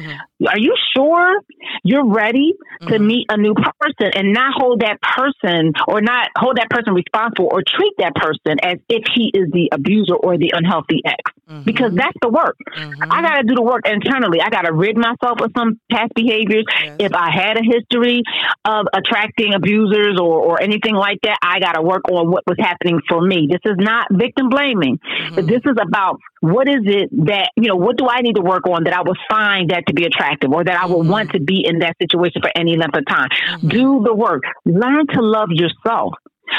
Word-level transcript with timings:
Mm-hmm. 0.00 0.46
Are 0.46 0.58
you 0.58 0.74
sure 0.96 1.40
you're 1.84 2.06
ready 2.06 2.54
to 2.82 2.86
mm-hmm. 2.86 3.06
meet 3.06 3.26
a 3.28 3.36
new 3.36 3.54
person 3.54 4.12
and 4.14 4.32
not 4.32 4.54
hold 4.56 4.80
that 4.80 5.00
person 5.02 5.72
or 5.86 6.00
not 6.00 6.28
hold 6.36 6.56
that 6.56 6.70
person 6.70 6.94
responsible 6.94 7.48
or 7.52 7.62
treat 7.66 7.94
that 7.98 8.14
person 8.14 8.56
as 8.62 8.78
if 8.88 9.04
he 9.14 9.30
is 9.34 9.50
the 9.52 9.68
abuser 9.72 10.14
or 10.14 10.38
the 10.38 10.52
unhealthy 10.54 11.02
ex? 11.04 11.32
Mm-hmm. 11.50 11.62
Because 11.64 11.92
that's 11.94 12.16
the 12.22 12.28
work. 12.28 12.56
Mm-hmm. 12.76 13.10
I 13.10 13.22
got 13.22 13.36
to 13.38 13.42
do 13.42 13.54
the 13.56 13.62
work 13.62 13.82
internally. 13.84 14.40
I 14.40 14.50
got 14.50 14.62
to 14.62 14.72
rid 14.72 14.96
myself 14.96 15.40
of 15.42 15.50
some 15.56 15.80
past 15.90 16.12
behaviors. 16.14 16.64
Yes. 16.82 16.96
If 17.00 17.12
I 17.12 17.30
had 17.30 17.58
a 17.58 17.62
history 17.62 18.22
of 18.64 18.86
attracting 18.94 19.54
abusers 19.54 20.18
or, 20.20 20.38
or 20.38 20.62
anything 20.62 20.94
like 20.94 21.18
that, 21.24 21.38
I 21.42 21.58
got 21.58 21.72
to 21.72 21.82
work 21.82 22.02
on 22.08 22.30
what 22.30 22.44
was 22.46 22.56
happening 22.60 23.00
for 23.08 23.20
me. 23.20 23.48
This 23.50 23.60
is 23.64 23.76
not 23.78 24.06
victim 24.12 24.48
blaming, 24.48 24.98
mm-hmm. 24.98 25.46
this 25.46 25.62
is 25.64 25.76
about 25.80 26.20
what 26.40 26.68
is 26.68 26.82
it 26.86 27.10
that, 27.26 27.50
you 27.56 27.68
know, 27.68 27.76
what 27.76 27.96
do 27.98 28.06
I 28.08 28.20
need 28.20 28.36
to 28.36 28.42
work 28.42 28.66
on 28.66 28.84
that 28.84 28.94
I 28.94 29.02
would 29.02 29.18
find 29.28 29.70
that 29.70 29.86
to 29.88 29.94
be 29.94 30.04
attractive 30.04 30.50
or 30.50 30.64
that 30.64 30.76
I 30.76 30.86
would 30.86 31.06
want 31.06 31.28
mm-hmm. 31.28 31.38
to 31.38 31.44
be 31.44 31.66
in 31.66 31.80
that 31.80 31.96
situation 32.00 32.40
for 32.40 32.50
any 32.54 32.76
length 32.76 32.96
of 32.96 33.04
time? 33.06 33.28
Mm-hmm. 33.28 33.68
Do 33.68 34.02
the 34.04 34.14
work. 34.14 34.42
Learn 34.64 35.06
to 35.08 35.20
love 35.20 35.48
yourself. 35.50 36.14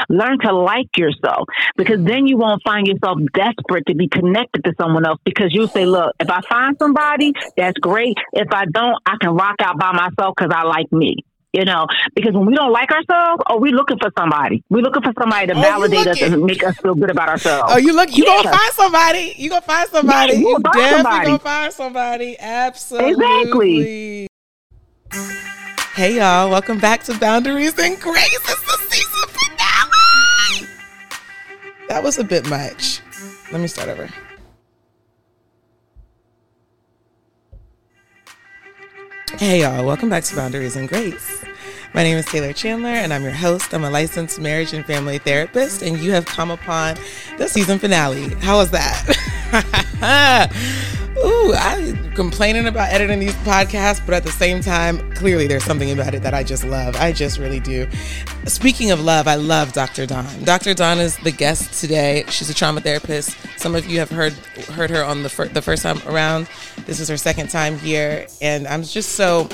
Learn 0.09 0.39
to 0.39 0.53
like 0.53 0.97
yourself 0.97 1.47
because 1.77 2.03
then 2.03 2.27
you 2.27 2.37
won't 2.37 2.61
find 2.63 2.87
yourself 2.87 3.19
desperate 3.33 3.85
to 3.87 3.95
be 3.95 4.07
connected 4.07 4.63
to 4.63 4.73
someone 4.79 5.05
else 5.05 5.19
because 5.23 5.49
you'll 5.51 5.67
say, 5.67 5.85
look, 5.85 6.15
if 6.19 6.29
I 6.29 6.41
find 6.49 6.75
somebody, 6.79 7.33
that's 7.57 7.77
great. 7.79 8.17
If 8.33 8.47
I 8.51 8.65
don't, 8.65 8.97
I 9.05 9.15
can 9.19 9.31
rock 9.35 9.55
out 9.59 9.77
by 9.79 9.91
myself 9.91 10.35
because 10.35 10.51
I 10.53 10.63
like 10.63 10.91
me 10.91 11.23
you 11.53 11.65
know, 11.65 11.85
because 12.15 12.33
when 12.33 12.45
we 12.45 12.55
don't 12.55 12.71
like 12.71 12.89
ourselves, 12.91 13.43
oh, 13.49 13.57
we 13.57 13.73
looking 13.73 13.97
for 13.99 14.09
somebody. 14.17 14.63
We 14.69 14.81
looking 14.81 15.03
for 15.03 15.13
somebody 15.19 15.47
to 15.47 15.53
oh, 15.53 15.61
validate 15.61 16.07
us 16.07 16.21
and 16.21 16.43
make 16.43 16.63
us 16.63 16.77
feel 16.77 16.95
good 16.95 17.11
about 17.11 17.27
ourselves. 17.27 17.73
Oh, 17.73 17.77
you 17.77 17.93
look, 17.93 18.15
you 18.15 18.23
yeah. 18.25 18.43
gonna 18.43 18.57
find 18.57 18.73
somebody. 18.73 19.33
You 19.35 19.49
gonna 19.49 19.61
find 19.61 19.89
somebody. 19.89 20.33
Yeah, 20.33 20.39
you, 20.39 20.49
you 20.49 20.59
definitely 20.59 20.91
somebody. 20.91 21.25
gonna 21.25 21.39
find 21.39 21.73
somebody. 21.73 22.39
Absolutely. 22.39 24.23
Exactly. 24.23 24.27
Hey 25.93 26.15
y'all, 26.15 26.49
welcome 26.49 26.79
back 26.79 27.03
to 27.03 27.19
Boundaries 27.19 27.77
and 27.77 27.99
Grace. 27.99 28.33
It's 28.33 28.61
the 28.61 28.77
season. 28.89 29.10
That 31.91 32.03
was 32.03 32.17
a 32.17 32.23
bit 32.23 32.47
much. 32.49 33.01
Let 33.51 33.59
me 33.59 33.67
start 33.67 33.89
over. 33.89 34.09
Hey, 39.37 39.59
y'all, 39.59 39.85
welcome 39.85 40.07
back 40.07 40.23
to 40.23 40.35
Boundaries 40.37 40.77
and 40.77 40.87
Grace. 40.87 41.43
My 41.93 42.03
name 42.03 42.17
is 42.17 42.25
Taylor 42.25 42.53
Chandler, 42.53 42.89
and 42.89 43.13
I'm 43.13 43.21
your 43.21 43.33
host. 43.33 43.73
I'm 43.73 43.83
a 43.83 43.89
licensed 43.89 44.39
marriage 44.39 44.71
and 44.71 44.85
family 44.85 45.17
therapist, 45.17 45.81
and 45.81 45.99
you 45.99 46.11
have 46.11 46.25
come 46.25 46.49
upon 46.49 46.95
the 47.37 47.49
season 47.49 47.79
finale. 47.79 48.29
How 48.35 48.57
was 48.59 48.71
that? 48.71 50.49
Ooh, 51.17 51.53
I'm 51.53 52.13
complaining 52.13 52.67
about 52.67 52.93
editing 52.93 53.19
these 53.19 53.35
podcasts, 53.35 54.03
but 54.05 54.15
at 54.15 54.23
the 54.23 54.31
same 54.31 54.61
time, 54.61 55.11
clearly 55.15 55.47
there's 55.47 55.65
something 55.65 55.91
about 55.91 56.13
it 56.15 56.23
that 56.23 56.33
I 56.33 56.43
just 56.43 56.63
love. 56.63 56.95
I 56.95 57.11
just 57.11 57.37
really 57.37 57.59
do. 57.59 57.85
Speaking 58.45 58.91
of 58.91 59.01
love, 59.01 59.27
I 59.27 59.35
love 59.35 59.73
Dr. 59.73 60.05
Dawn. 60.05 60.25
Dr. 60.45 60.73
Dawn 60.73 60.97
is 60.97 61.17
the 61.17 61.31
guest 61.31 61.77
today. 61.81 62.23
She's 62.29 62.49
a 62.49 62.53
trauma 62.53 62.79
therapist. 62.79 63.35
Some 63.59 63.75
of 63.75 63.85
you 63.85 63.99
have 63.99 64.09
heard 64.09 64.33
heard 64.69 64.89
her 64.89 65.03
on 65.03 65.23
the 65.23 65.29
fir- 65.29 65.49
the 65.49 65.61
first 65.61 65.83
time 65.83 66.01
around. 66.07 66.47
This 66.85 67.01
is 67.01 67.09
her 67.09 67.17
second 67.17 67.49
time 67.49 67.77
here, 67.77 68.27
and 68.41 68.65
I'm 68.65 68.83
just 68.83 69.09
so 69.15 69.49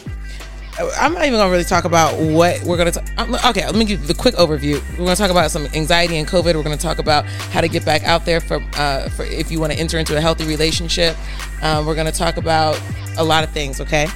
I'm 0.80 1.14
not 1.14 1.26
even 1.26 1.40
gonna 1.40 1.52
really 1.52 1.64
talk 1.64 1.86
about 1.86 2.20
what 2.20 2.62
we're 2.64 2.78
gonna. 2.78 2.92
talk. 2.92 3.46
okay, 3.46 3.66
let 3.66 3.76
me 3.76 3.86
give 3.86 4.02
you 4.02 4.08
the 4.08 4.14
quick 4.14 4.36
overview. 4.36 4.80
We're 4.92 5.06
gonna 5.06 5.16
talk 5.16 5.32
about 5.32 5.50
some 5.50 5.66
anxiety 5.74 6.18
and 6.18 6.28
COVID. 6.28 6.56
We're 6.56 6.64
gonna 6.64 6.78
talk 6.78 7.00
about 7.00 7.26
how 7.26 7.62
to 7.62 7.68
get 7.68 7.84
back 7.84 8.04
out 8.04 8.26
there 8.26 8.40
for, 8.40 8.62
uh, 8.76 9.10
for 9.10 9.24
if 9.26 9.50
you 9.50 9.60
want 9.60 9.74
to 9.74 9.80
enter 9.80 9.98
into 9.98 10.16
a 10.16 10.22
healthy 10.22 10.46
relationship. 10.46 11.18
Um, 11.64 11.86
we're 11.88 11.96
gonna 11.96 12.12
talk 12.12 12.38
about 12.38 12.80
a 13.18 13.24
lot 13.24 13.44
of 13.44 13.50
things. 13.52 13.82
Okay. 13.82 14.08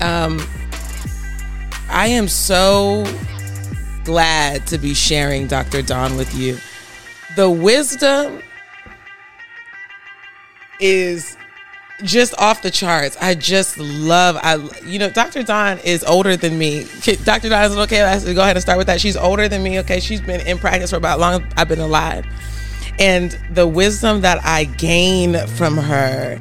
Um, 0.00 0.40
I 1.90 2.06
am 2.08 2.26
so 2.28 3.04
glad 4.04 4.66
to 4.68 4.78
be 4.78 4.94
sharing 4.94 5.46
Dr. 5.46 5.82
Dawn 5.82 6.16
with 6.16 6.34
you. 6.34 6.58
The 7.36 7.50
wisdom 7.50 8.40
is 10.80 11.36
just 12.02 12.34
off 12.38 12.62
the 12.62 12.70
charts. 12.70 13.16
I 13.20 13.34
just 13.34 13.78
love. 13.78 14.36
I 14.42 14.56
you 14.84 14.98
know, 14.98 15.10
Dr. 15.10 15.42
Dawn 15.42 15.78
is 15.78 16.04
older 16.04 16.36
than 16.36 16.58
me. 16.58 16.86
Dr. 17.24 17.48
Dawn 17.48 17.64
is 17.64 17.76
okay. 17.76 18.02
Let's 18.02 18.24
go 18.24 18.42
ahead 18.42 18.56
and 18.56 18.62
start 18.62 18.78
with 18.78 18.86
that. 18.88 19.00
She's 19.00 19.16
older 19.16 19.48
than 19.48 19.62
me. 19.62 19.78
Okay, 19.80 20.00
she's 20.00 20.20
been 20.20 20.40
in 20.46 20.58
practice 20.58 20.90
for 20.90 20.96
about 20.96 21.18
long. 21.18 21.46
I've 21.56 21.68
been 21.68 21.80
alive, 21.80 22.26
and 22.98 23.38
the 23.50 23.66
wisdom 23.66 24.20
that 24.22 24.44
I 24.44 24.64
gain 24.64 25.46
from 25.48 25.76
her, 25.76 26.38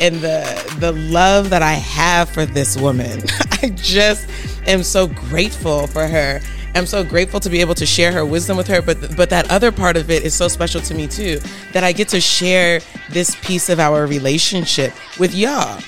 and 0.00 0.16
the 0.16 0.76
the 0.78 0.92
love 0.92 1.50
that 1.50 1.62
I 1.62 1.74
have 1.74 2.30
for 2.30 2.46
this 2.46 2.76
woman, 2.76 3.22
I 3.62 3.70
just 3.70 4.28
am 4.66 4.82
so 4.82 5.08
grateful 5.08 5.86
for 5.86 6.06
her 6.06 6.40
I'm 6.74 6.86
so 6.86 7.04
grateful 7.04 7.40
to 7.40 7.50
be 7.50 7.60
able 7.60 7.74
to 7.74 7.86
share 7.86 8.12
her 8.12 8.24
wisdom 8.24 8.56
with 8.56 8.66
her. 8.68 8.80
But 8.82 9.16
but 9.16 9.30
that 9.30 9.50
other 9.50 9.70
part 9.72 9.96
of 9.96 10.10
it 10.10 10.22
is 10.22 10.34
so 10.34 10.48
special 10.48 10.80
to 10.82 10.94
me 10.94 11.06
too, 11.06 11.40
that 11.72 11.84
I 11.84 11.92
get 11.92 12.08
to 12.08 12.20
share 12.20 12.80
this 13.10 13.36
piece 13.44 13.68
of 13.68 13.78
our 13.78 14.06
relationship 14.06 14.92
with 15.18 15.34
y'all. 15.34 15.80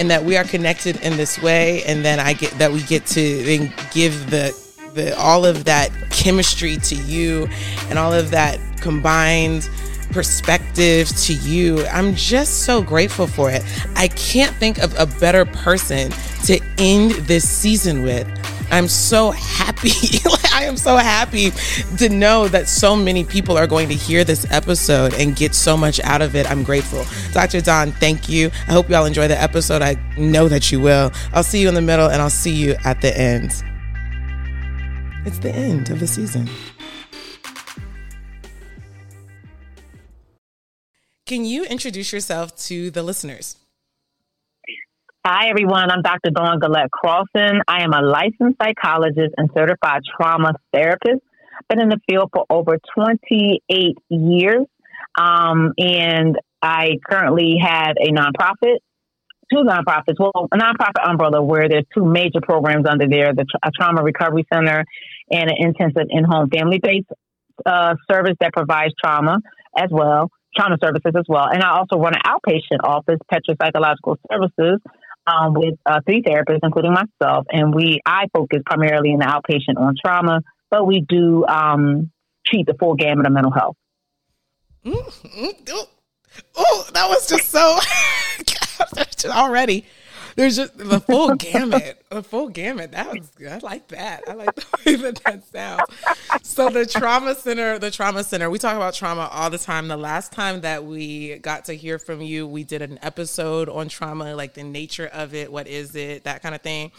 And 0.00 0.08
that 0.10 0.22
we 0.22 0.36
are 0.36 0.44
connected 0.44 1.00
in 1.00 1.16
this 1.16 1.42
way, 1.42 1.82
and 1.82 2.04
then 2.04 2.20
I 2.20 2.32
get 2.32 2.52
that 2.58 2.70
we 2.70 2.82
get 2.82 3.04
to 3.06 3.42
then 3.42 3.74
give 3.90 4.30
the 4.30 4.56
the 4.94 5.16
all 5.18 5.44
of 5.44 5.64
that 5.64 5.90
chemistry 6.10 6.76
to 6.76 6.94
you, 6.94 7.48
and 7.90 7.98
all 7.98 8.12
of 8.12 8.30
that 8.30 8.60
combined 8.80 9.68
perspective 10.18 11.06
to 11.16 11.32
you. 11.32 11.86
I'm 11.86 12.12
just 12.16 12.64
so 12.64 12.82
grateful 12.82 13.28
for 13.28 13.52
it. 13.52 13.62
I 13.94 14.08
can't 14.08 14.52
think 14.56 14.78
of 14.78 14.92
a 14.98 15.06
better 15.06 15.44
person 15.44 16.10
to 16.46 16.58
end 16.76 17.12
this 17.28 17.48
season 17.48 18.02
with 18.02 18.26
I'm 18.72 18.88
so 18.88 19.30
happy. 19.30 19.92
I 20.52 20.64
am 20.64 20.76
so 20.76 20.96
happy 20.96 21.52
to 21.98 22.08
know 22.08 22.48
that 22.48 22.68
so 22.68 22.96
many 22.96 23.22
people 23.22 23.56
are 23.56 23.68
going 23.68 23.86
to 23.90 23.94
hear 23.94 24.24
this 24.24 24.44
episode 24.50 25.14
and 25.14 25.36
get 25.36 25.54
so 25.54 25.76
much 25.76 26.00
out 26.00 26.20
of 26.20 26.34
it. 26.34 26.50
I'm 26.50 26.64
grateful. 26.64 27.04
Dr. 27.32 27.60
Dawn, 27.60 27.92
thank 27.92 28.28
you. 28.28 28.50
I 28.66 28.72
hope 28.72 28.90
y'all 28.90 29.06
enjoy 29.06 29.28
the 29.28 29.40
episode. 29.40 29.82
I 29.82 29.94
know 30.16 30.48
that 30.48 30.72
you 30.72 30.80
will. 30.80 31.12
I'll 31.32 31.44
see 31.44 31.60
you 31.60 31.68
in 31.68 31.74
the 31.74 31.80
middle 31.80 32.08
and 32.08 32.20
I'll 32.20 32.28
see 32.28 32.52
you 32.52 32.74
at 32.84 33.00
the 33.02 33.16
end. 33.16 33.52
It's 35.24 35.38
the 35.38 35.52
end 35.52 35.90
of 35.90 36.00
the 36.00 36.08
season. 36.08 36.48
Can 41.28 41.44
you 41.44 41.64
introduce 41.64 42.10
yourself 42.10 42.56
to 42.68 42.90
the 42.90 43.02
listeners? 43.02 43.58
Hi, 45.26 45.50
everyone. 45.50 45.90
I'm 45.90 46.00
Dr. 46.00 46.30
Dawn 46.30 46.58
Gillette 46.58 46.90
Crossan. 46.90 47.60
I 47.68 47.82
am 47.82 47.92
a 47.92 48.00
licensed 48.00 48.56
psychologist 48.58 49.34
and 49.36 49.50
certified 49.54 50.00
trauma 50.16 50.54
therapist. 50.72 51.20
Been 51.68 51.82
in 51.82 51.90
the 51.90 52.00
field 52.08 52.30
for 52.32 52.46
over 52.48 52.78
28 52.94 53.98
years. 54.08 54.64
Um, 55.20 55.74
and 55.76 56.38
I 56.62 56.92
currently 57.06 57.56
have 57.62 57.96
a 58.00 58.10
nonprofit, 58.10 58.78
two 59.52 59.64
nonprofits, 59.64 60.18
well, 60.18 60.48
a 60.50 60.56
nonprofit 60.56 61.06
umbrella 61.06 61.42
where 61.42 61.68
there's 61.68 61.84
two 61.94 62.06
major 62.06 62.40
programs 62.42 62.86
under 62.88 63.06
there, 63.06 63.34
the 63.34 63.44
a 63.62 63.70
trauma 63.70 64.02
recovery 64.02 64.46
center 64.50 64.82
and 65.30 65.50
an 65.50 65.56
intensive 65.58 66.06
in-home 66.08 66.48
family-based 66.48 67.08
uh, 67.66 67.96
service 68.10 68.36
that 68.40 68.54
provides 68.54 68.94
trauma 68.98 69.40
as 69.76 69.90
well, 69.90 70.30
trauma 70.56 70.76
services 70.82 71.12
as 71.16 71.24
well. 71.28 71.46
And 71.46 71.62
I 71.62 71.78
also 71.78 71.96
run 71.96 72.14
an 72.14 72.22
outpatient 72.24 72.80
office, 72.82 73.18
Petra 73.30 73.54
Psychological 73.60 74.18
Services, 74.30 74.80
um, 75.26 75.54
with 75.54 75.74
uh, 75.86 76.00
three 76.06 76.22
therapists, 76.22 76.60
including 76.62 76.94
myself, 76.94 77.46
and 77.50 77.74
we 77.74 78.00
I 78.06 78.26
focus 78.32 78.60
primarily 78.64 79.12
in 79.12 79.18
the 79.18 79.26
outpatient 79.26 79.78
on 79.78 79.94
trauma, 80.02 80.40
but 80.70 80.86
we 80.86 81.04
do 81.06 81.44
um, 81.46 82.10
treat 82.46 82.66
the 82.66 82.74
full 82.74 82.94
gamut 82.94 83.26
of 83.26 83.32
mental 83.32 83.52
health. 83.52 83.76
Mm-hmm. 84.84 85.78
Oh, 86.56 86.86
that 86.94 87.08
was 87.08 87.28
just 87.28 87.50
so 87.50 87.78
already. 89.30 89.84
There's 90.38 90.54
just 90.54 90.78
the 90.78 91.00
full 91.00 91.34
gamut, 91.34 92.00
the 92.10 92.22
full 92.22 92.48
gamut. 92.48 92.92
That 92.92 93.10
was 93.12 93.28
I 93.44 93.58
like 93.58 93.88
that. 93.88 94.22
I 94.28 94.34
like 94.34 94.54
the 94.54 94.66
way 94.86 94.94
that 94.94 95.20
that 95.24 95.44
sounds. 95.48 95.82
So 96.48 96.70
the 96.70 96.86
trauma 96.86 97.34
center, 97.34 97.80
the 97.80 97.90
trauma 97.90 98.22
center. 98.22 98.48
We 98.48 98.60
talk 98.60 98.76
about 98.76 98.94
trauma 98.94 99.28
all 99.32 99.50
the 99.50 99.58
time. 99.58 99.88
The 99.88 99.96
last 99.96 100.30
time 100.30 100.60
that 100.60 100.84
we 100.84 101.38
got 101.38 101.64
to 101.64 101.72
hear 101.72 101.98
from 101.98 102.20
you, 102.20 102.46
we 102.46 102.62
did 102.62 102.82
an 102.82 103.00
episode 103.02 103.68
on 103.68 103.88
trauma, 103.88 104.36
like 104.36 104.54
the 104.54 104.62
nature 104.62 105.08
of 105.08 105.34
it, 105.34 105.50
what 105.50 105.66
is 105.66 105.96
it, 105.96 106.22
that 106.22 106.40
kind 106.40 106.54
of 106.54 106.60
thing. 106.60 106.92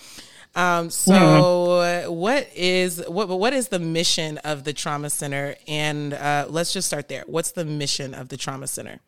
Um, 0.54 0.90
so 0.90 1.14
mm-hmm. 1.14 2.14
what 2.14 2.50
is 2.54 3.02
what 3.08 3.30
what 3.30 3.54
is 3.54 3.70
the 3.70 3.80
mission 3.80 4.38
of 4.40 4.66
the 4.66 4.74
trauma 4.74 5.10
center? 5.10 5.56
And 5.66 6.14
uh, 6.14 6.48
let's 6.50 6.74
just 6.74 6.90
start 6.90 7.08
there. 7.08 7.24
What's 7.26 7.52
the 7.52 7.64
mission 7.64 8.14
of 8.14 8.28
the 8.28 8.36
trauma 8.36 8.68
center? 8.68 9.00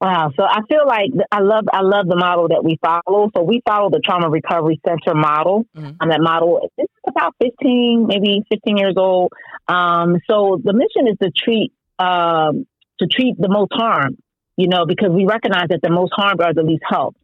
Wow. 0.00 0.30
So 0.36 0.44
I 0.44 0.60
feel 0.68 0.86
like 0.86 1.10
I 1.32 1.40
love 1.40 1.64
I 1.72 1.80
love 1.82 2.06
the 2.06 2.16
model 2.16 2.48
that 2.48 2.62
we 2.64 2.78
follow. 2.84 3.30
So 3.36 3.42
we 3.42 3.60
follow 3.66 3.90
the 3.90 4.00
trauma 4.04 4.30
recovery 4.30 4.80
center 4.86 5.14
model. 5.14 5.66
Mm-hmm. 5.76 5.96
And 6.00 6.12
that 6.12 6.20
model 6.20 6.70
is 6.78 6.86
about 7.06 7.34
15, 7.42 8.06
maybe 8.06 8.44
15 8.48 8.76
years 8.76 8.94
old. 8.96 9.32
Um, 9.66 10.18
so 10.30 10.60
the 10.62 10.72
mission 10.72 11.08
is 11.08 11.18
to 11.20 11.30
treat 11.30 11.72
um, 11.98 12.66
to 13.00 13.06
treat 13.06 13.36
the 13.38 13.48
most 13.48 13.72
harm, 13.72 14.16
you 14.56 14.68
know, 14.68 14.86
because 14.86 15.10
we 15.10 15.26
recognize 15.26 15.68
that 15.70 15.80
the 15.82 15.90
most 15.90 16.12
harmed 16.14 16.40
are 16.40 16.54
the 16.54 16.62
least 16.62 16.82
helped. 16.88 17.18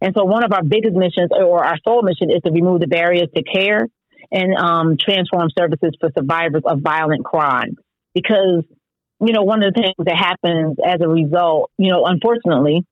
And 0.00 0.14
so 0.16 0.24
one 0.24 0.44
of 0.44 0.52
our 0.52 0.62
biggest 0.62 0.94
missions 0.94 1.30
or 1.32 1.64
our 1.64 1.76
sole 1.84 2.02
mission 2.02 2.30
is 2.30 2.42
to 2.44 2.52
remove 2.52 2.80
the 2.80 2.86
barriers 2.86 3.28
to 3.34 3.42
care 3.42 3.88
and 4.30 4.56
um, 4.56 4.96
transform 4.98 5.48
services 5.58 5.96
for 6.00 6.10
survivors 6.16 6.62
of 6.64 6.80
violent 6.80 7.24
crime. 7.24 7.76
Because, 8.14 8.64
you 9.20 9.32
know, 9.32 9.42
one 9.42 9.62
of 9.62 9.74
the 9.74 9.80
things 9.80 9.94
that 9.98 10.16
happens 10.16 10.76
as 10.84 11.00
a 11.00 11.08
result, 11.08 11.70
you 11.78 11.90
know, 11.90 12.04
unfortunately, 12.04 12.84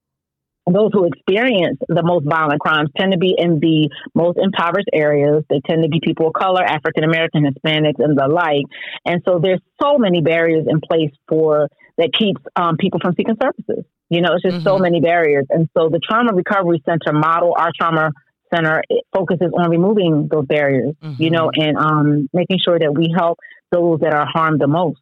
those 0.71 0.91
who 0.91 1.05
experience 1.05 1.79
the 1.87 2.03
most 2.03 2.25
violent 2.25 2.59
crimes 2.59 2.89
tend 2.97 3.13
to 3.13 3.17
be 3.17 3.33
in 3.37 3.59
the 3.59 3.89
most 4.13 4.37
impoverished 4.37 4.89
areas. 4.91 5.43
They 5.49 5.61
tend 5.65 5.83
to 5.83 5.89
be 5.89 6.01
people 6.03 6.27
of 6.27 6.33
color, 6.33 6.61
African 6.61 7.03
American, 7.03 7.45
Hispanics, 7.45 7.99
and 7.99 8.17
the 8.17 8.27
like. 8.27 8.65
And 9.05 9.21
so 9.25 9.39
there's 9.41 9.61
so 9.81 9.97
many 9.97 10.21
barriers 10.21 10.65
in 10.69 10.81
place 10.81 11.11
for 11.29 11.69
that 11.97 12.11
keeps 12.17 12.41
um, 12.55 12.75
people 12.77 12.99
from 13.01 13.13
seeking 13.15 13.37
services. 13.41 13.85
You 14.09 14.21
know, 14.21 14.33
it's 14.33 14.43
just 14.43 14.57
mm-hmm. 14.57 14.67
so 14.67 14.77
many 14.77 14.99
barriers. 14.99 15.45
And 15.49 15.69
so 15.77 15.89
the 15.89 15.99
Trauma 15.99 16.33
Recovery 16.33 16.81
Center 16.85 17.13
model, 17.13 17.55
our 17.57 17.71
trauma 17.77 18.11
center, 18.53 18.83
focuses 19.13 19.51
on 19.57 19.69
removing 19.69 20.27
those 20.31 20.45
barriers, 20.45 20.95
mm-hmm. 21.01 21.21
you 21.21 21.29
know, 21.29 21.49
and 21.53 21.77
um, 21.77 22.29
making 22.33 22.59
sure 22.63 22.77
that 22.77 22.93
we 22.93 23.13
help 23.15 23.39
those 23.71 23.99
that 24.01 24.13
are 24.13 24.25
harmed 24.25 24.61
the 24.61 24.67
most. 24.67 25.01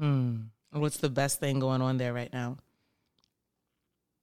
Mm-hmm. 0.00 0.80
What's 0.80 0.96
the 0.96 1.08
best 1.08 1.40
thing 1.40 1.60
going 1.60 1.82
on 1.82 1.98
there 1.98 2.12
right 2.12 2.32
now? 2.32 2.58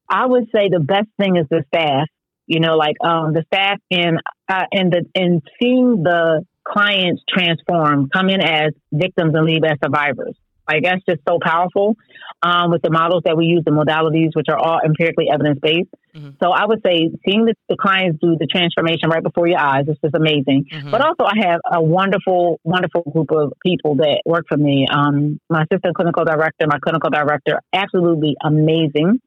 I 0.10 0.26
would 0.26 0.50
say 0.54 0.68
the 0.70 0.80
best 0.80 1.08
thing 1.18 1.38
is 1.38 1.46
the 1.50 1.64
staff. 1.74 2.08
You 2.48 2.60
know, 2.60 2.76
like 2.76 2.98
um, 3.02 3.34
the 3.34 3.44
staff 3.48 3.80
and 3.90 4.20
uh, 4.50 4.66
and 4.72 4.92
the 4.92 5.06
and 5.16 5.42
seeing 5.62 6.04
the 6.04 6.46
clients 6.68 7.24
transform, 7.30 8.10
come 8.10 8.30
in 8.30 8.42
as 8.42 8.74
victims 8.92 9.34
and 9.34 9.46
leave 9.46 9.64
as 9.64 9.78
survivors. 9.84 10.36
Like 10.68 10.84
guess 10.84 11.00
just 11.08 11.22
so 11.28 11.38
powerful 11.42 11.98
um, 12.42 12.72
with 12.72 12.82
the 12.82 12.92
models 12.92 13.24
that 13.26 13.38
we 13.38 13.46
use, 13.46 13.64
the 13.66 13.72
modalities, 13.72 14.30
which 14.34 14.48
are 14.50 14.58
all 14.58 14.80
empirically 14.84 15.28
evidence 15.32 15.60
based. 15.62 15.90
Mm-hmm. 16.16 16.32
So 16.42 16.52
I 16.52 16.66
would 16.66 16.82
say 16.86 17.10
seeing 17.26 17.46
the, 17.46 17.56
the, 17.70 17.78
clients 17.78 18.20
do 18.22 18.36
the 18.38 18.48
transformation 18.48 19.10
right 19.10 19.24
before 19.24 19.48
your 19.48 19.60
eyes 19.60 19.86
is 19.88 19.98
just 20.04 20.16
amazing. 20.16 20.66
Mm-hmm. 20.72 20.92
But 20.92 21.02
also, 21.02 21.24
I 21.24 21.48
have 21.48 21.62
a 21.72 21.82
wonderful, 21.82 22.60
wonderful 22.64 23.04
group 23.04 23.32
of 23.32 23.54
people 23.64 23.96
that 23.96 24.22
work 24.26 24.46
for 24.50 24.58
me. 24.58 24.88
Um, 24.92 25.40
my 25.50 25.64
assistant 25.64 25.96
clinical 25.96 26.26
director, 26.26 26.66
my 26.68 26.80
clinical 26.80 27.10
director, 27.10 27.62
absolutely 27.74 28.36
amazing 28.44 29.20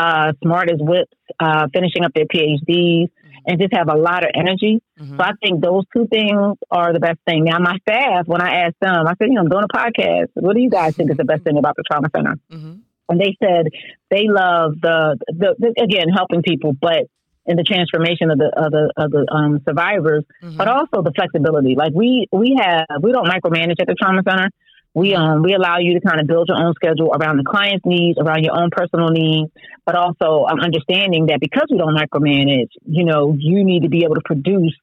uh, 0.00 0.32
smart 0.42 0.70
as 0.70 0.78
whips, 0.80 1.12
uh, 1.38 1.66
finishing 1.72 2.04
up 2.04 2.12
their 2.14 2.24
PhDs. 2.24 3.08
And 3.46 3.60
just 3.60 3.72
have 3.74 3.88
a 3.88 3.96
lot 3.96 4.24
of 4.24 4.30
energy. 4.34 4.82
Mm-hmm. 4.98 5.16
So 5.16 5.22
I 5.22 5.32
think 5.42 5.62
those 5.62 5.84
two 5.94 6.06
things 6.06 6.56
are 6.70 6.92
the 6.92 7.00
best 7.00 7.18
thing. 7.26 7.44
Now, 7.44 7.58
my 7.58 7.76
staff, 7.78 8.26
when 8.26 8.40
I 8.40 8.66
asked 8.66 8.80
them, 8.80 9.06
I 9.06 9.14
said, 9.18 9.28
you 9.28 9.34
know, 9.34 9.42
I'm 9.42 9.48
doing 9.48 9.64
a 9.64 9.76
podcast. 9.76 10.28
What 10.34 10.54
do 10.54 10.60
you 10.60 10.70
guys 10.70 10.96
think 10.96 11.10
is 11.10 11.16
the 11.16 11.24
best 11.24 11.44
thing 11.44 11.58
about 11.58 11.76
the 11.76 11.84
trauma 11.90 12.08
center? 12.14 12.36
Mm-hmm. 12.52 12.74
And 13.08 13.20
they 13.20 13.36
said 13.42 13.66
they 14.10 14.26
love 14.28 14.80
the, 14.80 15.18
the, 15.26 15.54
the, 15.58 15.82
again 15.82 16.08
helping 16.14 16.42
people, 16.42 16.72
but 16.80 17.06
in 17.46 17.56
the 17.56 17.64
transformation 17.64 18.30
of 18.30 18.38
the 18.38 18.52
of 18.56 18.70
the 18.70 18.92
of 18.96 19.10
the 19.10 19.26
um, 19.32 19.60
survivors, 19.66 20.24
mm-hmm. 20.42 20.56
but 20.56 20.68
also 20.68 21.02
the 21.02 21.10
flexibility. 21.10 21.74
Like 21.74 21.92
we 21.92 22.28
we 22.30 22.56
have 22.60 22.86
we 23.02 23.12
don't 23.12 23.26
micromanage 23.26 23.80
at 23.80 23.88
the 23.88 23.96
trauma 23.98 24.22
center. 24.28 24.50
We 24.92 25.14
um 25.14 25.42
we 25.42 25.54
allow 25.54 25.78
you 25.78 25.94
to 25.94 26.00
kind 26.00 26.20
of 26.20 26.26
build 26.26 26.48
your 26.48 26.58
own 26.58 26.74
schedule 26.74 27.12
around 27.14 27.36
the 27.36 27.44
client's 27.44 27.86
needs, 27.86 28.18
around 28.18 28.42
your 28.42 28.58
own 28.58 28.70
personal 28.70 29.08
needs, 29.10 29.50
but 29.86 29.94
also 29.94 30.46
um, 30.46 30.58
understanding 30.60 31.26
that 31.26 31.38
because 31.40 31.68
we 31.70 31.78
don't 31.78 31.96
micromanage, 31.96 32.70
you 32.86 33.04
know, 33.04 33.36
you 33.38 33.64
need 33.64 33.84
to 33.84 33.88
be 33.88 34.02
able 34.04 34.16
to 34.16 34.22
produce 34.24 34.74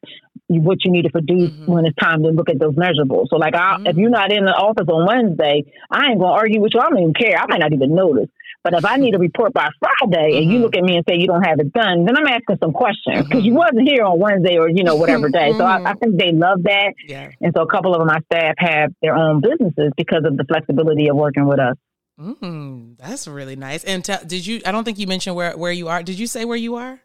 what 0.48 0.78
you 0.82 0.90
need 0.90 1.02
to 1.02 1.10
produce 1.10 1.50
mm-hmm. 1.50 1.70
when 1.70 1.84
it's 1.84 1.96
time 1.96 2.22
to 2.22 2.30
look 2.30 2.48
at 2.48 2.58
those 2.58 2.74
measurables. 2.74 3.26
So, 3.28 3.36
like, 3.36 3.54
I, 3.54 3.76
mm-hmm. 3.76 3.86
if 3.86 3.96
you're 3.96 4.10
not 4.10 4.32
in 4.32 4.46
the 4.46 4.52
office 4.52 4.88
on 4.88 5.06
Wednesday, 5.06 5.70
I 5.90 6.10
ain't 6.10 6.18
gonna 6.18 6.32
argue 6.32 6.60
with 6.60 6.72
you. 6.74 6.80
I 6.80 6.88
don't 6.88 6.98
even 6.98 7.14
care. 7.14 7.36
I 7.38 7.46
might 7.46 7.60
not 7.60 7.72
even 7.72 7.94
notice. 7.94 8.30
But 8.70 8.78
if 8.78 8.84
I 8.84 8.96
need 8.96 9.14
a 9.14 9.18
report 9.18 9.54
by 9.54 9.68
Friday 9.80 10.36
and 10.36 10.44
mm-hmm. 10.44 10.52
you 10.52 10.58
look 10.58 10.76
at 10.76 10.82
me 10.82 10.96
and 10.96 11.04
say 11.08 11.16
you 11.16 11.26
don't 11.26 11.42
have 11.42 11.58
it 11.58 11.72
done, 11.72 12.04
then 12.04 12.16
I'm 12.16 12.26
asking 12.26 12.58
some 12.62 12.72
questions 12.72 13.26
because 13.26 13.42
you 13.42 13.52
mm-hmm. 13.52 13.58
wasn't 13.58 13.88
here 13.88 14.04
on 14.04 14.18
Wednesday 14.18 14.58
or, 14.58 14.68
you 14.68 14.84
know, 14.84 14.96
whatever 14.96 15.30
day. 15.30 15.52
So 15.52 15.64
I, 15.64 15.90
I 15.90 15.94
think 15.94 16.18
they 16.18 16.32
love 16.32 16.64
that. 16.64 16.92
Yeah. 17.06 17.30
And 17.40 17.54
so 17.56 17.62
a 17.62 17.66
couple 17.66 17.94
of 17.94 18.06
my 18.06 18.18
staff 18.30 18.56
have 18.58 18.92
their 19.00 19.16
own 19.16 19.40
businesses 19.40 19.92
because 19.96 20.24
of 20.26 20.36
the 20.36 20.44
flexibility 20.44 21.08
of 21.08 21.16
working 21.16 21.46
with 21.46 21.58
us. 21.58 21.76
Mm, 22.20 22.98
that's 22.98 23.26
really 23.26 23.56
nice. 23.56 23.84
And 23.84 24.04
t- 24.04 24.12
did 24.26 24.46
you? 24.46 24.60
I 24.66 24.72
don't 24.72 24.84
think 24.84 24.98
you 24.98 25.06
mentioned 25.06 25.36
where 25.36 25.56
where 25.56 25.72
you 25.72 25.88
are. 25.88 26.02
Did 26.02 26.18
you 26.18 26.26
say 26.26 26.44
where 26.44 26.56
you 26.56 26.74
are? 26.74 27.00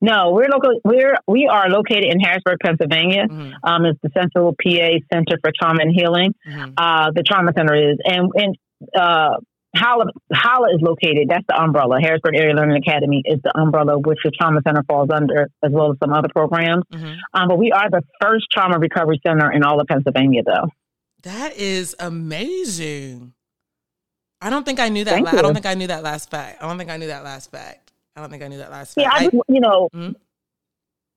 No, 0.00 0.32
we're 0.32 0.48
local. 0.48 0.80
We're 0.84 1.14
we 1.28 1.48
are 1.50 1.68
located 1.68 2.04
in 2.04 2.18
Harrisburg, 2.20 2.58
Pennsylvania. 2.62 3.26
Mm-hmm. 3.30 3.52
Um, 3.62 3.84
it's 3.86 4.00
the 4.02 4.10
Central 4.12 4.54
PA 4.60 4.98
Center 5.12 5.38
for 5.40 5.52
Trauma 5.56 5.78
and 5.82 5.94
Healing. 5.94 6.34
Mm-hmm. 6.46 6.72
Uh, 6.76 7.12
the 7.14 7.22
trauma 7.22 7.52
center 7.56 7.92
is, 7.92 7.98
and 8.04 8.30
and 8.34 8.56
uh, 8.94 9.36
HOLLA, 9.76 10.06
HOLLA 10.32 10.74
is 10.74 10.80
located. 10.80 11.28
That's 11.28 11.44
the 11.48 11.60
umbrella. 11.60 11.98
Harrisburg 12.00 12.36
Area 12.36 12.54
Learning 12.54 12.76
Academy 12.76 13.22
is 13.24 13.40
the 13.42 13.56
umbrella 13.58 13.98
which 13.98 14.18
the 14.24 14.30
Trauma 14.30 14.60
Center 14.66 14.82
falls 14.84 15.10
under, 15.12 15.50
as 15.62 15.72
well 15.72 15.92
as 15.92 15.98
some 16.02 16.12
other 16.12 16.28
programs. 16.28 16.84
Mm-hmm. 16.92 17.14
Um, 17.34 17.48
but 17.48 17.58
we 17.58 17.72
are 17.72 17.90
the 17.90 18.02
first 18.20 18.46
trauma 18.52 18.78
recovery 18.78 19.20
center 19.26 19.50
in 19.50 19.64
all 19.64 19.80
of 19.80 19.86
Pennsylvania, 19.86 20.42
though. 20.44 20.70
That 21.22 21.56
is 21.56 21.96
amazing. 21.98 23.32
I 24.40 24.50
don't 24.50 24.64
think 24.64 24.78
I 24.78 24.90
knew 24.90 25.04
that. 25.04 25.22
La- 25.22 25.30
I 25.30 25.42
don't 25.42 25.54
think 25.54 25.66
I 25.66 25.74
knew 25.74 25.86
that 25.86 26.02
last 26.02 26.30
fact. 26.30 26.62
I 26.62 26.68
don't 26.68 26.78
think 26.78 26.90
I 26.90 26.98
knew 26.98 27.06
that 27.06 27.24
last 27.24 27.50
fact. 27.50 27.92
I 28.14 28.20
don't 28.20 28.30
think 28.30 28.42
I 28.42 28.48
knew 28.48 28.58
that 28.58 28.70
last. 28.70 28.94
Yeah, 28.96 29.10
fact. 29.10 29.34
I, 29.34 29.38
you 29.48 29.60
know. 29.60 29.88
Mm-hmm. 29.94 30.12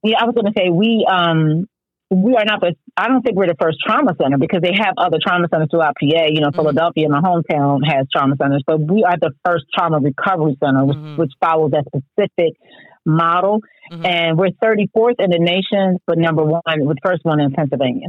Yeah, 0.04 0.18
I 0.21 0.25
was 0.25 0.36
going 0.36 0.45
to 0.45 0.54
say 0.57 0.69
we 0.69 1.06
um 1.09 1.68
we 2.09 2.36
are 2.36 2.45
not 2.45 2.62
the, 2.62 2.75
I 2.95 3.07
don't 3.07 3.21
think 3.21 3.36
we're 3.36 3.48
the 3.48 3.57
first 3.59 3.80
trauma 3.86 4.15
center 4.21 4.38
because 4.38 4.62
they 4.62 4.74
have 4.74 4.94
other 4.98 5.18
trauma 5.21 5.48
centers 5.51 5.68
throughout 5.69 5.95
PA. 6.00 6.25
You 6.27 6.42
know, 6.42 6.48
mm-hmm. 6.48 6.56
Philadelphia, 6.56 7.09
my 7.09 7.19
hometown, 7.19 7.81
has 7.86 8.07
trauma 8.12 8.36
centers, 8.42 8.63
but 8.65 8.80
we 8.80 9.04
are 9.04 9.18
the 9.19 9.31
first 9.45 9.65
trauma 9.75 10.00
recovery 10.00 10.57
center, 10.63 10.86
which, 10.86 10.98
mm-hmm. 10.98 11.15
which 11.18 11.31
follows 11.42 11.71
that 11.71 11.83
specific 11.88 12.54
model. 13.06 13.62
Mm-hmm. 13.92 14.06
And 14.06 14.38
we're 14.38 14.51
34th 14.63 15.15
in 15.19 15.31
the 15.31 15.39
nation, 15.39 16.00
but 16.07 16.18
number 16.18 16.44
one, 16.44 16.62
with 16.65 16.98
first 17.04 17.24
one 17.24 17.42
in 17.42 17.51
Pennsylvania. 17.51 18.07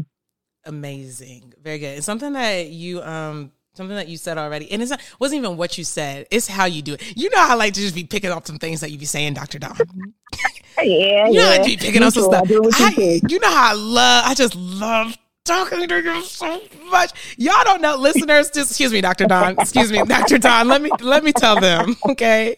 Amazing. 0.65 1.55
Very 1.62 1.79
good. 1.79 1.99
It's 1.99 2.06
something 2.06 2.35
that 2.35 2.69
you, 2.69 3.03
um, 3.03 3.53
something 3.79 3.97
that 3.97 4.09
you 4.09 4.19
said 4.19 4.37
already, 4.37 4.71
and 4.71 4.83
it 4.83 4.91
wasn't 5.19 5.39
even 5.39 5.57
what 5.57 5.79
you 5.79 5.85
said. 5.85 6.27
It's 6.31 6.47
how 6.49 6.67
you 6.67 6.83
do 6.83 6.95
it. 6.95 7.17
You 7.17 7.31
know, 7.31 7.39
I 7.39 7.55
like 7.55 7.73
to 7.75 7.81
just 7.81 7.95
be 7.95 8.05
picking 8.05 8.31
up 8.31 8.47
some 8.47 8.59
things 8.59 8.81
that 8.81 8.91
you 8.91 8.99
be 8.99 9.07
saying, 9.07 9.35
Doctor 9.35 9.59
Dawn. 9.59 9.77
yeah, 10.79 11.27
you 11.29 11.35
know, 11.35 11.53
yeah. 11.53 11.65
be 11.65 11.77
picking 11.77 12.03
up 12.03 12.13
some 12.13 12.25
stuff. 12.25 12.47
I, 12.51 13.21
you 13.29 13.39
know 13.39 13.49
how 13.49 13.71
I 13.71 13.75
love. 13.75 14.25
I 14.27 14.35
just 14.35 14.55
love 14.55 15.17
talking 15.49 15.89
to 15.89 16.03
you 16.03 16.23
so 16.23 16.61
much. 16.91 17.12
Y'all 17.39 17.65
don't 17.65 17.81
know, 17.81 17.97
listeners. 17.97 18.50
Just 18.50 18.71
excuse 18.71 18.93
me, 18.93 19.00
Dr. 19.00 19.27
Dawn. 19.27 19.56
Excuse 19.59 19.91
me, 19.91 20.03
Dr. 20.05 20.39
Dawn. 20.39 20.69
Let 20.69 20.83
me 20.83 20.91
let 21.00 21.25
me 21.25 21.33
tell 21.33 21.59
them, 21.59 21.97
okay? 22.11 22.56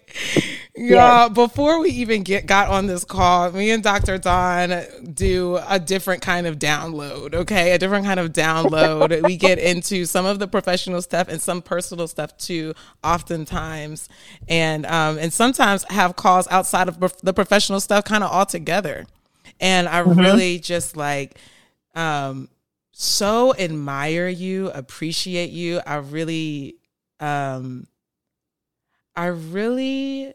Y'all, 0.75 1.28
before 1.28 1.81
we 1.81 1.90
even 1.90 2.22
get 2.22 2.46
got 2.46 2.69
on 2.69 2.87
this 2.87 3.04
call, 3.04 3.52
me 3.52 3.70
and 3.70 3.82
Dr. 3.82 4.19
Dawn 4.19 4.82
do 5.12 5.59
a 5.68 5.78
different 5.78 6.23
kind 6.23 6.47
of 6.47 6.59
download, 6.59 7.35
okay? 7.35 7.73
A 7.73 7.78
different 7.78 8.06
kind 8.06 8.18
of 8.18 8.32
download. 8.32 9.23
we 9.25 9.37
get 9.37 9.59
into 9.59 10.04
some 10.04 10.26
of 10.26 10.38
the 10.38 10.49
professional 10.49 11.00
stuff 11.00 11.28
and 11.28 11.40
some 11.40 11.62
personal 11.62 12.09
stuff 12.09 12.37
too, 12.38 12.75
oftentimes, 13.04 14.09
and 14.49 14.85
um, 14.87 15.18
and 15.18 15.32
sometimes 15.32 15.85
have 15.90 16.16
calls 16.16 16.49
outside 16.49 16.88
of 16.88 16.99
the 17.23 17.32
professional 17.32 17.78
stuff, 17.80 18.04
kind 18.04 18.25
of 18.25 18.30
all 18.30 18.47
together. 18.47 19.06
And 19.61 19.88
I 19.88 20.02
mm-hmm. 20.02 20.18
really 20.18 20.59
just 20.59 20.97
like 20.97 21.38
um 21.94 22.49
so 23.02 23.54
admire 23.57 24.28
you, 24.28 24.69
appreciate 24.73 25.49
you. 25.49 25.80
I 25.87 25.97
really 25.97 26.76
um 27.19 27.87
I 29.16 29.28
really 29.28 30.35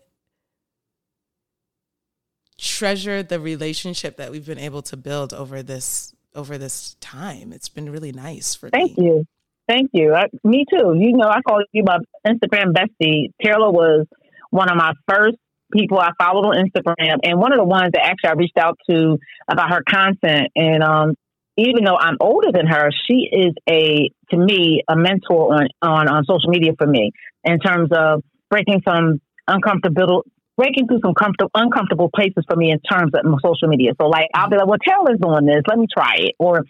treasure 2.57 3.21
the 3.21 3.39
relationship 3.39 4.17
that 4.17 4.31
we've 4.31 4.47
been 4.47 4.57
able 4.57 4.81
to 4.81 4.97
build 4.97 5.31
over 5.31 5.61
this 5.61 6.15
over 6.33 6.57
this 6.57 6.95
time. 6.99 7.53
It's 7.53 7.69
been 7.69 7.91
really 7.91 8.11
nice 8.11 8.55
for 8.55 8.71
Thank 8.71 8.97
me. 8.97 9.05
you. 9.05 9.25
Thank 9.67 9.91
you. 9.93 10.15
I, 10.15 10.25
me 10.43 10.65
too. 10.67 10.95
You 10.97 11.15
know, 11.15 11.27
I 11.27 11.41
call 11.41 11.61
you 11.71 11.83
my 11.83 11.99
Instagram 12.25 12.73
bestie. 12.73 13.29
Taylor 13.43 13.69
was 13.69 14.07
one 14.49 14.71
of 14.71 14.75
my 14.75 14.93
first 15.07 15.37
people 15.71 15.99
I 15.99 16.13
followed 16.19 16.47
on 16.47 16.55
Instagram, 16.55 17.17
and 17.23 17.39
one 17.39 17.53
of 17.53 17.59
the 17.59 17.63
ones 17.63 17.91
that 17.93 18.01
actually 18.03 18.29
I 18.31 18.33
reached 18.33 18.57
out 18.57 18.79
to 18.89 19.19
about 19.47 19.69
her 19.69 19.83
content. 19.87 20.49
And 20.55 20.81
um, 20.81 21.15
even 21.57 21.83
though 21.85 21.97
I'm 21.97 22.17
older 22.19 22.51
than 22.51 22.67
her, 22.67 22.89
she 23.07 23.29
is 23.31 23.53
a 23.69 24.11
to 24.31 24.37
me 24.37 24.81
a 24.87 24.95
mentor 24.95 25.53
on 25.53 25.67
on, 25.81 26.07
on 26.07 26.25
social 26.25 26.49
media 26.49 26.73
for 26.77 26.87
me 26.87 27.11
in 27.43 27.59
terms 27.59 27.89
of 27.95 28.23
breaking 28.49 28.81
some 28.87 29.21
uncomfortable 29.47 30.25
breaking 30.57 30.87
through 30.87 30.99
some 31.03 31.13
comfortable 31.13 31.51
uncomfortable 31.53 32.09
places 32.13 32.43
for 32.47 32.55
me 32.55 32.71
in 32.71 32.79
terms 32.79 33.11
of 33.13 33.23
social 33.43 33.67
media. 33.67 33.91
So 33.99 34.07
like 34.07 34.29
I'll 34.33 34.49
be 34.49 34.57
like, 34.57 34.67
well, 34.67 34.79
Taylor's 34.79 35.19
doing 35.21 35.45
this, 35.45 35.63
let 35.67 35.77
me 35.77 35.87
try 35.91 36.15
it, 36.17 36.35
or 36.39 36.65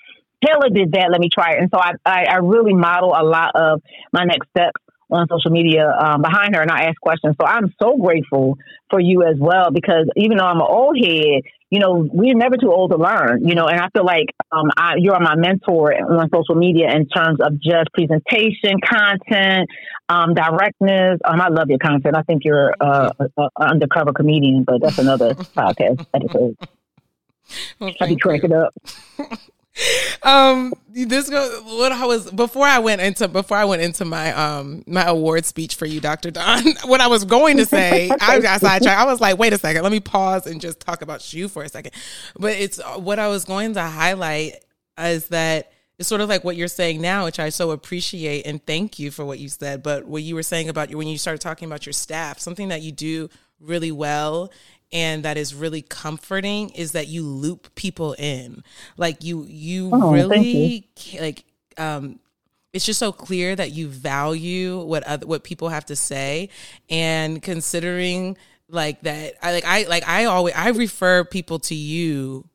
Taylor 0.45 0.69
did 0.69 0.91
that, 0.93 1.09
let 1.11 1.19
me 1.19 1.29
try 1.33 1.53
it. 1.53 1.59
And 1.59 1.69
so 1.73 1.79
I 1.79 1.93
I, 2.05 2.25
I 2.25 2.35
really 2.37 2.73
model 2.73 3.13
a 3.15 3.23
lot 3.23 3.51
of 3.55 3.81
my 4.11 4.23
next 4.23 4.49
steps 4.49 4.81
on 5.11 5.27
social 5.29 5.51
media 5.51 5.87
um, 5.87 6.21
behind 6.21 6.55
her 6.55 6.61
and 6.61 6.71
I 6.71 6.83
ask 6.83 6.99
questions. 6.99 7.35
So 7.39 7.45
I'm 7.45 7.73
so 7.81 7.97
grateful 7.97 8.57
for 8.89 8.99
you 8.99 9.23
as 9.23 9.35
well 9.39 9.71
because 9.71 10.09
even 10.15 10.37
though 10.37 10.45
I'm 10.45 10.57
an 10.57 10.67
old 10.67 10.97
head, 10.97 11.43
you 11.69 11.79
know, 11.79 12.07
we're 12.11 12.35
never 12.35 12.57
too 12.57 12.71
old 12.71 12.91
to 12.91 12.97
learn, 12.97 13.47
you 13.47 13.55
know, 13.55 13.67
and 13.67 13.79
I 13.79 13.89
feel 13.89 14.05
like 14.05 14.27
um, 14.51 14.69
I, 14.77 14.93
you're 14.97 15.19
my 15.19 15.35
mentor 15.35 15.93
on 15.93 16.29
social 16.33 16.55
media 16.55 16.89
in 16.95 17.07
terms 17.07 17.39
of 17.41 17.59
just 17.59 17.91
presentation, 17.93 18.79
content, 18.85 19.69
um, 20.07 20.33
directness. 20.33 21.19
Um, 21.25 21.41
I 21.41 21.49
love 21.49 21.69
your 21.69 21.79
content. 21.79 22.15
I 22.15 22.21
think 22.21 22.43
you're 22.45 22.73
uh, 22.79 23.11
an 23.19 23.49
undercover 23.57 24.13
comedian, 24.13 24.63
but 24.63 24.81
that's 24.81 24.99
another 24.99 25.33
podcast 25.33 26.05
episode. 26.13 26.57
Well, 27.79 27.93
I 27.99 28.07
be 28.07 28.15
cracking 28.15 28.53
up. 28.53 28.73
um 30.23 30.73
this 30.89 31.29
go 31.29 31.61
what 31.77 31.91
I 31.91 32.05
was 32.05 32.31
before 32.31 32.65
I 32.65 32.79
went 32.79 33.01
into 33.01 33.27
before 33.27 33.57
I 33.57 33.65
went 33.65 33.81
into 33.81 34.05
my 34.05 34.31
um 34.31 34.83
my 34.87 35.03
award 35.03 35.45
speech 35.45 35.75
for 35.75 35.85
you, 35.85 35.99
Dr. 35.99 36.31
Dawn, 36.31 36.63
what 36.85 37.01
I 37.01 37.07
was 37.07 37.25
going 37.25 37.57
to 37.57 37.65
say, 37.65 38.09
I 38.09 38.39
got 38.39 38.61
sidetracked. 38.61 38.99
I 38.99 39.05
was 39.05 39.19
like, 39.19 39.37
wait 39.37 39.53
a 39.53 39.57
second, 39.57 39.83
let 39.83 39.91
me 39.91 39.99
pause 39.99 40.47
and 40.47 40.61
just 40.61 40.79
talk 40.79 41.01
about 41.01 41.33
you 41.33 41.49
for 41.49 41.63
a 41.63 41.69
second. 41.69 41.93
But 42.37 42.53
it's 42.53 42.79
what 42.97 43.19
I 43.19 43.27
was 43.27 43.43
going 43.43 43.73
to 43.73 43.83
highlight 43.83 44.63
is 44.97 45.27
that 45.27 45.71
it's 45.97 46.09
sort 46.09 46.21
of 46.21 46.29
like 46.29 46.43
what 46.43 46.55
you're 46.55 46.67
saying 46.67 47.01
now, 47.01 47.25
which 47.25 47.39
I 47.39 47.49
so 47.49 47.71
appreciate 47.71 48.45
and 48.45 48.65
thank 48.65 48.99
you 48.99 49.11
for 49.11 49.25
what 49.25 49.39
you 49.39 49.49
said. 49.49 49.83
But 49.83 50.05
what 50.05 50.23
you 50.23 50.35
were 50.35 50.43
saying 50.43 50.69
about 50.69 50.93
when 50.93 51.07
you 51.07 51.17
started 51.17 51.41
talking 51.41 51.67
about 51.67 51.85
your 51.85 51.93
staff, 51.93 52.39
something 52.39 52.69
that 52.69 52.81
you 52.81 52.91
do 52.91 53.29
really 53.59 53.91
well 53.91 54.51
and 54.91 55.23
that 55.23 55.37
is 55.37 55.53
really 55.53 55.81
comforting 55.81 56.69
is 56.71 56.93
that 56.93 57.07
you 57.07 57.23
loop 57.23 57.73
people 57.75 58.13
in 58.17 58.63
like 58.97 59.23
you 59.23 59.43
you 59.43 59.89
oh, 59.93 60.11
really 60.11 60.87
you. 61.05 61.21
like 61.21 61.43
um 61.77 62.19
it's 62.73 62.85
just 62.85 62.99
so 62.99 63.11
clear 63.11 63.55
that 63.55 63.71
you 63.71 63.87
value 63.87 64.79
what 64.81 65.03
other 65.03 65.25
what 65.25 65.43
people 65.43 65.69
have 65.69 65.85
to 65.85 65.95
say 65.95 66.49
and 66.89 67.41
considering 67.41 68.37
like 68.69 69.01
that 69.01 69.33
i 69.41 69.51
like 69.53 69.65
i 69.65 69.83
like 69.83 70.07
i 70.07 70.25
always 70.25 70.53
i 70.55 70.69
refer 70.69 71.23
people 71.23 71.59
to 71.59 71.75
you 71.75 72.47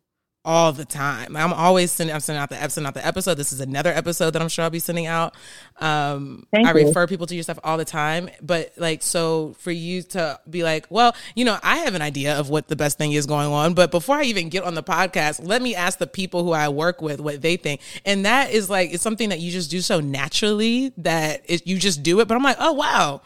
all 0.44 0.73
the 0.73 0.87
time. 0.87 1.37
I'm 1.37 1.52
always 1.52 1.92
sending. 1.92 2.14
I'm 2.14 2.20
sending 2.20 2.42
out 2.42 2.49
the 2.49 2.61
episode, 2.61 2.82
not 2.82 2.94
the 2.94 3.06
episode. 3.06 3.35
This 3.35 3.52
is 3.52 3.61
another 3.61 3.90
episode 3.90 4.30
that 4.30 4.42
I'm 4.42 4.49
sure 4.49 4.64
I'll 4.64 4.70
be 4.70 4.78
sending 4.78 5.06
out. 5.06 5.35
Um, 5.78 6.47
Thank 6.50 6.66
I 6.66 6.78
you. 6.78 6.87
refer 6.87 7.06
people 7.06 7.26
to 7.26 7.35
your 7.35 7.42
stuff 7.42 7.59
all 7.62 7.76
the 7.76 7.85
time. 7.85 8.30
But 8.40 8.73
like, 8.76 9.02
so 9.02 9.54
for 9.59 9.70
you 9.70 10.02
to 10.02 10.40
be 10.49 10.62
like, 10.62 10.87
well, 10.88 11.14
you 11.35 11.44
know, 11.44 11.59
I 11.62 11.78
have 11.78 11.94
an 11.94 12.02
idea 12.02 12.38
of 12.38 12.49
what 12.49 12.68
the 12.68 12.76
best 12.76 12.97
thing 12.97 13.12
is 13.12 13.26
going 13.26 13.49
on. 13.49 13.75
But 13.75 13.90
before 13.90 14.16
I 14.16 14.23
even 14.25 14.49
get 14.49 14.64
on 14.64 14.75
the 14.75 14.82
podcast, 14.82 15.47
let 15.47 15.61
me 15.61 15.75
ask 15.75 15.99
the 15.99 16.06
people 16.06 16.42
who 16.42 16.52
I 16.52 16.68
work 16.70 17.02
with 17.02 17.20
what 17.20 17.42
they 17.42 17.56
think. 17.56 17.82
And 18.06 18.25
that 18.25 18.50
is 18.50 18.70
like, 18.70 18.94
it's 18.94 19.02
something 19.02 19.28
that 19.28 19.40
you 19.40 19.50
just 19.50 19.70
do 19.70 19.80
so 19.80 20.00
naturally 20.00 20.92
that 20.99 21.42
it, 21.47 21.66
you 21.66 21.78
just 21.78 22.02
do 22.02 22.20
it. 22.20 22.28
But 22.28 22.37
I'm 22.37 22.42
like, 22.42 22.56
oh 22.59 22.73
wow 22.73 23.20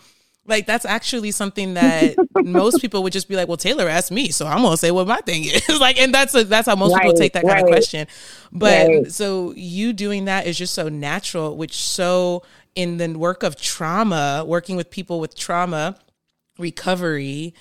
like 0.46 0.66
that's 0.66 0.84
actually 0.84 1.30
something 1.30 1.74
that 1.74 2.16
most 2.36 2.80
people 2.80 3.02
would 3.02 3.12
just 3.12 3.28
be 3.28 3.36
like, 3.36 3.48
"Well, 3.48 3.56
Taylor 3.56 3.88
asked 3.88 4.10
me, 4.10 4.30
so 4.30 4.46
I'm 4.46 4.62
gonna 4.62 4.76
say 4.76 4.90
what 4.90 5.06
my 5.06 5.20
thing 5.20 5.44
is." 5.44 5.68
like, 5.80 5.98
and 5.98 6.12
that's 6.12 6.34
a, 6.34 6.44
that's 6.44 6.66
how 6.66 6.76
most 6.76 6.92
right, 6.92 7.02
people 7.02 7.16
take 7.16 7.32
that 7.32 7.44
right. 7.44 7.54
kind 7.54 7.68
of 7.68 7.70
question. 7.70 8.06
But 8.52 8.88
right. 8.88 9.12
so 9.12 9.52
you 9.56 9.92
doing 9.92 10.26
that 10.26 10.46
is 10.46 10.58
just 10.58 10.74
so 10.74 10.88
natural, 10.88 11.56
which 11.56 11.74
so 11.74 12.42
in 12.74 12.98
the 12.98 13.18
work 13.18 13.42
of 13.42 13.56
trauma, 13.56 14.44
working 14.46 14.76
with 14.76 14.90
people 14.90 15.20
with 15.20 15.34
trauma 15.34 15.96
recovery, 16.58 17.54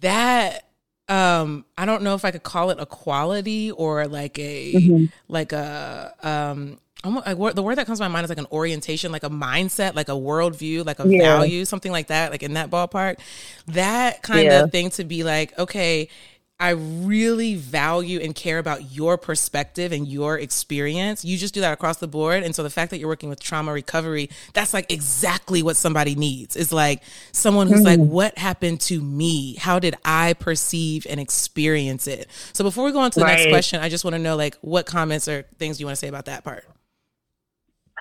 that 0.00 0.65
um 1.08 1.64
I 1.78 1.86
don't 1.86 2.02
know 2.02 2.14
if 2.14 2.24
I 2.24 2.30
could 2.30 2.42
call 2.42 2.70
it 2.70 2.78
a 2.80 2.86
quality 2.86 3.70
or 3.70 4.06
like 4.06 4.38
a 4.38 4.74
mm-hmm. 4.74 5.04
like 5.28 5.52
a 5.52 6.12
um 6.22 6.78
like, 7.04 7.54
the 7.54 7.62
word 7.62 7.76
that 7.76 7.86
comes 7.86 7.98
to 7.98 8.04
my 8.04 8.08
mind 8.08 8.24
is 8.24 8.30
like 8.30 8.38
an 8.38 8.48
orientation, 8.50 9.12
like 9.12 9.22
a 9.22 9.30
mindset, 9.30 9.94
like 9.94 10.08
a 10.08 10.12
worldview, 10.12 10.84
like 10.84 10.98
a 10.98 11.08
yeah. 11.08 11.36
value, 11.36 11.64
something 11.64 11.92
like 11.92 12.08
that, 12.08 12.30
like 12.30 12.42
in 12.42 12.54
that 12.54 12.70
ballpark. 12.70 13.18
That 13.68 14.22
kind 14.22 14.46
yeah. 14.46 14.64
of 14.64 14.72
thing 14.72 14.90
to 14.90 15.04
be 15.04 15.22
like, 15.22 15.56
okay, 15.58 16.08
I 16.58 16.70
really 16.70 17.54
value 17.54 18.18
and 18.20 18.34
care 18.34 18.58
about 18.58 18.90
your 18.90 19.18
perspective 19.18 19.92
and 19.92 20.08
your 20.08 20.38
experience. 20.38 21.22
You 21.22 21.36
just 21.36 21.52
do 21.52 21.60
that 21.60 21.74
across 21.74 21.98
the 21.98 22.08
board. 22.08 22.42
And 22.42 22.54
so 22.54 22.62
the 22.62 22.70
fact 22.70 22.90
that 22.90 22.98
you're 22.98 23.08
working 23.08 23.28
with 23.28 23.40
trauma 23.40 23.74
recovery, 23.74 24.30
that's 24.54 24.72
like 24.72 24.90
exactly 24.90 25.62
what 25.62 25.76
somebody 25.76 26.14
needs. 26.14 26.56
It's 26.56 26.72
like 26.72 27.02
someone 27.32 27.66
who's 27.66 27.84
mm-hmm. 27.84 28.00
like, 28.00 28.10
what 28.10 28.38
happened 28.38 28.80
to 28.82 29.02
me? 29.02 29.56
How 29.56 29.78
did 29.78 29.96
I 30.02 30.32
perceive 30.32 31.06
and 31.10 31.20
experience 31.20 32.06
it? 32.06 32.26
So 32.54 32.64
before 32.64 32.86
we 32.86 32.92
go 32.92 33.00
on 33.00 33.10
to 33.10 33.20
the 33.20 33.26
right. 33.26 33.36
next 33.36 33.50
question, 33.50 33.82
I 33.82 33.90
just 33.90 34.02
want 34.02 34.14
to 34.14 34.18
know 34.18 34.36
like 34.36 34.56
what 34.62 34.86
comments 34.86 35.28
or 35.28 35.42
things 35.58 35.78
you 35.78 35.84
want 35.84 35.96
to 35.96 36.00
say 36.00 36.08
about 36.08 36.24
that 36.24 36.42
part. 36.42 36.64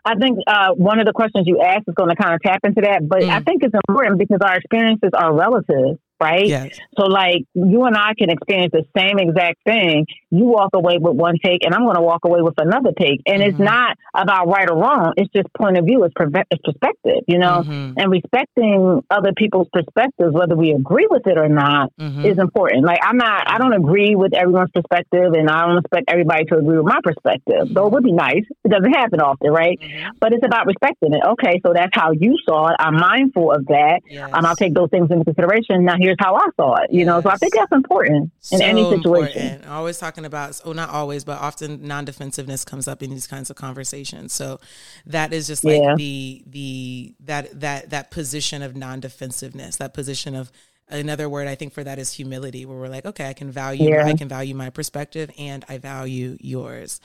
I 0.06 0.16
think 0.16 0.40
uh, 0.48 0.70
one 0.76 1.00
of 1.00 1.06
the 1.06 1.14
questions 1.14 1.46
you 1.46 1.62
asked 1.62 1.86
is 1.88 1.96
going 1.96 2.10
to 2.10 2.16
kind 2.16 2.36
of 2.36 2.42
tap 2.42 2.60
into 2.64 2.82
that, 2.82 3.06
but 3.06 3.22
mm. 3.22 3.30
I 3.30 3.42
think 3.42 3.64
it's 3.64 3.74
important 3.90 4.20
because 4.20 4.38
our 4.40 4.56
experiences 4.56 5.10
are 5.14 5.34
relative 5.34 5.98
right? 6.20 6.48
Yes. 6.48 6.80
So, 6.98 7.06
like, 7.06 7.44
you 7.54 7.84
and 7.84 7.96
I 7.96 8.14
can 8.18 8.30
experience 8.30 8.72
the 8.72 8.86
same 8.98 9.20
exact 9.20 9.64
thing. 9.66 10.06
You 10.36 10.46
walk 10.46 10.72
away 10.74 10.98
with 11.00 11.16
one 11.16 11.38
take, 11.44 11.66
and 11.66 11.74
I'm 11.74 11.84
going 11.84 11.96
to 11.96 12.02
walk 12.02 12.26
away 12.26 12.42
with 12.42 12.56
another 12.58 12.92
take. 12.98 13.22
And 13.26 13.42
mm-hmm. 13.42 13.50
it's 13.50 13.60
not 13.60 13.98
about 14.14 14.48
right 14.48 14.70
or 14.70 14.78
wrong, 14.78 15.14
it's 15.18 15.32
just 15.34 15.48
point 15.58 15.78
of 15.78 15.86
view, 15.86 16.04
it's, 16.04 16.14
it's 16.52 16.62
perspective, 16.64 17.24
you 17.28 17.40
know? 17.40 17.64
Mm-hmm. 17.64 17.94
And 17.98 18.12
respecting 18.12 19.04
other 19.10 19.34
people's 19.36 19.68
perspectives, 19.72 20.34
whether 20.34 20.56
we 20.56 20.72
agree 20.72 21.08
with 21.10 21.26
it 21.28 21.38
or 21.38 21.50
not, 21.50 21.92
mm-hmm. 22.00 22.26
is 22.26 22.38
important. 22.38 22.86
Like, 22.86 23.00
I'm 23.02 23.18
not, 23.18 23.50
I 23.50 23.58
don't 23.58 23.74
agree 23.74 24.16
with 24.16 24.34
everyone's 24.34 24.72
perspective, 24.74 25.34
and 25.34 25.50
I 25.50 25.66
don't 25.66 25.80
expect 25.80 26.10
everybody 26.10 26.46
to 26.46 26.58
agree 26.58 26.78
with 26.78 26.88
my 26.88 27.00
perspective, 27.04 27.74
though 27.74 27.88
it 27.88 27.94
would 27.94 28.04
be 28.04 28.12
nice. 28.12 28.44
It 28.64 28.72
doesn't 28.72 28.94
happen 28.94 29.22
often, 29.22 29.52
right? 29.52 29.80
Mm-hmm. 29.80 30.18
But 30.20 30.34
it's 30.34 30.46
about 30.46 30.66
respecting 30.68 31.14
it. 31.14 31.22
Okay, 31.34 31.62
so 31.66 31.74
that's 31.74 31.92
how 31.94 32.12
you 32.12 32.38
saw 32.46 32.68
it. 32.68 32.76
I'm 32.80 32.96
mindful 32.96 33.52
of 33.52 33.66
that. 33.68 34.02
Yes. 34.10 34.30
Um, 34.34 34.46
I'll 34.46 34.56
take 34.56 34.74
those 34.74 34.90
things 34.90 35.10
into 35.12 35.24
consideration. 35.24 35.86
Now, 35.86 35.96
here's 36.00 36.18
how 36.20 36.36
I 36.36 36.48
saw 36.58 36.76
it. 36.76 36.92
You 36.92 37.00
yes. 37.00 37.08
know, 37.08 37.22
so 37.22 37.30
I 37.30 37.38
think 37.38 37.54
that's 37.54 37.72
important 37.72 38.32
in 38.52 38.62
any 38.62 38.84
situation. 38.90 39.42
Important. 39.42 39.68
Always 39.68 39.98
talking 39.98 40.25
about, 40.26 40.60
oh, 40.66 40.74
not 40.74 40.90
always, 40.90 41.24
but 41.24 41.40
often 41.40 41.86
non-defensive 41.88 42.48
comes 42.66 42.88
up 42.88 43.02
in 43.02 43.10
these 43.10 43.28
kinds 43.28 43.50
of 43.50 43.56
conversations. 43.56 44.34
So 44.34 44.60
that 45.06 45.34
is 45.34 45.48
just 45.48 45.64
like 45.64 45.82
yeah. 45.82 45.96
the 45.96 46.44
the 46.48 47.16
that 47.22 47.60
that 47.60 47.90
that 47.92 48.12
position 48.12 48.62
of 48.62 48.76
non-defensiveness, 48.76 49.78
that 49.78 49.94
position 49.94 50.36
of 50.36 50.52
another 50.90 51.30
word 51.30 51.48
I 51.48 51.56
think 51.56 51.74
for 51.74 51.84
that 51.84 52.00
is 52.00 52.14
humility, 52.14 52.66
where 52.66 52.78
we're 52.78 52.88
like, 52.88 53.06
okay, 53.06 53.30
I 53.30 53.34
can 53.34 53.52
value, 53.52 53.90
yeah. 53.90 54.06
I 54.06 54.14
can 54.14 54.28
value 54.28 54.56
my 54.56 54.70
perspective, 54.70 55.32
and 55.38 55.64
I 55.70 55.78
value 55.78 56.38
yours 56.40 57.00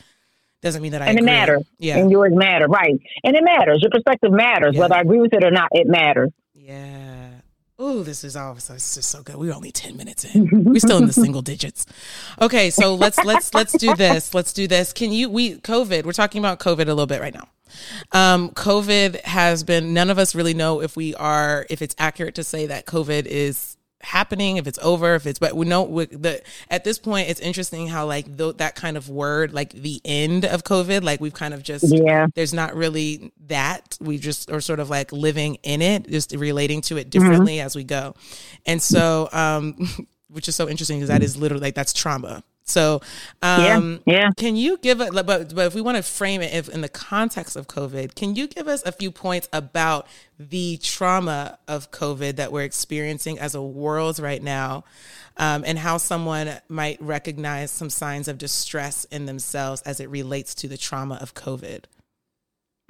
doesn't 0.63 0.83
mean 0.83 0.93
that 0.93 1.03
I 1.03 1.07
and 1.07 1.19
agree. 1.19 1.31
it 1.31 1.33
matters. 1.33 1.63
Yeah, 1.79 1.99
and 1.99 2.11
yours 2.11 2.33
matter, 2.35 2.67
right? 2.67 3.01
And 3.25 3.37
it 3.37 3.43
matters. 3.43 3.81
Your 3.81 3.91
perspective 3.91 4.31
matters, 4.31 4.75
yeah. 4.75 4.81
whether 4.81 4.95
I 4.95 5.01
agree 5.01 5.21
with 5.21 5.33
it 5.33 5.43
or 5.43 5.51
not. 5.51 5.69
It 5.73 5.87
matters. 5.87 6.31
Yeah. 6.53 7.30
Oh, 7.83 8.03
this 8.03 8.25
is 8.25 8.37
all 8.37 8.53
it's 8.53 8.67
just 8.69 9.11
so 9.11 9.23
good. 9.23 9.37
We're 9.37 9.55
only 9.55 9.73
10 9.73 9.97
minutes 9.97 10.27
in. 10.27 10.65
We're 10.65 10.81
still 10.81 10.99
in 10.99 11.07
the 11.07 11.15
single 11.15 11.41
digits. 11.41 11.87
Okay, 12.39 12.69
so 12.69 12.95
let's 12.95 13.17
let's 13.25 13.55
let's 13.55 13.73
do 13.73 13.95
this. 13.97 14.35
Let's 14.35 14.53
do 14.53 14.69
this. 14.69 14.93
Can 14.93 15.13
you 15.13 15.31
we 15.31 15.57
COVID, 15.57 16.05
we're 16.05 16.13
talking 16.13 16.41
about 16.41 16.61
COVID 16.61 16.83
a 16.83 16.93
little 16.93 17.07
bit 17.07 17.23
right 17.23 17.33
now. 17.33 17.49
Um, 18.13 18.51
COVID 18.51 19.23
has 19.23 19.65
been 19.65 19.95
none 19.95 20.11
of 20.11 20.19
us 20.19 20.35
really 20.35 20.53
know 20.53 20.83
if 20.83 20.95
we 20.95 21.15
are 21.15 21.67
if 21.71 21.81
it's 21.81 21.95
accurate 21.99 22.35
to 22.35 22.45
say 22.45 22.67
that 22.67 22.85
COVID 22.85 23.25
is 23.25 23.79
happening 24.03 24.57
if 24.57 24.67
it's 24.67 24.79
over 24.81 25.15
if 25.15 25.27
it's 25.27 25.39
but 25.39 25.55
we 25.55 25.67
know 25.67 26.05
the 26.05 26.43
at 26.71 26.85
this 26.85 26.99
point 26.99 27.29
it's 27.29 27.41
interesting 27.41 27.87
how 27.87 28.07
like 28.07 28.37
th- 28.39 28.57
that 28.57 28.75
kind 28.75 28.97
of 28.97 29.09
word 29.11 29.53
like 29.53 29.73
the 29.73 30.01
end 30.05 30.45
of 30.47 30.65
covid 30.65 31.03
like 31.03 31.21
we've 31.21 31.35
kind 31.35 31.53
of 31.53 31.63
just 31.63 31.85
yeah 31.87 32.27
there's 32.35 32.55
not 32.55 32.75
really 32.75 33.31
that 33.47 33.99
we 34.01 34.17
just 34.17 34.51
are 34.51 34.61
sort 34.61 34.81
of 34.81 34.89
like 34.89 35.13
living 35.13 35.57
in 35.63 35.83
it 35.83 36.09
just 36.09 36.33
relating 36.33 36.81
to 36.81 36.97
it 36.97 37.01
mm-hmm. 37.01 37.11
differently 37.11 37.57
mm-hmm. 37.57 37.67
as 37.67 37.77
we 37.77 37.85
go 37.85 38.15
and 38.65 38.81
so 38.81 39.29
um 39.33 39.77
which 40.29 40.49
is 40.49 40.55
so 40.55 40.69
interesting 40.69 40.99
because 40.99 41.09
that 41.09 41.23
is 41.23 41.37
literally 41.37 41.65
like 41.65 41.75
that's 41.75 41.93
trauma 41.93 42.43
so, 42.71 43.01
um, 43.43 44.01
yeah, 44.07 44.15
yeah. 44.15 44.31
Can 44.37 44.57
you 44.57 44.79
give 44.79 45.01
it? 45.01 45.13
But 45.13 45.27
but 45.27 45.67
if 45.67 45.75
we 45.75 45.81
want 45.81 45.97
to 45.97 46.03
frame 46.03 46.41
it 46.41 46.69
in 46.69 46.81
the 46.81 46.89
context 46.89 47.57
of 47.57 47.67
COVID, 47.67 48.15
can 48.15 48.37
you 48.37 48.47
give 48.47 48.69
us 48.69 48.83
a 48.87 48.93
few 48.93 49.11
points 49.11 49.49
about 49.53 50.07
the 50.39 50.79
trauma 50.79 51.59
of 51.69 51.91
COVID 51.91 52.37
that 52.37 52.53
we're 52.53 52.63
experiencing 52.63 53.39
as 53.39 53.55
a 53.55 53.63
world 53.63 54.19
right 54.19 54.43
now, 54.43 54.85
um, 55.37 55.65
and 55.67 55.79
how 55.79 55.99
someone 55.99 56.53
might 56.69 57.01
recognize 57.03 57.71
some 57.71 57.91
signs 57.91 58.29
of 58.29 58.39
distress 58.39 59.05
in 59.07 59.27
themselves 59.27 59.83
as 59.83 60.01
it 60.01 60.09
relates 60.09 60.55
to 60.55 60.69
the 60.69 60.79
trauma 60.79 61.17
of 61.21 61.35
COVID? 61.35 61.85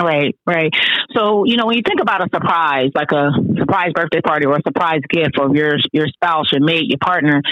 Right, 0.01 0.35
right. 0.47 0.73
So, 1.15 1.45
you 1.45 1.57
know, 1.57 1.67
when 1.67 1.77
you 1.77 1.83
think 1.87 2.01
about 2.01 2.23
a 2.23 2.29
surprise, 2.33 2.91
like 2.95 3.13
a 3.13 3.33
surprise 3.59 3.93
birthday 3.95 4.23
party 4.23 4.47
or 4.47 4.57
a 4.57 4.63
surprise 4.63 5.01
gift 5.11 5.37
for 5.37 5.55
your 5.55 5.77
your 5.93 6.09
spouse, 6.09 6.53
your 6.53 6.63
mate, 6.63 6.87
your 6.89 6.99
partner, 6.99 7.43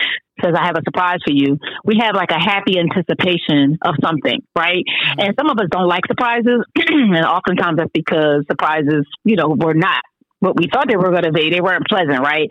says, 0.43 0.55
I 0.57 0.67
have 0.67 0.77
a 0.77 0.83
surprise 0.85 1.19
for 1.25 1.33
you. 1.33 1.59
We 1.85 1.99
have 2.01 2.15
like 2.15 2.31
a 2.31 2.39
happy 2.41 2.79
anticipation 2.79 3.79
of 3.83 3.95
something, 4.03 4.43
right? 4.57 4.85
Mm-hmm. 4.85 5.21
And 5.21 5.35
some 5.39 5.51
of 5.51 5.59
us 5.59 5.67
don't 5.71 5.89
like 5.89 6.07
surprises. 6.07 6.65
and 6.77 7.25
oftentimes 7.25 7.79
that's 7.79 7.91
because 7.93 8.45
surprises, 8.51 9.07
you 9.25 9.37
know, 9.37 9.49
were 9.49 9.75
not 9.75 10.03
what 10.41 10.57
we 10.57 10.69
thought 10.73 10.87
they 10.89 10.97
were 10.97 11.11
going 11.11 11.25
to 11.25 11.33
be. 11.33 11.51
They 11.51 11.61
weren't 11.61 11.87
pleasant, 11.89 12.21
right? 12.21 12.49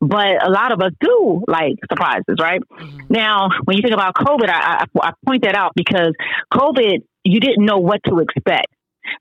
But 0.00 0.42
a 0.44 0.50
lot 0.50 0.72
of 0.72 0.80
us 0.80 0.92
do 1.00 1.44
like 1.46 1.74
surprises, 1.88 2.36
right? 2.40 2.60
Mm-hmm. 2.60 2.98
Now, 3.10 3.48
when 3.64 3.76
you 3.76 3.82
think 3.82 3.94
about 3.94 4.14
COVID, 4.14 4.48
I, 4.48 4.84
I, 4.84 5.08
I 5.08 5.12
point 5.24 5.44
that 5.44 5.54
out 5.54 5.72
because 5.74 6.12
COVID, 6.52 7.04
you 7.24 7.40
didn't 7.40 7.64
know 7.64 7.78
what 7.78 8.00
to 8.06 8.18
expect. 8.18 8.68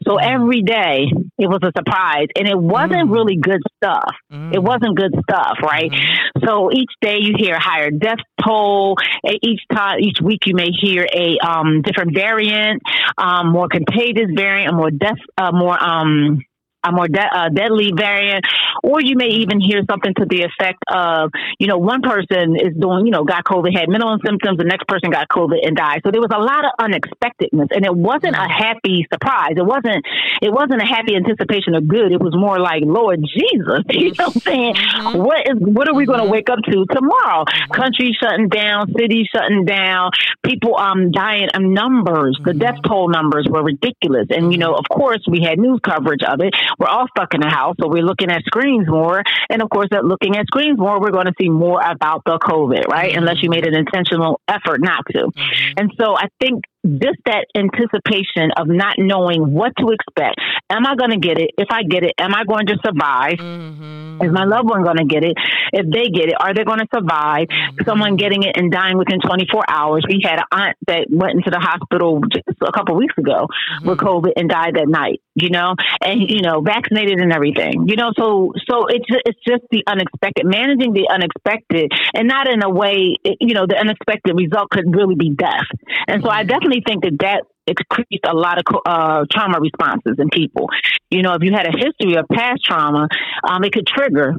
So 0.08 0.18
every 0.18 0.62
day 0.62 1.08
it 1.38 1.48
was 1.48 1.60
a 1.64 1.72
surprise 1.76 2.28
and 2.36 2.48
it 2.48 2.58
wasn't 2.58 3.10
mm. 3.10 3.14
really 3.14 3.36
good 3.36 3.62
stuff. 3.76 4.14
Mm. 4.32 4.54
It 4.54 4.64
wasn't 4.64 4.98
good 4.98 5.14
stuff, 5.24 5.58
right? 5.62 5.92
Mm. 5.92 6.46
So 6.46 6.72
each 6.72 6.92
day 7.02 7.18
you 7.20 7.34
hear 7.38 7.56
a 7.56 7.60
higher 7.60 7.92
death 7.92 8.20
toll. 8.46 8.96
Each 9.42 9.62
time, 9.74 10.00
each 10.00 10.20
week 10.22 10.46
you 10.46 10.56
may 10.56 10.70
hear 10.72 11.06
a 11.14 11.38
um, 11.46 11.82
different 11.82 12.14
variant, 12.14 12.82
um, 13.18 13.52
more 13.52 13.68
contagious 13.68 14.30
variant, 14.36 14.74
a 14.74 14.76
more 14.76 14.92
death, 14.92 15.20
uh, 15.38 15.52
more 15.52 15.82
um, 15.82 16.44
a 16.88 16.92
more 16.92 17.08
de- 17.08 17.20
uh, 17.20 17.50
deadly 17.50 17.92
variant, 17.96 18.46
or 18.84 19.02
you 19.02 19.16
may 19.16 19.28
even 19.44 19.60
hear 19.60 19.82
something 19.90 20.14
to 20.16 20.26
the 20.26 20.44
effect 20.44 20.84
of, 20.88 21.32
you 21.60 21.68
know, 21.68 21.78
one 21.78 22.02
person 22.02 22.56
is 22.56 22.76
doing, 22.78 23.06
you 23.06 23.12
know, 23.12 23.24
got 23.24 23.44
COVID, 23.44 23.78
had 23.78 23.90
mental 23.90 24.18
symptoms, 24.26 24.58
the 24.58 24.64
next 24.64 24.88
person 24.88 25.12
got 25.12 25.28
COVID 25.28 25.66
and 25.66 25.76
died. 25.76 26.02
So 26.06 26.12
there 26.12 26.22
was 26.22 26.32
a 26.34 26.40
lot 26.40 26.66
of 26.66 26.72
unexpectedness, 26.80 27.70
and 27.72 27.86
it 27.86 27.96
wasn't 27.96 28.36
a 28.36 28.48
happy 28.48 29.06
surprise. 29.12 29.54
It 29.58 29.66
wasn't, 29.66 30.06
it 30.42 30.52
wasn't 30.52 30.82
a 30.82 30.86
happy 30.86 31.16
anticipation 31.16 31.76
of 31.76 31.88
good. 31.88 32.12
It 32.12 32.22
was 32.22 32.36
more 32.36 32.60
like, 32.60 32.84
Lord 32.86 33.20
Jesus, 33.22 33.84
you 33.90 34.14
know 34.18 34.32
what 34.32 34.36
I'm 34.36 34.42
saying? 34.42 34.76
Mm-hmm. 34.76 35.18
What 35.18 35.40
is, 35.48 35.56
what 35.60 35.88
are 35.90 35.96
we 35.96 36.06
going 36.06 36.20
to 36.20 36.26
mm-hmm. 36.26 36.32
wake 36.34 36.50
up 36.50 36.60
to 36.64 36.86
tomorrow? 36.92 37.46
Mm-hmm. 37.46 37.74
Country 37.74 38.18
shutting 38.20 38.50
down, 38.50 38.94
city 38.98 39.28
shutting 39.34 39.66
down, 39.66 40.12
people 40.44 40.78
um 40.78 41.12
dying 41.12 41.50
in 41.54 41.74
numbers. 41.74 42.40
The 42.44 42.54
death 42.54 42.80
toll 42.86 43.10
numbers 43.10 43.48
were 43.50 43.64
ridiculous, 43.64 44.28
and 44.30 44.52
you 44.52 44.58
know, 44.58 44.74
of 44.74 44.86
course, 44.90 45.24
we 45.28 45.42
had 45.42 45.60
news 45.60 45.80
coverage 45.84 46.24
of 46.24 46.42
it 46.42 46.54
we're 46.78 46.88
all 46.88 47.08
stuck 47.10 47.34
in 47.34 47.42
the 47.42 47.50
house, 47.50 47.76
so 47.80 47.88
we're 47.88 48.04
looking 48.04 48.30
at 48.30 48.44
screens 48.46 48.88
more. 48.88 49.24
And 49.50 49.62
of 49.62 49.70
course, 49.70 49.88
at 49.92 50.06
looking 50.06 50.38
at 50.38 50.46
screens 50.48 50.78
more, 50.78 51.00
we're 51.00 51.12
going 51.12 51.26
to 51.26 51.34
see 51.40 51.50
more 51.50 51.82
about 51.82 52.24
the 52.26 52.38
COVID, 52.38 52.88
right? 52.88 53.12
Mm-hmm. 53.12 53.20
Unless 53.20 53.44
you 53.44 53.50
made 53.50 53.66
an 53.66 53.76
intentional 53.76 54.40
effort 54.48 54.82
not 54.82 55.06
to. 55.12 55.20
Mm-hmm. 55.28 55.74
And 55.78 55.94
so 56.00 56.16
I 56.16 56.28
think 56.40 56.64
just 56.88 57.20
that 57.26 57.46
anticipation 57.56 58.52
of 58.56 58.68
not 58.68 58.96
knowing 58.98 59.54
what 59.54 59.74
to 59.80 59.92
expect. 59.92 60.40
Am 60.70 60.86
I 60.86 60.96
going 60.96 61.12
to 61.12 61.20
get 61.20 61.38
it? 61.38 61.52
If 61.58 61.68
I 61.72 61.84
get 61.84 62.04
it, 62.04 62.14
am 62.18 62.34
I 62.34 62.44
going 62.44 62.68
to 62.68 62.78
survive? 62.84 63.38
Mm-hmm. 63.38 64.24
Is 64.24 64.32
my 64.32 64.46
loved 64.46 64.70
one 64.70 64.84
going 64.84 64.98
to 64.98 65.06
get 65.06 65.24
it? 65.24 65.38
If 65.72 65.86
they 65.92 66.10
get 66.10 66.30
it, 66.30 66.36
are 66.40 66.54
they 66.54 66.64
going 66.64 66.80
to 66.80 66.88
survive? 66.94 67.48
Mm-hmm. 67.48 67.86
Someone 67.86 68.16
getting 68.16 68.44
it 68.44 68.58
and 68.58 68.72
dying 68.72 68.98
within 68.98 69.20
24 69.20 69.64
hours. 69.68 70.06
We 70.08 70.22
had 70.24 70.40
an 70.40 70.50
aunt 70.52 70.78
that 70.88 71.08
went 71.10 71.36
into 71.36 71.52
the 71.52 71.60
hospital 71.60 72.22
just 72.32 72.48
a 72.62 72.72
couple 72.72 72.96
weeks 72.96 73.16
ago 73.18 73.48
mm-hmm. 73.48 73.88
with 73.88 74.00
COVID 74.00 74.34
and 74.36 74.50
died 74.50 74.76
that 74.76 74.88
night, 74.88 75.22
you 75.36 75.50
know, 75.50 75.76
and, 76.02 76.22
you 76.22 76.42
know, 76.42 76.62
vaccinated 76.62 77.20
and 77.20 77.32
everything, 77.32 77.88
you 77.88 77.96
know, 77.96 78.12
so, 78.18 78.54
so 78.68 78.88
it's, 78.88 79.06
it's 79.26 79.40
just 79.46 79.64
the 79.72 79.84
unexpected, 79.88 80.46
managing 80.46 80.94
the 80.94 81.08
unexpected 81.12 81.92
and 82.14 82.28
not 82.28 82.48
in 82.50 82.64
a 82.64 82.70
way, 82.70 83.16
you 83.24 83.54
know, 83.54 83.66
the 83.68 83.78
unexpected 83.78 84.34
result 84.36 84.70
could 84.70 84.96
really 84.96 85.16
be 85.16 85.30
death. 85.30 85.68
And 86.08 86.24
so 86.24 86.30
I 86.30 86.42
mm-hmm. 86.42 86.48
Definitely 86.78 86.84
think 86.86 87.04
that 87.04 87.20
that 87.20 87.44
increased 87.68 88.26
a 88.26 88.36
lot 88.36 88.58
of 88.58 88.64
uh, 88.86 89.26
trauma 89.32 89.60
responses 89.60 90.16
in 90.20 90.30
people. 90.30 90.70
You 91.10 91.22
know, 91.22 91.34
if 91.34 91.44
you 91.44 91.52
had 91.54 91.68
a 91.68 91.72
history 91.72 92.18
of 92.18 92.26
past 92.32 92.64
trauma, 92.64 93.08
um, 93.44 93.64
it 93.64 93.74
could 93.74 93.88
trigger 93.88 94.36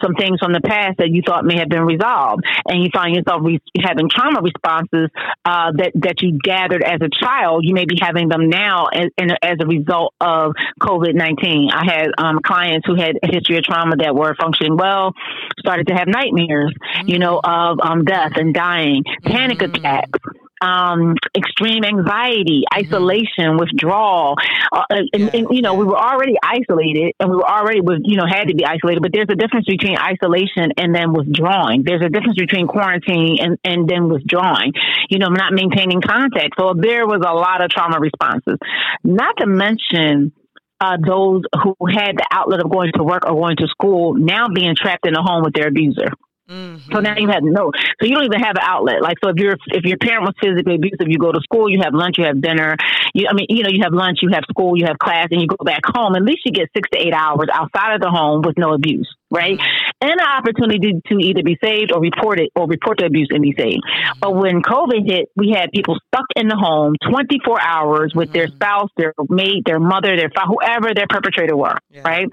some 0.00 0.14
things 0.14 0.38
from 0.40 0.54
the 0.54 0.60
past 0.60 0.96
that 0.98 1.10
you 1.10 1.20
thought 1.24 1.44
may 1.44 1.58
have 1.58 1.68
been 1.68 1.84
resolved, 1.84 2.42
and 2.66 2.82
you 2.82 2.88
find 2.94 3.14
yourself 3.14 3.42
re- 3.44 3.60
having 3.78 4.08
trauma 4.08 4.40
responses 4.40 5.10
uh, 5.44 5.70
that 5.76 5.92
that 5.94 6.22
you 6.22 6.38
gathered 6.42 6.82
as 6.82 6.98
a 7.02 7.10
child. 7.22 7.62
You 7.62 7.74
may 7.74 7.84
be 7.84 7.98
having 8.00 8.28
them 8.28 8.48
now 8.48 8.86
as, 8.86 9.10
as 9.42 9.58
a 9.60 9.66
result 9.66 10.14
of 10.18 10.54
COVID 10.80 11.14
nineteen. 11.14 11.68
I 11.70 11.84
had 11.84 12.08
um, 12.16 12.40
clients 12.42 12.86
who 12.86 12.94
had 12.94 13.18
a 13.22 13.26
history 13.26 13.58
of 13.58 13.64
trauma 13.64 13.96
that 13.96 14.14
were 14.14 14.34
functioning 14.40 14.78
well, 14.78 15.12
started 15.58 15.88
to 15.88 15.94
have 15.94 16.08
nightmares, 16.08 16.72
you 17.04 17.18
know, 17.18 17.38
of 17.44 17.78
um, 17.82 18.04
death 18.04 18.32
and 18.36 18.54
dying, 18.54 19.04
panic 19.24 19.58
mm-hmm. 19.58 19.74
attacks 19.74 20.18
um, 20.62 21.16
extreme 21.36 21.84
anxiety, 21.84 22.62
mm-hmm. 22.62 22.86
isolation, 22.86 23.58
withdrawal. 23.58 24.36
Uh, 24.72 24.84
and, 25.12 25.34
and, 25.34 25.46
you 25.50 25.60
know, 25.60 25.74
we 25.74 25.84
were 25.84 25.98
already 25.98 26.36
isolated 26.42 27.12
and 27.18 27.30
we 27.30 27.36
were 27.36 27.48
already, 27.48 27.80
was, 27.80 28.00
you 28.04 28.16
know, 28.16 28.26
had 28.26 28.48
to 28.48 28.54
be 28.54 28.64
isolated, 28.64 29.02
but 29.02 29.12
there's 29.12 29.28
a 29.28 29.34
difference 29.34 29.66
between 29.66 29.98
isolation 29.98 30.72
and 30.78 30.94
then 30.94 31.12
withdrawing. 31.12 31.82
There's 31.84 32.02
a 32.02 32.08
difference 32.08 32.38
between 32.38 32.68
quarantine 32.68 33.38
and, 33.40 33.58
and 33.64 33.88
then 33.88 34.08
withdrawing, 34.08 34.72
you 35.10 35.18
know, 35.18 35.28
not 35.28 35.52
maintaining 35.52 36.00
contact. 36.00 36.54
So 36.58 36.74
there 36.78 37.06
was 37.06 37.22
a 37.26 37.34
lot 37.34 37.62
of 37.62 37.70
trauma 37.70 37.98
responses, 37.98 38.58
not 39.02 39.36
to 39.38 39.46
mention, 39.46 40.32
uh, 40.80 40.96
those 40.96 41.42
who 41.62 41.76
had 41.86 42.16
the 42.16 42.26
outlet 42.32 42.60
of 42.60 42.68
going 42.68 42.90
to 42.96 43.04
work 43.04 43.22
or 43.24 43.34
going 43.34 43.56
to 43.56 43.68
school 43.68 44.14
now 44.14 44.48
being 44.52 44.74
trapped 44.76 45.06
in 45.06 45.14
a 45.14 45.22
home 45.22 45.44
with 45.44 45.54
their 45.54 45.68
abuser. 45.68 46.08
Mm-hmm. 46.52 46.92
So 46.92 47.00
now 47.00 47.16
you 47.16 47.28
have 47.28 47.42
no, 47.42 47.72
so 47.98 48.06
you 48.06 48.14
don't 48.14 48.24
even 48.24 48.40
have 48.40 48.56
an 48.56 48.62
outlet. 48.62 49.00
Like, 49.00 49.16
so 49.24 49.30
if 49.30 49.36
you're, 49.36 49.56
if 49.68 49.84
your 49.84 49.96
parent 49.96 50.24
was 50.28 50.34
physically 50.36 50.74
abusive, 50.74 51.08
you 51.08 51.16
go 51.16 51.32
to 51.32 51.40
school, 51.40 51.70
you 51.70 51.80
have 51.82 51.94
lunch, 51.94 52.18
you 52.18 52.24
have 52.26 52.42
dinner. 52.42 52.76
You, 53.14 53.28
I 53.30 53.32
mean, 53.32 53.46
you 53.48 53.62
know, 53.62 53.70
you 53.70 53.80
have 53.82 53.94
lunch, 53.94 54.18
you 54.20 54.28
have 54.32 54.44
school, 54.50 54.76
you 54.76 54.84
have 54.84 54.98
class, 54.98 55.28
and 55.30 55.40
you 55.40 55.46
go 55.46 55.64
back 55.64 55.80
home. 55.86 56.14
At 56.14 56.22
least 56.22 56.42
you 56.44 56.52
get 56.52 56.68
six 56.76 56.90
to 56.90 56.98
eight 56.98 57.14
hours 57.14 57.48
outside 57.52 57.94
of 57.94 58.00
the 58.02 58.10
home 58.10 58.42
with 58.44 58.58
no 58.58 58.74
abuse, 58.74 59.08
right? 59.32 59.58
And 60.00 60.10
an 60.10 60.20
opportunity 60.20 61.00
to 61.06 61.14
either 61.18 61.42
be 61.42 61.56
saved 61.62 61.90
or 61.92 62.00
report 62.00 62.38
it 62.38 62.50
or 62.54 62.68
report 62.68 62.98
the 62.98 63.06
abuse 63.06 63.28
and 63.30 63.42
be 63.42 63.54
saved. 63.56 63.82
But 64.20 64.34
when 64.36 64.62
COVID 64.62 65.08
hit, 65.08 65.28
we 65.36 65.54
had 65.56 65.70
people 65.72 65.96
stuck 66.08 66.26
in 66.36 66.48
the 66.48 66.56
home 66.56 66.94
24 67.10 67.60
hours 67.60 68.12
with 68.14 68.32
their 68.32 68.46
mm-hmm. 68.46 68.56
spouse, 68.56 68.90
their 68.96 69.14
mate, 69.28 69.62
their 69.64 69.80
mother, 69.80 70.16
their 70.16 70.30
father, 70.34 70.52
whoever 70.52 70.94
their 70.94 71.06
perpetrator 71.08 71.56
were, 71.56 71.76
yeah. 71.90 72.02
right? 72.04 72.28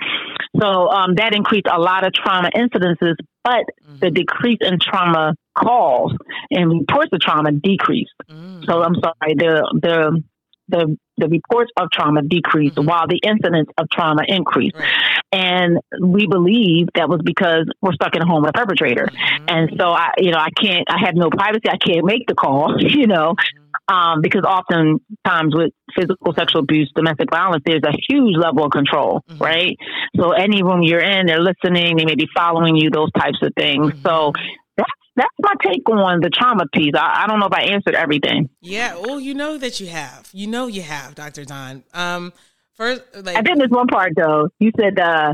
So 0.59 0.89
um, 0.89 1.15
that 1.15 1.33
increased 1.33 1.67
a 1.71 1.79
lot 1.79 2.05
of 2.05 2.13
trauma 2.13 2.49
incidences, 2.53 3.15
but 3.43 3.63
mm-hmm. 3.83 3.99
the 3.99 4.11
decrease 4.11 4.59
in 4.61 4.79
trauma 4.81 5.35
calls 5.55 6.13
and 6.51 6.69
reports 6.69 7.09
of 7.13 7.21
trauma 7.21 7.51
decreased. 7.51 8.11
Mm-hmm. 8.29 8.63
So 8.67 8.81
I'm 8.83 8.95
sorry, 8.95 9.35
the 9.35 9.79
the 9.81 10.23
the 10.69 10.97
the 11.17 11.27
reports 11.27 11.71
of 11.77 11.89
trauma 11.91 12.21
decreased 12.21 12.75
mm-hmm. 12.75 12.87
while 12.87 13.07
the 13.07 13.19
incidence 13.21 13.69
of 13.77 13.89
trauma 13.91 14.23
increased. 14.27 14.75
Right. 14.75 14.89
And 15.31 15.79
we 16.01 16.27
believe 16.27 16.87
that 16.95 17.09
was 17.09 17.21
because 17.23 17.65
we're 17.81 17.93
stuck 17.93 18.15
in 18.15 18.21
a 18.21 18.25
home 18.25 18.41
with 18.41 18.51
a 18.51 18.53
perpetrator. 18.53 19.05
Mm-hmm. 19.05 19.45
And 19.47 19.69
so 19.77 19.89
I, 19.89 20.11
you 20.17 20.31
know, 20.31 20.39
I 20.39 20.49
can't, 20.49 20.87
I 20.89 21.05
have 21.05 21.15
no 21.15 21.29
privacy. 21.29 21.69
I 21.69 21.77
can't 21.77 22.05
make 22.05 22.25
the 22.27 22.35
call, 22.35 22.77
you 22.79 23.05
know, 23.05 23.35
mm-hmm. 23.35 23.93
um, 23.93 24.21
because 24.21 24.43
oftentimes 24.43 25.53
with 25.53 25.71
physical 25.95 26.33
sexual 26.33 26.61
abuse, 26.61 26.91
domestic 26.95 27.29
violence, 27.29 27.63
there's 27.65 27.83
a 27.83 27.93
huge 28.09 28.35
level 28.37 28.65
of 28.65 28.71
control, 28.71 29.21
mm-hmm. 29.29 29.43
right? 29.43 29.77
So 30.15 30.31
any 30.31 30.63
room 30.63 30.81
you're 30.83 31.03
in, 31.03 31.27
they're 31.27 31.43
listening, 31.43 31.97
they 31.97 32.05
may 32.05 32.15
be 32.15 32.27
following 32.33 32.75
you, 32.75 32.89
those 32.89 33.11
types 33.11 33.37
of 33.43 33.51
things. 33.55 33.91
Mm-hmm. 33.91 34.07
So 34.07 34.33
that's 35.19 35.35
my 35.39 35.53
take 35.63 35.87
on 35.89 36.21
the 36.21 36.29
trauma 36.29 36.65
piece. 36.73 36.93
I, 36.95 37.23
I, 37.23 37.27
don't 37.27 37.39
know 37.39 37.47
if 37.47 37.53
I 37.53 37.63
answered 37.73 37.95
everything. 37.95 38.49
Yeah, 38.61 38.95
well, 38.95 39.19
you 39.19 39.33
know 39.33 39.57
that 39.57 39.79
you 39.79 39.87
have. 39.87 40.29
You 40.33 40.47
know 40.47 40.67
you 40.67 40.81
have, 40.81 41.15
Dr. 41.15 41.45
Dawn. 41.45 41.83
Um, 41.93 42.33
first, 42.75 43.01
like, 43.13 43.35
I 43.35 43.41
think 43.41 43.57
there's 43.57 43.69
one 43.69 43.87
part 43.87 44.13
though. 44.15 44.49
You 44.59 44.71
said 44.79 44.99
uh, 44.99 45.33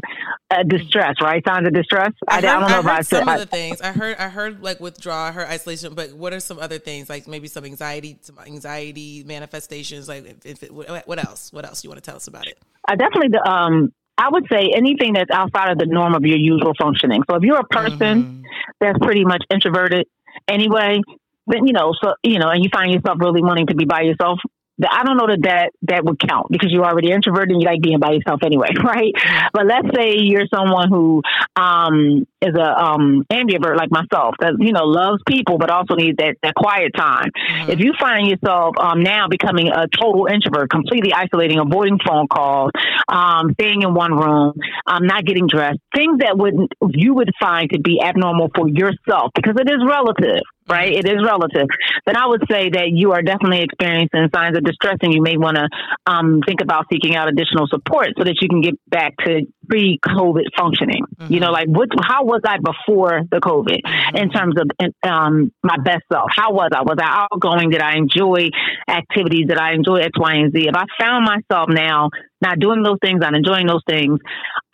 uh, 0.52 0.64
distress, 0.64 1.16
right? 1.22 1.44
Signs 1.46 1.68
of 1.68 1.74
distress. 1.74 2.12
I, 2.28 2.36
heard, 2.36 2.46
I, 2.46 2.60
don't 2.60 2.70
know 2.70 2.76
I 2.76 2.80
if 2.80 2.86
I 2.86 3.02
said 3.02 3.20
some 3.20 3.30
of 3.30 3.40
the 3.40 3.46
things. 3.46 3.82
I 3.82 3.92
heard. 3.92 4.18
I 4.18 4.30
heard 4.30 4.62
like 4.62 4.80
withdrawal. 4.80 5.20
I 5.20 5.32
heard 5.32 5.48
isolation. 5.48 5.94
But 5.94 6.14
what 6.14 6.34
are 6.34 6.40
some 6.40 6.60
other 6.60 6.80
things? 6.80 7.10
Like 7.10 7.28
maybe 7.28 7.48
some 7.48 7.66
anxiety, 7.66 8.18
some 8.22 8.40
anxiety 8.40 9.24
manifestations. 9.26 10.08
Like 10.08 10.26
if, 10.26 10.46
if 10.46 10.64
it, 10.64 10.74
what 10.74 11.20
else? 11.20 11.54
What 11.54 11.66
else 11.66 11.84
you 11.84 11.90
want 11.90 12.04
to 12.04 12.10
tell 12.10 12.16
us 12.18 12.28
about 12.28 12.48
it? 12.48 12.58
I 12.88 12.96
definitely 12.96 13.30
the 13.30 13.50
um 13.50 13.94
I 14.18 14.30
would 14.30 14.46
say 14.52 14.72
anything 14.74 15.14
that's 15.14 15.32
outside 15.32 15.72
of 15.72 15.78
the 15.78 15.86
norm 15.86 16.16
of 16.16 16.24
your 16.24 16.38
usual 16.38 16.74
functioning. 16.80 17.22
So 17.30 17.36
if 17.36 17.44
you're 17.44 17.60
a 17.60 17.66
person 17.66 18.24
mm-hmm. 18.24 18.42
that's 18.80 18.98
pretty 19.00 19.26
much 19.26 19.44
introverted 19.52 20.08
anyway, 20.48 21.02
then 21.48 21.68
you 21.68 21.74
know, 21.74 21.94
so 22.02 22.14
you 22.24 22.40
know, 22.40 22.50
and 22.50 22.64
you 22.64 22.70
find 22.74 22.92
yourself 22.92 23.18
really 23.20 23.42
wanting 23.42 23.68
to 23.68 23.76
be 23.76 23.86
by 23.86 24.02
yourself, 24.02 24.40
I 24.84 25.04
don't 25.04 25.18
know 25.18 25.28
that, 25.28 25.42
that 25.44 25.72
that 25.84 26.04
would 26.04 26.20
count 26.20 26.48
because 26.50 26.70
you're 26.72 26.86
already 26.86 27.12
introverted 27.12 27.52
and 27.52 27.62
you 27.62 27.68
like 27.68 27.82
being 27.82 28.00
by 28.00 28.12
yourself 28.12 28.42
anyway, 28.44 28.68
right? 28.84 29.14
But 29.54 29.68
let's 29.68 29.88
say 29.96 30.18
you're 30.20 30.48
someone 30.54 30.90
who 30.90 31.22
um, 31.56 32.26
is 32.42 32.56
a 32.56 32.70
um, 32.76 33.24
ambivert 33.32 33.78
like 33.78 33.90
myself 33.90 34.36
that 34.40 34.56
you 34.60 34.74
know 34.74 34.84
loves 34.84 35.22
people 35.28 35.58
but 35.58 35.70
also 35.70 35.96
needs 35.96 36.18
that, 36.18 36.36
that 36.44 36.56
quiet 36.56 36.92
time. 36.96 37.32
Mm-hmm. 37.32 37.72
If 37.72 37.80
you 37.80 37.94
find 38.00 38.28
yourself 38.28 38.76
um, 38.80 39.02
now 39.02 39.28
becoming 39.30 39.70
a 39.70 39.88
total 39.88 40.28
introvert, 40.28 40.70
completely 40.70 41.14
isolating, 41.14 41.60
avoiding 41.60 42.00
phone 42.06 42.28
calls, 42.28 42.72
um, 43.08 43.54
staying 43.54 43.84
in 43.84 43.94
one 43.94 44.14
room, 44.14 44.54
um, 44.88 45.08
not 45.08 45.24
getting 45.26 45.48
dressed, 45.48 45.80
things 45.96 46.20
that 46.20 46.38
would 46.38 46.56
you 46.90 47.14
would 47.14 47.32
find 47.40 47.70
to 47.72 47.80
be 47.80 48.02
abnormal 48.04 48.50
for 48.54 48.68
yourself 48.68 49.32
because 49.34 49.56
it 49.60 49.70
is 49.70 49.80
relative, 49.88 50.44
right? 50.68 50.92
It 50.92 51.06
is 51.06 51.24
relative. 51.24 51.68
Then 52.06 52.18
I 52.18 52.26
would 52.26 52.44
say 52.50 52.70
that 52.70 52.90
you 52.92 53.12
are 53.12 53.22
definitely 53.22 53.62
experiencing 53.62 54.30
signs 54.34 54.58
of 54.58 54.64
distress 54.64 54.98
and 55.02 55.14
you 55.14 55.22
may 55.22 55.38
want 55.38 55.58
to 55.58 55.70
um, 56.08 56.42
think 56.46 56.62
about 56.62 56.86
seeking 56.92 57.16
out 57.16 57.28
additional 57.28 57.68
support 57.68 58.10
so 58.18 58.24
that 58.24 58.36
you 58.42 58.50
can 58.50 58.62
get 58.62 58.74
back 58.90 59.16
to 59.26 59.42
pre-COVID 59.70 60.46
functioning. 60.58 61.04
Mm-hmm. 61.18 61.34
You 61.34 61.40
know, 61.40 61.52
like 61.52 61.68
what, 61.68 61.90
how 62.02 62.24
was 62.24 62.42
I 62.46 62.58
before 62.58 63.22
the 63.30 63.38
COVID 63.38 63.82
mm-hmm. 63.86 64.18
in 64.18 64.30
terms 64.30 64.56
of 64.58 64.90
um, 65.04 65.52
my 65.64 65.78
best 65.78 66.04
self? 66.12 66.30
How 66.36 66.52
was 66.52 66.70
I? 66.74 66.82
Was 66.82 66.98
I 67.00 67.28
outgoing? 67.32 67.70
Did 67.70 67.82
I 67.82 67.98
enjoy 67.98 68.50
activities? 68.88 69.48
Did 69.48 69.58
I 69.58 69.74
enjoy 69.74 69.98
X, 69.98 70.18
Y, 70.18 70.34
and 70.34 70.54
Z? 70.54 70.68
If 70.68 70.76
I 70.76 70.86
found 71.00 71.26
myself 71.26 71.70
now 71.70 72.10
not 72.42 72.60
doing 72.60 72.84
those 72.84 72.98
things, 73.02 73.20
not 73.22 73.36
enjoying 73.36 73.68
those 73.68 73.84
things, 73.88 74.20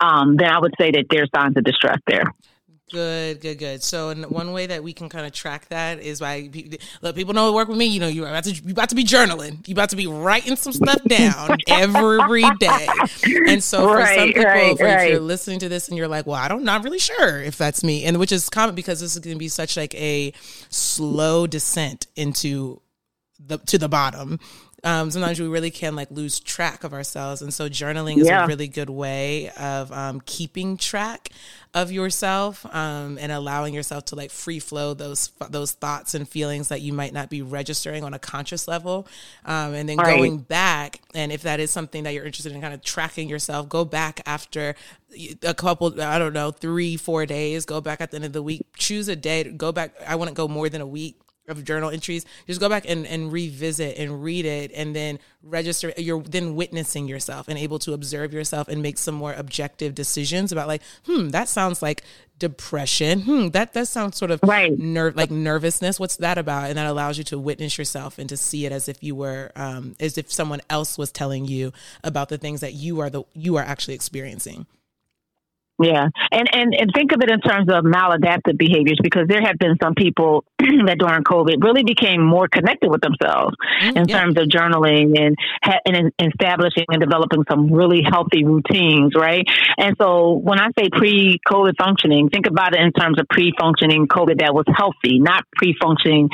um, 0.00 0.36
then 0.36 0.48
I 0.48 0.58
would 0.58 0.74
say 0.80 0.90
that 0.92 1.04
there's 1.10 1.30
signs 1.34 1.56
of 1.56 1.64
distress 1.64 1.98
there. 2.06 2.24
Good, 2.92 3.40
good, 3.40 3.58
good. 3.58 3.82
So, 3.82 4.14
one 4.14 4.52
way 4.52 4.66
that 4.66 4.84
we 4.84 4.92
can 4.92 5.08
kind 5.08 5.24
of 5.24 5.32
track 5.32 5.66
that 5.68 6.00
is 6.00 6.20
by 6.20 6.50
let 7.00 7.14
people 7.14 7.32
know 7.32 7.50
work 7.54 7.68
with 7.68 7.78
me. 7.78 7.86
You 7.86 8.00
know, 8.00 8.06
you're 8.06 8.28
about 8.28 8.44
to 8.44 8.52
you 8.52 8.70
about 8.70 8.90
to 8.90 8.94
be 8.94 9.02
journaling. 9.02 9.66
You 9.66 9.72
about 9.72 9.88
to 9.90 9.96
be 9.96 10.06
writing 10.06 10.56
some 10.56 10.74
stuff 10.74 11.02
down 11.04 11.56
every 11.68 12.44
day. 12.60 12.86
And 13.48 13.64
so, 13.64 13.88
for 13.88 13.96
right, 13.96 14.18
some 14.18 14.28
people, 14.28 14.44
right, 14.44 14.78
right. 14.78 15.06
if 15.06 15.10
you're 15.12 15.20
listening 15.20 15.58
to 15.60 15.70
this 15.70 15.88
and 15.88 15.96
you're 15.96 16.06
like, 16.06 16.26
"Well, 16.26 16.36
I 16.36 16.48
don't, 16.48 16.64
not 16.64 16.84
really 16.84 16.98
sure 16.98 17.40
if 17.40 17.56
that's 17.56 17.82
me," 17.82 18.04
and 18.04 18.18
which 18.18 18.30
is 18.30 18.50
common 18.50 18.74
because 18.74 19.00
this 19.00 19.14
is 19.14 19.20
going 19.20 19.36
to 19.36 19.38
be 19.38 19.48
such 19.48 19.78
like 19.78 19.94
a 19.94 20.34
slow 20.68 21.46
descent 21.46 22.08
into 22.14 22.82
the 23.40 23.56
to 23.56 23.78
the 23.78 23.88
bottom 23.88 24.38
um, 24.84 25.12
sometimes 25.12 25.38
we 25.38 25.46
really 25.46 25.70
can 25.70 25.94
like 25.94 26.10
lose 26.10 26.40
track 26.40 26.82
of 26.82 26.92
ourselves. 26.92 27.40
And 27.40 27.54
so 27.54 27.68
journaling 27.68 28.18
is 28.18 28.26
yeah. 28.26 28.44
a 28.44 28.48
really 28.48 28.66
good 28.66 28.90
way 28.90 29.50
of 29.50 29.92
um, 29.92 30.20
keeping 30.26 30.76
track 30.76 31.28
of 31.72 31.92
yourself 31.92 32.66
um, 32.74 33.16
and 33.20 33.30
allowing 33.30 33.74
yourself 33.74 34.06
to 34.06 34.16
like 34.16 34.30
free 34.30 34.58
flow 34.58 34.92
those 34.92 35.30
those 35.48 35.72
thoughts 35.72 36.14
and 36.14 36.28
feelings 36.28 36.68
that 36.68 36.80
you 36.80 36.92
might 36.92 37.12
not 37.12 37.30
be 37.30 37.42
registering 37.42 38.02
on 38.02 38.12
a 38.12 38.18
conscious 38.18 38.66
level. 38.66 39.06
Um, 39.44 39.74
and 39.74 39.88
then 39.88 39.98
right. 39.98 40.16
going 40.16 40.38
back, 40.38 41.00
and 41.14 41.30
if 41.30 41.42
that 41.42 41.60
is 41.60 41.70
something 41.70 42.02
that 42.02 42.12
you're 42.12 42.24
interested 42.24 42.52
in, 42.52 42.60
kind 42.60 42.74
of 42.74 42.82
tracking 42.82 43.28
yourself, 43.28 43.68
go 43.68 43.84
back 43.84 44.20
after 44.26 44.74
a 45.42 45.52
couple 45.52 46.00
i 46.00 46.18
don't 46.18 46.32
know 46.32 46.50
three 46.50 46.96
four 46.96 47.26
days 47.26 47.66
go 47.66 47.82
back 47.82 48.00
at 48.00 48.10
the 48.10 48.14
end 48.14 48.24
of 48.24 48.32
the 48.32 48.42
week 48.42 48.62
choose 48.78 49.08
a 49.08 49.16
day 49.16 49.44
go 49.44 49.70
back 49.70 49.92
i 50.06 50.16
wouldn't 50.16 50.34
go 50.34 50.48
more 50.48 50.70
than 50.70 50.80
a 50.80 50.86
week 50.86 51.20
of 51.48 51.64
journal 51.64 51.90
entries 51.90 52.24
just 52.46 52.60
go 52.60 52.68
back 52.68 52.84
and, 52.88 53.06
and 53.06 53.32
revisit 53.32 53.98
and 53.98 54.22
read 54.22 54.44
it 54.44 54.70
and 54.74 54.94
then 54.94 55.18
register 55.42 55.92
you're 55.96 56.22
then 56.22 56.54
witnessing 56.54 57.08
yourself 57.08 57.48
and 57.48 57.58
able 57.58 57.78
to 57.80 57.92
observe 57.92 58.32
yourself 58.32 58.68
and 58.68 58.80
make 58.80 58.96
some 58.96 59.14
more 59.14 59.32
objective 59.32 59.94
decisions 59.94 60.52
about 60.52 60.68
like 60.68 60.82
hmm 61.04 61.28
that 61.30 61.48
sounds 61.48 61.82
like 61.82 62.02
depression. 62.42 63.20
Hmm 63.20 63.48
that 63.50 63.72
that 63.74 63.86
sounds 63.86 64.16
sort 64.16 64.32
of 64.32 64.40
right. 64.42 64.76
nerve 64.76 65.14
like 65.14 65.30
nervousness. 65.30 66.00
What's 66.00 66.16
that 66.16 66.38
about? 66.38 66.70
And 66.70 66.76
that 66.76 66.88
allows 66.88 67.16
you 67.16 67.22
to 67.24 67.38
witness 67.38 67.78
yourself 67.78 68.18
and 68.18 68.28
to 68.28 68.36
see 68.36 68.66
it 68.66 68.72
as 68.72 68.88
if 68.88 69.00
you 69.00 69.14
were 69.14 69.52
um 69.54 69.94
as 70.00 70.18
if 70.18 70.32
someone 70.32 70.60
else 70.68 70.98
was 70.98 71.12
telling 71.12 71.44
you 71.44 71.72
about 72.02 72.30
the 72.30 72.38
things 72.38 72.60
that 72.60 72.74
you 72.74 72.98
are 72.98 73.08
the 73.10 73.22
you 73.32 73.56
are 73.56 73.62
actually 73.62 73.94
experiencing 73.94 74.66
yeah, 75.82 76.08
and 76.30 76.48
and 76.54 76.74
and 76.74 76.90
think 76.94 77.12
of 77.12 77.20
it 77.22 77.30
in 77.30 77.40
terms 77.40 77.68
of 77.68 77.84
maladaptive 77.84 78.56
behaviors 78.56 78.98
because 79.02 79.26
there 79.28 79.42
have 79.42 79.58
been 79.58 79.76
some 79.82 79.94
people 79.94 80.44
that 80.58 80.96
during 80.98 81.24
COVID 81.24 81.62
really 81.62 81.84
became 81.84 82.24
more 82.24 82.48
connected 82.48 82.90
with 82.90 83.00
themselves 83.00 83.56
mm, 83.82 83.96
in 83.96 84.08
yeah. 84.08 84.20
terms 84.20 84.38
of 84.38 84.48
journaling 84.48 85.18
and 85.18 85.36
and 85.86 86.12
establishing 86.18 86.84
and 86.88 87.00
developing 87.00 87.44
some 87.50 87.72
really 87.72 88.02
healthy 88.08 88.44
routines, 88.44 89.14
right? 89.14 89.46
And 89.78 89.96
so 90.00 90.32
when 90.32 90.58
I 90.58 90.68
say 90.78 90.88
pre-COVID 90.90 91.76
functioning, 91.78 92.28
think 92.28 92.46
about 92.46 92.74
it 92.74 92.80
in 92.80 92.92
terms 92.92 93.18
of 93.18 93.26
pre-functioning 93.28 94.06
COVID 94.08 94.40
that 94.40 94.54
was 94.54 94.64
healthy, 94.74 95.18
not 95.18 95.44
pre-functioning 95.56 96.28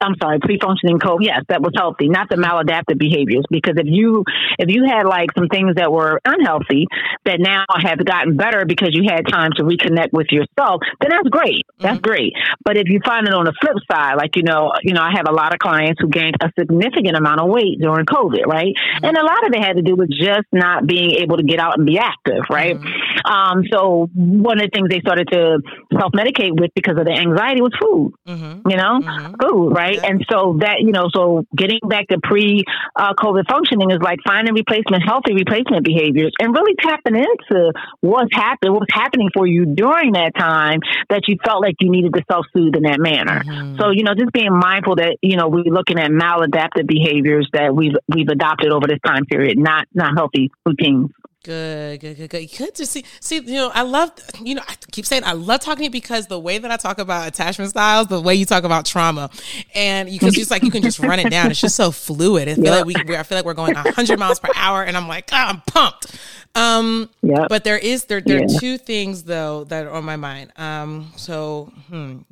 I'm 0.00 0.14
sorry, 0.20 0.38
pre-functioning 0.40 0.98
code. 0.98 1.24
Yes, 1.24 1.42
that 1.48 1.62
was 1.62 1.72
healthy, 1.76 2.08
not 2.08 2.28
the 2.28 2.36
maladaptive 2.36 2.98
behaviors. 2.98 3.44
Because 3.50 3.74
if 3.76 3.86
you 3.88 4.24
if 4.58 4.68
you 4.68 4.84
had 4.84 5.06
like 5.06 5.30
some 5.36 5.48
things 5.48 5.76
that 5.76 5.90
were 5.90 6.20
unhealthy 6.24 6.86
that 7.24 7.40
now 7.40 7.64
have 7.80 8.04
gotten 8.04 8.36
better 8.36 8.64
because 8.66 8.90
you 8.92 9.08
had 9.08 9.26
time 9.26 9.50
to 9.56 9.64
reconnect 9.64 10.12
with 10.12 10.28
yourself, 10.30 10.82
then 11.00 11.10
that's 11.10 11.28
great. 11.28 11.64
That's 11.80 11.98
mm-hmm. 11.98 12.04
great. 12.04 12.32
But 12.64 12.76
if 12.76 12.88
you 12.88 13.00
find 13.04 13.26
it 13.26 13.34
on 13.34 13.44
the 13.44 13.54
flip 13.60 13.76
side, 13.90 14.16
like 14.16 14.36
you 14.36 14.42
know, 14.42 14.72
you 14.82 14.92
know, 14.92 15.02
I 15.02 15.12
have 15.16 15.28
a 15.28 15.32
lot 15.32 15.54
of 15.54 15.58
clients 15.58 16.00
who 16.00 16.08
gained 16.08 16.36
a 16.42 16.52
significant 16.58 17.16
amount 17.16 17.40
of 17.40 17.48
weight 17.48 17.80
during 17.80 18.04
COVID, 18.04 18.44
right? 18.46 18.74
Mm-hmm. 18.76 19.04
And 19.04 19.16
a 19.16 19.24
lot 19.24 19.46
of 19.46 19.52
it 19.54 19.62
had 19.64 19.76
to 19.76 19.82
do 19.82 19.96
with 19.96 20.10
just 20.10 20.46
not 20.52 20.86
being 20.86 21.22
able 21.22 21.38
to 21.38 21.42
get 21.42 21.60
out 21.60 21.78
and 21.78 21.86
be 21.86 21.98
active, 21.98 22.44
right? 22.50 22.76
Mm-hmm. 22.76 23.26
Um, 23.26 23.64
so 23.72 24.08
one 24.14 24.60
of 24.60 24.68
the 24.68 24.72
things 24.72 24.88
they 24.88 25.00
started 25.00 25.28
to 25.32 25.58
self 25.98 26.12
medicate 26.12 26.52
with 26.58 26.70
because 26.74 26.98
of 26.98 27.06
the 27.06 27.12
anxiety 27.12 27.60
was 27.60 27.72
food. 27.80 28.12
Mm-hmm. 28.26 28.68
You 28.68 28.76
know, 28.76 29.00
mm-hmm. 29.00 29.34
food, 29.40 29.70
right? 29.72 29.85
Right? 29.86 30.04
And 30.04 30.24
so 30.30 30.58
that, 30.60 30.80
you 30.80 30.92
know, 30.92 31.08
so 31.14 31.46
getting 31.56 31.80
back 31.86 32.08
to 32.08 32.18
pre 32.22 32.64
uh, 32.94 33.14
COVID 33.14 33.48
functioning 33.48 33.90
is 33.90 33.98
like 34.00 34.18
finding 34.26 34.54
replacement, 34.54 35.02
healthy 35.06 35.34
replacement 35.34 35.84
behaviors 35.84 36.32
and 36.38 36.54
really 36.54 36.74
tapping 36.80 37.16
into 37.16 37.72
what's 38.00 38.34
happening, 38.34 38.72
what 38.72 38.80
was 38.80 38.92
happening 38.92 39.30
for 39.34 39.46
you 39.46 39.66
during 39.66 40.12
that 40.12 40.32
time 40.36 40.80
that 41.10 41.28
you 41.28 41.36
felt 41.44 41.62
like 41.62 41.74
you 41.80 41.90
needed 41.90 42.12
to 42.14 42.22
self 42.30 42.46
soothe 42.52 42.74
in 42.74 42.82
that 42.82 42.98
manner. 43.00 43.42
Mm-hmm. 43.42 43.76
So, 43.78 43.90
you 43.90 44.02
know, 44.02 44.14
just 44.14 44.32
being 44.32 44.52
mindful 44.52 44.96
that, 44.96 45.16
you 45.22 45.36
know, 45.36 45.48
we're 45.48 45.64
looking 45.64 45.98
at 45.98 46.10
maladaptive 46.10 46.86
behaviors 46.86 47.48
that 47.52 47.74
we've, 47.74 47.96
we've 48.08 48.28
adopted 48.28 48.72
over 48.72 48.86
this 48.86 49.00
time 49.04 49.24
period, 49.26 49.58
not, 49.58 49.86
not 49.94 50.16
healthy 50.16 50.50
routines. 50.64 51.10
Good, 51.46 52.00
good, 52.00 52.16
good, 52.16 52.30
good. 52.30 52.50
Good 52.58 52.74
to 52.74 52.84
see. 52.84 53.04
See, 53.20 53.36
you 53.36 53.54
know, 53.54 53.70
I 53.72 53.82
love, 53.82 54.10
you 54.42 54.56
know, 54.56 54.62
I 54.66 54.74
keep 54.90 55.06
saying 55.06 55.22
I 55.22 55.34
love 55.34 55.60
talking 55.60 55.78
to 55.78 55.84
you 55.84 55.90
because 55.90 56.26
the 56.26 56.40
way 56.40 56.58
that 56.58 56.72
I 56.72 56.76
talk 56.76 56.98
about 56.98 57.28
attachment 57.28 57.70
styles, 57.70 58.08
the 58.08 58.20
way 58.20 58.34
you 58.34 58.44
talk 58.44 58.64
about 58.64 58.84
trauma, 58.84 59.30
and 59.72 60.10
because 60.10 60.36
it's 60.36 60.50
like 60.50 60.64
you 60.64 60.72
can 60.72 60.82
just 60.82 60.98
run 60.98 61.20
it 61.20 61.30
down. 61.30 61.52
It's 61.52 61.60
just 61.60 61.76
so 61.76 61.92
fluid. 61.92 62.48
I 62.48 62.56
feel 62.56 62.72
like 62.72 62.84
we, 62.84 62.96
I 62.96 63.22
feel 63.22 63.38
like 63.38 63.44
we're 63.44 63.54
going 63.54 63.76
100 63.76 64.18
miles 64.18 64.40
per 64.40 64.50
hour, 64.56 64.82
and 64.82 64.96
I'm 64.96 65.06
like, 65.06 65.28
oh, 65.32 65.36
I'm 65.36 65.60
pumped. 65.68 66.18
Um, 66.56 67.10
yeah. 67.22 67.46
But 67.48 67.62
there 67.62 67.78
is 67.78 68.06
there 68.06 68.20
there 68.20 68.38
yeah. 68.38 68.56
are 68.56 68.58
two 68.58 68.76
things 68.76 69.22
though 69.22 69.62
that 69.64 69.86
are 69.86 69.92
on 69.92 70.04
my 70.04 70.16
mind. 70.16 70.52
Um, 70.56 71.12
so, 71.14 71.72
hmm. 71.88 72.22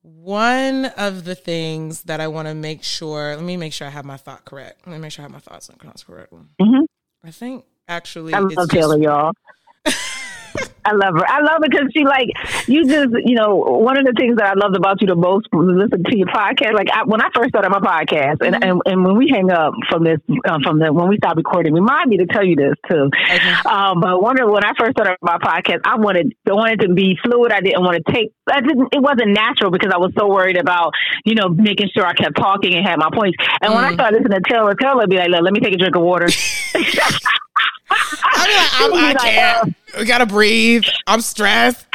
One 0.00 0.86
of 0.86 1.24
the 1.24 1.34
things 1.34 2.04
that 2.04 2.20
I 2.20 2.28
want 2.28 2.48
to 2.48 2.54
make 2.54 2.84
sure, 2.84 3.36
let 3.36 3.44
me 3.44 3.58
make 3.58 3.74
sure 3.74 3.86
I 3.86 3.90
have 3.90 4.06
my 4.06 4.16
thought 4.16 4.46
correct. 4.46 4.86
Let 4.86 4.94
me 4.94 4.98
make 4.98 5.12
sure 5.12 5.24
I 5.24 5.24
have 5.24 5.32
my 5.32 5.40
thoughts 5.40 5.68
on 5.68 5.76
correct. 5.76 6.32
Mm-hmm. 6.32 6.84
I 7.26 7.30
think 7.32 7.64
actually, 7.88 8.34
I 8.34 8.38
love 8.38 8.68
Taylor, 8.68 8.98
y'all. 8.98 9.32
I 10.86 10.92
love 10.92 11.14
her. 11.14 11.26
I 11.26 11.40
love 11.42 11.62
it 11.64 11.70
because 11.70 11.90
she 11.92 12.04
like 12.04 12.30
you 12.68 12.86
just 12.86 13.10
you 13.24 13.34
know 13.34 13.56
one 13.56 13.98
of 13.98 14.06
the 14.06 14.14
things 14.16 14.36
that 14.36 14.46
I 14.46 14.54
loved 14.54 14.76
about 14.76 15.02
you 15.02 15.08
the 15.08 15.16
most 15.16 15.48
listen 15.52 16.04
to 16.04 16.16
your 16.16 16.28
podcast. 16.28 16.74
Like 16.74 16.88
I, 16.92 17.02
when 17.04 17.20
I 17.20 17.28
first 17.34 17.50
started 17.50 17.70
my 17.70 17.80
podcast, 17.80 18.38
and, 18.46 18.54
mm-hmm. 18.54 18.62
and, 18.62 18.82
and 18.86 19.04
when 19.04 19.16
we 19.18 19.28
hang 19.28 19.50
up 19.50 19.74
from 19.90 20.04
this 20.04 20.20
um, 20.48 20.62
from 20.62 20.78
the 20.78 20.92
when 20.92 21.08
we 21.08 21.16
stop 21.16 21.36
recording, 21.36 21.74
remind 21.74 22.08
me 22.08 22.18
to 22.18 22.26
tell 22.26 22.44
you 22.44 22.54
this 22.54 22.74
too. 22.88 23.10
Um, 23.66 24.00
but 24.00 24.22
one 24.22 24.40
of 24.40 24.48
when 24.48 24.64
I 24.64 24.72
first 24.78 24.92
started 24.92 25.18
my 25.22 25.38
podcast, 25.38 25.80
I 25.84 25.96
wanted 25.96 26.32
I 26.46 26.52
wanted 26.52 26.80
to 26.86 26.94
be 26.94 27.18
fluid. 27.22 27.50
I 27.50 27.60
didn't 27.60 27.82
want 27.82 27.98
to 27.98 28.12
take. 28.12 28.32
I 28.46 28.60
didn't. 28.60 28.94
It 28.94 29.02
wasn't 29.02 29.34
natural 29.34 29.70
because 29.70 29.90
I 29.92 29.98
was 29.98 30.12
so 30.16 30.28
worried 30.28 30.56
about 30.56 30.92
you 31.24 31.34
know 31.34 31.48
making 31.48 31.90
sure 31.94 32.06
I 32.06 32.14
kept 32.14 32.36
talking 32.36 32.74
and 32.74 32.86
had 32.86 32.98
my 32.98 33.10
points. 33.12 33.36
And 33.60 33.70
mm-hmm. 33.70 33.74
when 33.74 33.84
I 33.84 33.88
mm-hmm. 33.88 33.94
started 33.98 34.22
listening 34.22 34.38
to 34.38 34.48
Taylor, 34.48 34.74
Taylor 34.74 35.02
would 35.02 35.10
be 35.10 35.16
like, 35.16 35.30
"Let 35.30 35.52
me 35.52 35.60
take 35.60 35.74
a 35.74 35.78
drink 35.78 35.96
of 35.96 36.02
water." 36.02 36.28
I 37.90 38.88
mean, 38.92 38.98
I'm, 38.98 39.06
I 39.06 39.14
can't. 39.14 39.68
Uh, 39.68 39.98
we 39.98 40.04
gotta 40.04 40.26
breathe. 40.26 40.84
I'm 41.06 41.20
stressed. 41.20 41.86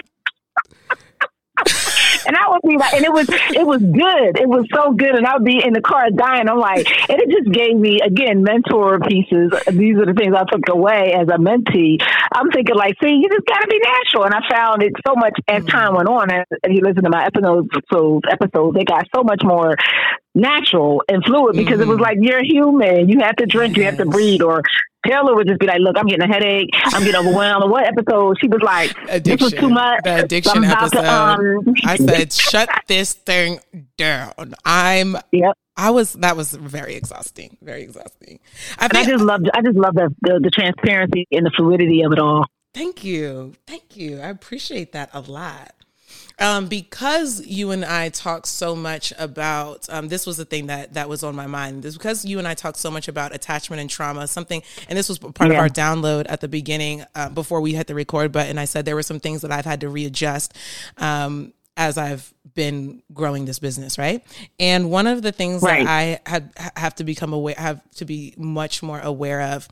and 2.25 2.35
I 2.35 2.49
would 2.49 2.61
be 2.67 2.77
like, 2.77 2.93
and 2.93 3.05
it 3.05 3.13
was 3.13 3.27
it 3.29 3.65
was 3.65 3.81
good. 3.81 4.39
It 4.39 4.49
was 4.49 4.65
so 4.73 4.93
good, 4.93 5.15
and 5.15 5.25
I 5.25 5.33
would 5.33 5.45
be 5.45 5.61
in 5.63 5.73
the 5.73 5.81
car 5.81 6.09
dying. 6.09 6.49
I'm 6.49 6.57
like, 6.57 6.87
and 7.09 7.21
it 7.21 7.29
just 7.29 7.51
gave 7.51 7.75
me 7.75 7.99
again 8.01 8.43
mentor 8.43 8.99
pieces. 8.99 9.53
These 9.69 9.97
are 9.97 10.05
the 10.05 10.15
things 10.17 10.33
I 10.33 10.45
took 10.49 10.65
away 10.69 11.13
as 11.13 11.27
a 11.27 11.37
mentee. 11.37 12.01
I'm 12.33 12.49
thinking 12.49 12.75
like, 12.75 12.95
see, 13.03 13.13
you 13.21 13.29
just 13.29 13.45
got 13.45 13.61
to 13.61 13.67
be 13.67 13.79
natural, 13.79 14.25
and 14.25 14.33
I 14.33 14.41
found 14.49 14.83
it 14.83 14.93
so 15.05 15.13
much 15.15 15.37
as 15.47 15.65
time 15.65 15.95
went 15.95 16.09
on. 16.09 16.31
And, 16.31 16.45
and 16.63 16.73
you 16.73 16.81
listen 16.81 17.03
to 17.03 17.09
my 17.09 17.25
episodes, 17.25 17.69
episodes, 18.31 18.75
they 18.75 18.83
got 18.83 19.05
so 19.13 19.23
much 19.23 19.41
more 19.43 19.75
natural 20.33 21.03
and 21.09 21.23
fluid 21.23 21.55
because 21.55 21.73
mm-hmm. 21.73 21.81
it 21.81 21.87
was 21.87 21.95
mm-hmm. 21.95 22.03
like 22.03 22.17
you're 22.21 22.43
human. 22.43 23.09
You 23.09 23.19
have 23.19 23.35
to 23.37 23.45
drink, 23.45 23.75
yes. 23.75 23.77
you 23.77 23.85
have 23.85 23.97
to 23.97 24.05
breathe, 24.05 24.41
or 24.41 24.63
Taylor 25.05 25.35
would 25.35 25.47
just 25.47 25.59
be 25.59 25.67
like, 25.67 25.79
"Look, 25.79 25.97
I'm 25.97 26.05
getting 26.05 26.29
a 26.29 26.31
headache. 26.31 26.69
I'm 26.73 27.03
getting 27.03 27.19
overwhelmed." 27.19 27.69
What 27.69 27.85
episode? 27.85 28.37
She 28.39 28.47
was 28.47 28.61
like, 28.61 28.95
addiction. 29.09 29.23
"This 29.23 29.41
was 29.41 29.53
too 29.53 29.69
much." 29.69 30.01
The 30.03 30.23
addiction 30.23 30.63
episode. 30.63 31.01
To, 31.01 31.13
um... 31.13 31.75
I 31.85 31.97
said, 31.97 32.33
"Shut 32.33 32.69
this 32.87 33.13
thing 33.13 33.59
down." 33.97 34.55
I'm. 34.63 35.17
Yep. 35.31 35.57
I 35.77 35.89
was. 35.89 36.13
That 36.13 36.37
was 36.37 36.53
very 36.53 36.95
exhausting. 36.95 37.57
Very 37.61 37.81
exhausting. 37.81 38.39
I, 38.77 38.87
think, 38.87 39.07
I 39.07 39.11
just 39.11 39.23
love. 39.23 39.41
I 39.53 39.61
just 39.61 39.77
love 39.77 39.95
the, 39.95 40.13
the 40.21 40.39
the 40.43 40.51
transparency 40.51 41.27
and 41.31 41.45
the 41.45 41.51
fluidity 41.55 42.03
of 42.03 42.11
it 42.11 42.19
all. 42.19 42.45
Thank 42.73 43.03
you. 43.03 43.53
Thank 43.67 43.97
you. 43.97 44.19
I 44.19 44.29
appreciate 44.29 44.91
that 44.93 45.09
a 45.13 45.19
lot 45.19 45.73
um, 46.41 46.67
because 46.67 47.45
you 47.45 47.71
and 47.71 47.85
I 47.85 48.09
talk 48.09 48.47
so 48.47 48.75
much 48.75 49.13
about 49.17 49.87
um, 49.89 50.07
this 50.07 50.25
was 50.25 50.37
the 50.37 50.45
thing 50.45 50.67
that 50.67 50.95
that 50.95 51.07
was 51.07 51.23
on 51.23 51.35
my 51.35 51.47
mind. 51.47 51.83
This 51.83 51.95
because 51.95 52.25
you 52.25 52.39
and 52.39 52.47
I 52.47 52.55
talk 52.55 52.75
so 52.75 52.89
much 52.89 53.07
about 53.07 53.33
attachment 53.33 53.79
and 53.79 53.89
trauma. 53.89 54.27
Something, 54.27 54.63
and 54.89 54.97
this 54.97 55.07
was 55.07 55.19
part 55.19 55.51
yeah. 55.51 55.57
of 55.57 55.59
our 55.59 55.69
download 55.69 56.25
at 56.27 56.41
the 56.41 56.47
beginning 56.47 57.05
uh, 57.15 57.29
before 57.29 57.61
we 57.61 57.73
hit 57.73 57.87
the 57.87 57.95
record 57.95 58.31
button. 58.31 58.57
I 58.57 58.65
said 58.65 58.85
there 58.85 58.95
were 58.95 59.03
some 59.03 59.19
things 59.19 59.41
that 59.43 59.51
I've 59.51 59.65
had 59.65 59.81
to 59.81 59.89
readjust. 59.89 60.57
Um, 60.97 61.53
as 61.77 61.97
I've 61.97 62.33
been 62.53 63.01
growing 63.13 63.45
this 63.45 63.57
business, 63.57 63.97
right? 63.97 64.23
And 64.59 64.91
one 64.91 65.07
of 65.07 65.21
the 65.21 65.31
things 65.31 65.61
right. 65.61 65.85
that 65.85 65.89
I 65.89 66.29
had 66.29 66.51
have 66.75 66.95
to 66.95 67.05
become 67.05 67.31
aware, 67.31 67.55
have 67.57 67.81
to 67.91 68.05
be 68.05 68.33
much 68.37 68.83
more 68.83 68.99
aware 68.99 69.41
of 69.41 69.69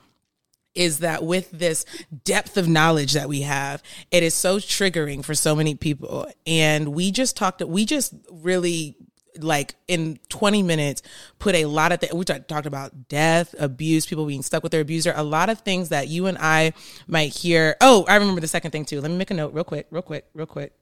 is 0.79 0.99
that 0.99 1.25
with 1.25 1.51
this 1.51 1.85
depth 2.23 2.55
of 2.55 2.69
knowledge 2.69 3.11
that 3.11 3.27
we 3.27 3.41
have, 3.41 3.83
it 4.11 4.23
is 4.23 4.33
so 4.33 4.59
triggering 4.59 5.23
for 5.25 5.35
so 5.35 5.53
many 5.53 5.75
people. 5.75 6.25
And 6.47 6.93
we 6.93 7.11
just 7.11 7.35
talked, 7.35 7.61
we 7.61 7.83
just 7.83 8.13
really 8.31 8.95
like 9.37 9.75
in 9.87 10.19
20 10.29 10.63
minutes 10.63 11.01
put 11.37 11.55
a 11.55 11.65
lot 11.65 11.91
of 11.91 11.99
things 11.99 12.13
we 12.13 12.25
talked 12.25 12.65
about 12.65 13.07
death 13.07 13.53
abuse 13.57 14.05
people 14.05 14.25
being 14.25 14.41
stuck 14.41 14.63
with 14.63 14.71
their 14.71 14.81
abuser 14.81 15.13
a 15.15 15.23
lot 15.23 15.49
of 15.49 15.59
things 15.59 15.89
that 15.89 16.09
you 16.09 16.25
and 16.25 16.37
i 16.39 16.73
might 17.07 17.31
hear. 17.31 17.77
Oh 17.79 18.03
i 18.09 18.15
remember 18.15 18.41
the 18.41 18.47
second 18.47 18.71
thing 18.71 18.83
too. 18.83 18.99
Let 18.99 19.11
me 19.11 19.17
make 19.17 19.31
a 19.31 19.35
note 19.35 19.53
real 19.53 19.63
quick 19.63 19.87
real 19.91 20.01
quick 20.01 20.25
real 20.33 20.47
quick 20.47 20.73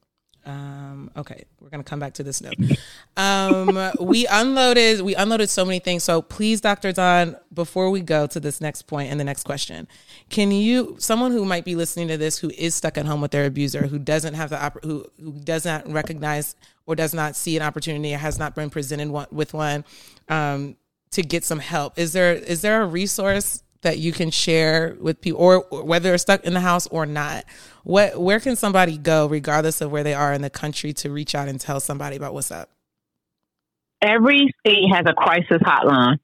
um, 0.48 1.10
okay, 1.14 1.44
we're 1.60 1.68
gonna 1.68 1.84
come 1.84 2.00
back 2.00 2.14
to 2.14 2.22
this 2.22 2.40
note. 2.40 2.54
Um, 3.18 3.90
we 4.00 4.26
unloaded 4.28 5.02
we 5.02 5.14
unloaded 5.14 5.50
so 5.50 5.64
many 5.64 5.78
things. 5.78 6.04
So 6.04 6.22
please, 6.22 6.60
Dr. 6.60 6.92
Dawn, 6.92 7.36
before 7.52 7.90
we 7.90 8.00
go 8.00 8.26
to 8.26 8.40
this 8.40 8.60
next 8.60 8.82
point 8.82 9.10
and 9.10 9.20
the 9.20 9.24
next 9.24 9.42
question, 9.42 9.86
can 10.30 10.50
you 10.50 10.96
someone 10.98 11.32
who 11.32 11.44
might 11.44 11.64
be 11.64 11.74
listening 11.74 12.08
to 12.08 12.16
this 12.16 12.38
who 12.38 12.50
is 12.56 12.74
stuck 12.74 12.96
at 12.96 13.04
home 13.04 13.20
with 13.20 13.30
their 13.30 13.44
abuser, 13.44 13.88
who 13.88 13.98
doesn't 13.98 14.34
have 14.34 14.48
the 14.48 14.72
who 14.82 15.04
who 15.20 15.32
does 15.32 15.66
not 15.66 15.86
recognize 15.90 16.56
or 16.86 16.96
does 16.96 17.12
not 17.12 17.36
see 17.36 17.56
an 17.56 17.62
opportunity 17.62 18.14
or 18.14 18.18
has 18.18 18.38
not 18.38 18.54
been 18.54 18.70
presented 18.70 19.10
one, 19.10 19.26
with 19.30 19.52
one 19.52 19.84
um, 20.30 20.76
to 21.10 21.22
get 21.22 21.44
some 21.44 21.58
help, 21.58 21.98
is 21.98 22.14
there 22.14 22.32
is 22.32 22.62
there 22.62 22.80
a 22.82 22.86
resource 22.86 23.62
that 23.82 23.98
you 23.98 24.12
can 24.12 24.30
share 24.30 24.96
with 25.00 25.20
people, 25.20 25.40
or, 25.40 25.60
whether 25.84 26.08
they're 26.08 26.18
stuck 26.18 26.44
in 26.44 26.54
the 26.54 26.60
house 26.60 26.86
or 26.88 27.06
not? 27.06 27.44
What 27.84 28.20
where 28.20 28.40
can 28.40 28.56
somebody 28.56 28.98
go, 28.98 29.26
regardless 29.26 29.80
of 29.80 29.90
where 29.90 30.04
they 30.04 30.14
are 30.14 30.32
in 30.32 30.42
the 30.42 30.50
country, 30.50 30.92
to 30.94 31.10
reach 31.10 31.34
out 31.34 31.48
and 31.48 31.60
tell 31.60 31.80
somebody 31.80 32.16
about 32.16 32.34
what's 32.34 32.50
up? 32.50 32.70
Every 34.00 34.54
state 34.60 34.84
has 34.92 35.04
a 35.06 35.14
crisis 35.14 35.58
hotline. 35.62 36.18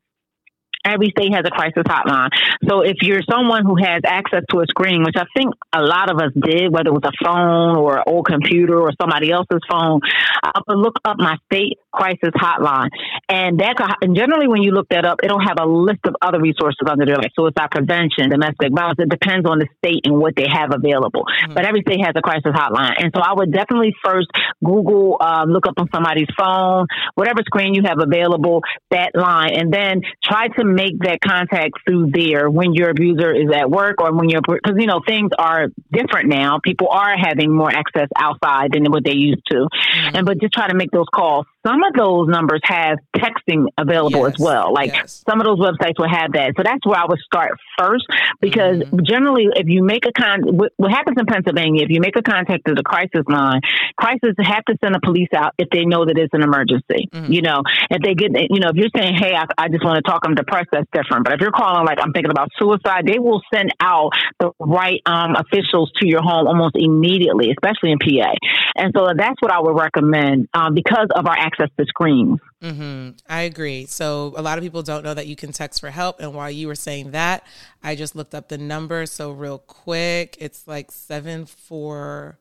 Every 0.84 1.10
state 1.16 1.32
has 1.32 1.44
a 1.46 1.50
crisis 1.50 1.84
hotline. 1.84 2.30
So 2.68 2.82
if 2.82 2.96
you're 3.02 3.22
someone 3.28 3.64
who 3.64 3.76
has 3.76 4.02
access 4.04 4.42
to 4.50 4.60
a 4.60 4.66
screen, 4.66 5.02
which 5.02 5.16
I 5.16 5.24
think 5.36 5.54
a 5.72 5.82
lot 5.82 6.10
of 6.10 6.18
us 6.18 6.32
did, 6.34 6.72
whether 6.72 6.88
it 6.88 6.92
was 6.92 7.04
a 7.04 7.24
phone 7.24 7.76
or 7.76 7.96
an 7.98 8.04
old 8.06 8.26
computer 8.26 8.78
or 8.80 8.92
somebody 9.00 9.30
else's 9.30 9.60
phone, 9.68 10.00
I 10.42 10.60
would 10.68 10.78
look 10.78 10.96
up 11.04 11.16
my 11.18 11.36
state 11.50 11.78
crisis 11.92 12.30
hotline. 12.36 12.88
And 13.28 13.58
that's 13.58 13.80
a, 13.80 13.96
and 14.02 14.16
generally 14.16 14.48
when 14.48 14.62
you 14.62 14.72
look 14.72 14.88
that 14.90 15.06
up, 15.06 15.20
it'll 15.22 15.40
have 15.40 15.56
a 15.60 15.66
list 15.66 16.00
of 16.04 16.16
other 16.20 16.40
resources 16.40 16.84
under 16.88 17.06
there, 17.06 17.16
like 17.16 17.32
suicide 17.38 17.70
prevention, 17.70 18.28
domestic 18.28 18.72
violence. 18.74 18.98
It 18.98 19.08
depends 19.08 19.48
on 19.48 19.58
the 19.58 19.68
state 19.78 20.04
and 20.04 20.18
what 20.18 20.34
they 20.36 20.46
have 20.50 20.70
available. 20.74 21.24
Mm-hmm. 21.24 21.54
But 21.54 21.64
every 21.64 21.82
state 21.82 22.00
has 22.04 22.12
a 22.16 22.22
crisis 22.22 22.52
hotline. 22.52 22.94
And 22.98 23.12
so 23.14 23.22
I 23.22 23.32
would 23.34 23.52
definitely 23.52 23.94
first 24.04 24.28
Google, 24.62 25.16
um, 25.20 25.50
look 25.50 25.66
up 25.66 25.74
on 25.78 25.88
somebody's 25.94 26.28
phone, 26.36 26.86
whatever 27.14 27.40
screen 27.46 27.74
you 27.74 27.82
have 27.86 27.98
available, 28.00 28.62
that 28.90 29.10
line, 29.14 29.54
and 29.54 29.72
then 29.72 30.02
try 30.22 30.48
to 30.48 30.64
make 30.74 30.98
that 31.00 31.20
contact 31.20 31.72
through 31.86 32.10
there 32.10 32.50
when 32.50 32.74
your 32.74 32.90
abuser 32.90 33.32
is 33.32 33.50
at 33.54 33.70
work 33.70 34.00
or 34.00 34.12
when 34.12 34.28
you're, 34.28 34.42
because, 34.42 34.74
you 34.78 34.86
know, 34.86 35.00
things 35.06 35.30
are 35.38 35.68
different 35.92 36.28
now. 36.28 36.58
People 36.62 36.88
are 36.88 37.16
having 37.16 37.54
more 37.54 37.70
access 37.70 38.08
outside 38.16 38.72
than 38.72 38.84
what 38.90 39.04
they 39.04 39.14
used 39.14 39.42
to. 39.50 39.56
Mm-hmm. 39.56 40.16
And, 40.16 40.26
but 40.26 40.40
just 40.40 40.52
try 40.52 40.68
to 40.68 40.74
make 40.74 40.90
those 40.90 41.06
calls. 41.12 41.46
Some 41.66 41.82
of 41.82 41.94
those 41.94 42.28
numbers 42.28 42.60
have 42.64 42.98
texting 43.16 43.66
available 43.78 44.26
yes. 44.26 44.34
as 44.34 44.38
well. 44.38 44.72
Like 44.72 44.92
yes. 44.92 45.22
some 45.28 45.40
of 45.40 45.46
those 45.46 45.58
websites 45.58 45.98
will 45.98 46.08
have 46.08 46.32
that. 46.32 46.54
So 46.56 46.62
that's 46.62 46.84
where 46.84 46.98
I 46.98 47.06
would 47.08 47.20
start 47.20 47.58
first 47.78 48.04
because 48.40 48.78
mm-hmm. 48.78 48.98
generally, 49.04 49.48
if 49.54 49.68
you 49.68 49.82
make 49.82 50.04
a 50.06 50.12
con, 50.12 50.42
what 50.76 50.90
happens 50.90 51.16
in 51.18 51.26
Pennsylvania, 51.26 51.82
if 51.82 51.90
you 51.90 52.00
make 52.00 52.16
a 52.16 52.22
contact 52.22 52.66
to 52.66 52.74
the 52.74 52.82
crisis 52.82 53.24
line, 53.28 53.60
crisis 53.96 54.34
have 54.38 54.64
to 54.66 54.76
send 54.82 54.94
the 54.94 55.00
police 55.02 55.28
out 55.34 55.54
if 55.58 55.68
they 55.70 55.84
know 55.84 56.04
that 56.04 56.18
it's 56.18 56.34
an 56.34 56.42
emergency. 56.42 57.08
Mm-hmm. 57.10 57.32
You 57.32 57.42
know, 57.42 57.62
if 57.90 58.02
they 58.02 58.14
get, 58.14 58.32
you 58.50 58.60
know, 58.60 58.68
if 58.68 58.76
you're 58.76 58.92
saying, 58.94 59.14
hey, 59.16 59.34
I, 59.34 59.46
I 59.56 59.68
just 59.68 59.84
want 59.84 59.96
to 59.96 60.02
talk, 60.02 60.22
I'm 60.24 60.34
depressed, 60.34 60.68
that's 60.72 60.88
different. 60.92 61.24
But 61.24 61.34
if 61.34 61.40
you're 61.40 61.52
calling, 61.52 61.86
like, 61.86 61.98
I'm 62.00 62.12
thinking 62.12 62.30
about 62.30 62.50
suicide, 62.58 63.06
they 63.06 63.18
will 63.18 63.40
send 63.52 63.72
out 63.80 64.12
the 64.38 64.50
right 64.58 65.00
um, 65.06 65.36
officials 65.36 65.90
to 66.00 66.06
your 66.06 66.22
home 66.22 66.46
almost 66.46 66.76
immediately, 66.76 67.50
especially 67.50 67.92
in 67.92 67.98
PA. 67.98 68.34
And 68.76 68.92
so 68.94 69.08
that's 69.16 69.40
what 69.40 69.52
I 69.52 69.60
would 69.60 69.76
recommend 69.76 70.48
um, 70.52 70.74
because 70.74 71.08
of 71.14 71.26
our 71.26 71.38
access 71.54 71.74
to 71.78 71.84
screens. 71.86 72.40
Mm-hmm. 72.62 73.10
I 73.28 73.42
agree. 73.42 73.86
So 73.86 74.34
a 74.36 74.42
lot 74.42 74.58
of 74.58 74.64
people 74.64 74.82
don't 74.82 75.04
know 75.04 75.14
that 75.14 75.26
you 75.26 75.36
can 75.36 75.52
text 75.52 75.80
for 75.80 75.90
help. 75.90 76.20
And 76.20 76.34
while 76.34 76.50
you 76.50 76.66
were 76.66 76.74
saying 76.74 77.12
that, 77.12 77.46
I 77.82 77.94
just 77.94 78.14
looked 78.16 78.34
up 78.34 78.48
the 78.48 78.58
number. 78.58 79.06
So 79.06 79.30
real 79.32 79.58
quick, 79.58 80.36
it's 80.40 80.66
like 80.66 80.90
seven 80.90 81.46
four 81.46 82.38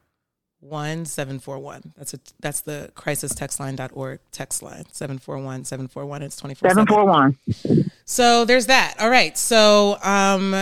one 0.60 1.06
seven 1.06 1.40
four 1.40 1.60
one. 1.60 1.94
That's 1.98 2.14
a 2.14 2.20
that's 2.40 2.62
the 2.62 2.92
crisistextline.org 2.96 4.20
text 4.32 4.64
line. 4.64 4.86
741 4.92 5.66
741. 5.66 6.22
It's 6.22 6.38
24 6.38 6.70
741. 6.70 7.92
So 8.06 8.46
there's 8.46 8.68
that. 8.68 8.96
All 9.00 9.10
right. 9.10 9.38
So 9.38 9.98
um 10.04 10.54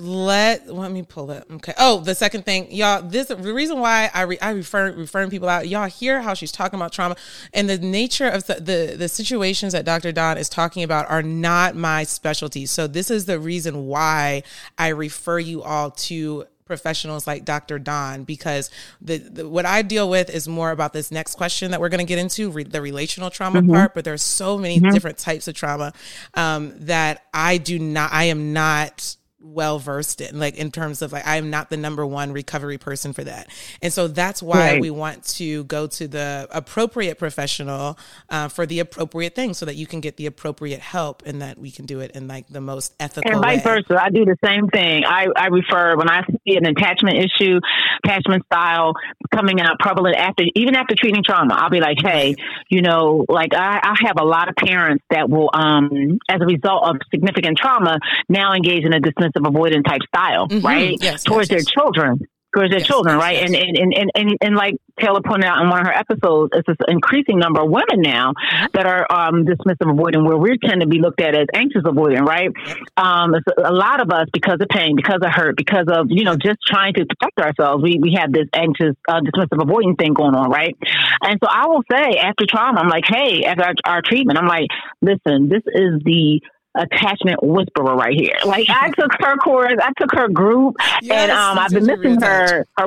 let 0.00 0.68
let 0.68 0.90
me 0.90 1.02
pull 1.02 1.30
it. 1.30 1.44
Okay. 1.50 1.74
Oh, 1.78 2.00
the 2.00 2.14
second 2.14 2.44
thing, 2.44 2.72
y'all. 2.72 3.02
This 3.02 3.28
the 3.28 3.36
reason 3.36 3.78
why 3.78 4.10
I 4.14 4.22
re, 4.22 4.38
I 4.40 4.50
refer 4.50 4.92
referring 4.92 5.30
people 5.30 5.48
out. 5.48 5.68
Y'all 5.68 5.88
hear 5.88 6.22
how 6.22 6.34
she's 6.34 6.52
talking 6.52 6.78
about 6.78 6.92
trauma 6.92 7.16
and 7.52 7.68
the 7.68 7.78
nature 7.78 8.28
of 8.28 8.46
the, 8.46 8.54
the 8.54 8.94
the 8.96 9.08
situations 9.08 9.72
that 9.72 9.84
Dr. 9.84 10.12
Dawn 10.12 10.38
is 10.38 10.48
talking 10.48 10.82
about 10.82 11.10
are 11.10 11.22
not 11.22 11.76
my 11.76 12.04
specialty. 12.04 12.66
So 12.66 12.86
this 12.86 13.10
is 13.10 13.26
the 13.26 13.38
reason 13.38 13.86
why 13.86 14.42
I 14.78 14.88
refer 14.88 15.38
you 15.38 15.62
all 15.62 15.90
to 15.90 16.46
professionals 16.70 17.26
like 17.26 17.44
Dr. 17.44 17.80
Dawn 17.80 18.22
because 18.22 18.70
the, 19.00 19.18
the, 19.18 19.48
what 19.48 19.66
I 19.66 19.82
deal 19.82 20.08
with 20.08 20.30
is 20.30 20.46
more 20.46 20.70
about 20.70 20.92
this 20.92 21.10
next 21.10 21.34
question 21.34 21.72
that 21.72 21.80
we're 21.80 21.88
going 21.88 21.98
to 21.98 22.04
get 22.04 22.20
into 22.20 22.48
re, 22.48 22.62
the 22.62 22.80
relational 22.80 23.28
trauma 23.28 23.60
mm-hmm. 23.60 23.72
part. 23.72 23.94
But 23.94 24.04
there's 24.04 24.22
so 24.22 24.56
many 24.56 24.78
mm-hmm. 24.78 24.90
different 24.90 25.18
types 25.18 25.48
of 25.48 25.56
trauma 25.56 25.92
um, 26.34 26.72
that 26.86 27.24
I 27.34 27.58
do 27.58 27.80
not. 27.80 28.12
I 28.12 28.24
am 28.24 28.52
not 28.52 29.16
well 29.42 29.78
versed 29.78 30.20
in 30.20 30.38
like 30.38 30.54
in 30.56 30.70
terms 30.70 31.00
of 31.00 31.12
like 31.12 31.26
i'm 31.26 31.48
not 31.48 31.70
the 31.70 31.76
number 31.76 32.04
one 32.04 32.30
recovery 32.32 32.76
person 32.76 33.14
for 33.14 33.24
that 33.24 33.48
and 33.80 33.90
so 33.90 34.06
that's 34.06 34.42
why 34.42 34.72
right. 34.72 34.80
we 34.82 34.90
want 34.90 35.24
to 35.24 35.64
go 35.64 35.86
to 35.86 36.06
the 36.06 36.46
appropriate 36.50 37.18
professional 37.18 37.98
uh, 38.28 38.48
for 38.48 38.66
the 38.66 38.80
appropriate 38.80 39.34
thing 39.34 39.54
so 39.54 39.64
that 39.64 39.76
you 39.76 39.86
can 39.86 40.00
get 40.00 40.18
the 40.18 40.26
appropriate 40.26 40.80
help 40.80 41.22
and 41.24 41.40
that 41.40 41.56
we 41.56 41.70
can 41.70 41.86
do 41.86 42.00
it 42.00 42.10
in 42.10 42.28
like 42.28 42.48
the 42.48 42.60
most 42.60 42.92
ethical 43.00 43.32
and 43.32 43.40
vice 43.40 43.64
way. 43.64 43.76
versa 43.76 44.02
i 44.02 44.10
do 44.10 44.26
the 44.26 44.36
same 44.44 44.68
thing 44.68 45.04
i 45.06 45.26
i 45.34 45.46
refer 45.46 45.96
when 45.96 46.10
i 46.10 46.22
see 46.26 46.56
an 46.56 46.66
attachment 46.66 47.16
issue 47.16 47.58
attachment 48.04 48.44
style 48.44 48.92
coming 49.34 49.58
out 49.58 49.78
prevalent 49.78 50.16
after 50.16 50.44
even 50.54 50.74
after 50.74 50.94
treating 50.94 51.22
trauma 51.24 51.54
i'll 51.54 51.70
be 51.70 51.80
like 51.80 51.96
hey 52.02 52.34
you 52.68 52.82
know 52.82 53.24
like 53.28 53.54
i, 53.54 53.80
I 53.82 53.94
have 54.06 54.16
a 54.20 54.24
lot 54.24 54.50
of 54.50 54.56
parents 54.56 55.02
that 55.08 55.30
will 55.30 55.48
um 55.54 56.18
as 56.28 56.42
a 56.42 56.46
result 56.46 56.84
of 56.84 56.96
significant 57.10 57.56
trauma 57.56 57.98
now 58.28 58.52
engage 58.52 58.84
in 58.84 58.92
a 58.92 59.00
dismissal 59.00 59.29
of 59.36 59.42
avoidant 59.42 59.84
type 59.84 60.02
style, 60.14 60.48
mm-hmm. 60.48 60.66
right? 60.66 60.96
Yes, 61.00 61.24
towards 61.24 61.50
yes, 61.50 61.64
their 61.64 61.84
children. 61.84 62.20
Towards 62.52 62.70
their 62.70 62.80
yes, 62.80 62.88
children, 62.88 63.16
right? 63.16 63.44
And, 63.44 63.54
and, 63.54 63.94
and, 63.94 64.10
and, 64.12 64.38
and 64.40 64.56
like 64.56 64.74
Taylor 64.98 65.20
pointed 65.24 65.44
out 65.44 65.62
in 65.62 65.68
one 65.70 65.82
of 65.82 65.86
her 65.86 65.92
episodes, 65.92 66.50
it's 66.52 66.66
this 66.66 66.76
increasing 66.88 67.38
number 67.38 67.60
of 67.60 67.70
women 67.70 68.02
now 68.02 68.32
mm-hmm. 68.32 68.66
that 68.74 68.86
are 68.86 69.06
um, 69.08 69.44
dismissive 69.44 69.86
avoidant, 69.86 70.26
where 70.26 70.36
we 70.36 70.58
tend 70.58 70.80
to 70.80 70.88
be 70.88 70.98
looked 70.98 71.20
at 71.20 71.36
as 71.36 71.46
anxious 71.54 71.82
avoidant, 71.82 72.26
right? 72.26 72.50
Um, 72.96 73.34
a 73.64 73.72
lot 73.72 74.02
of 74.02 74.10
us, 74.10 74.26
because 74.32 74.58
of 74.60 74.66
pain, 74.68 74.96
because 74.96 75.20
of 75.22 75.30
hurt, 75.32 75.56
because 75.56 75.86
of 75.88 76.06
you 76.10 76.24
know 76.24 76.34
just 76.34 76.58
trying 76.66 76.94
to 76.94 77.06
protect 77.06 77.38
ourselves, 77.38 77.84
we 77.84 78.00
we 78.02 78.18
have 78.18 78.32
this 78.32 78.48
anxious, 78.52 78.96
uh, 79.08 79.20
dismissive 79.20 79.62
avoidant 79.62 79.96
thing 79.98 80.12
going 80.12 80.34
on, 80.34 80.50
right? 80.50 80.76
And 81.22 81.38
so 81.40 81.48
I 81.48 81.68
will 81.68 81.84
say, 81.88 82.18
after 82.18 82.46
trauma, 82.46 82.80
I'm 82.80 82.88
like, 82.88 83.04
hey, 83.06 83.44
after 83.44 83.62
our, 83.62 83.74
our 83.84 84.02
treatment, 84.02 84.40
I'm 84.40 84.48
like, 84.48 84.66
listen, 85.00 85.48
this 85.48 85.62
is 85.66 86.02
the 86.04 86.40
attachment 86.74 87.42
whisperer 87.42 87.96
right 87.96 88.14
here. 88.16 88.36
Like 88.44 88.68
I 88.68 88.90
took 88.90 89.12
her 89.20 89.36
course, 89.36 89.76
I 89.82 89.92
took 89.98 90.12
her 90.14 90.28
group, 90.28 90.76
yes, 91.02 91.12
and 91.12 91.30
um, 91.30 91.58
I've 91.58 91.70
been 91.70 91.86
missing 91.86 92.20
her, 92.20 92.66
her. 92.76 92.86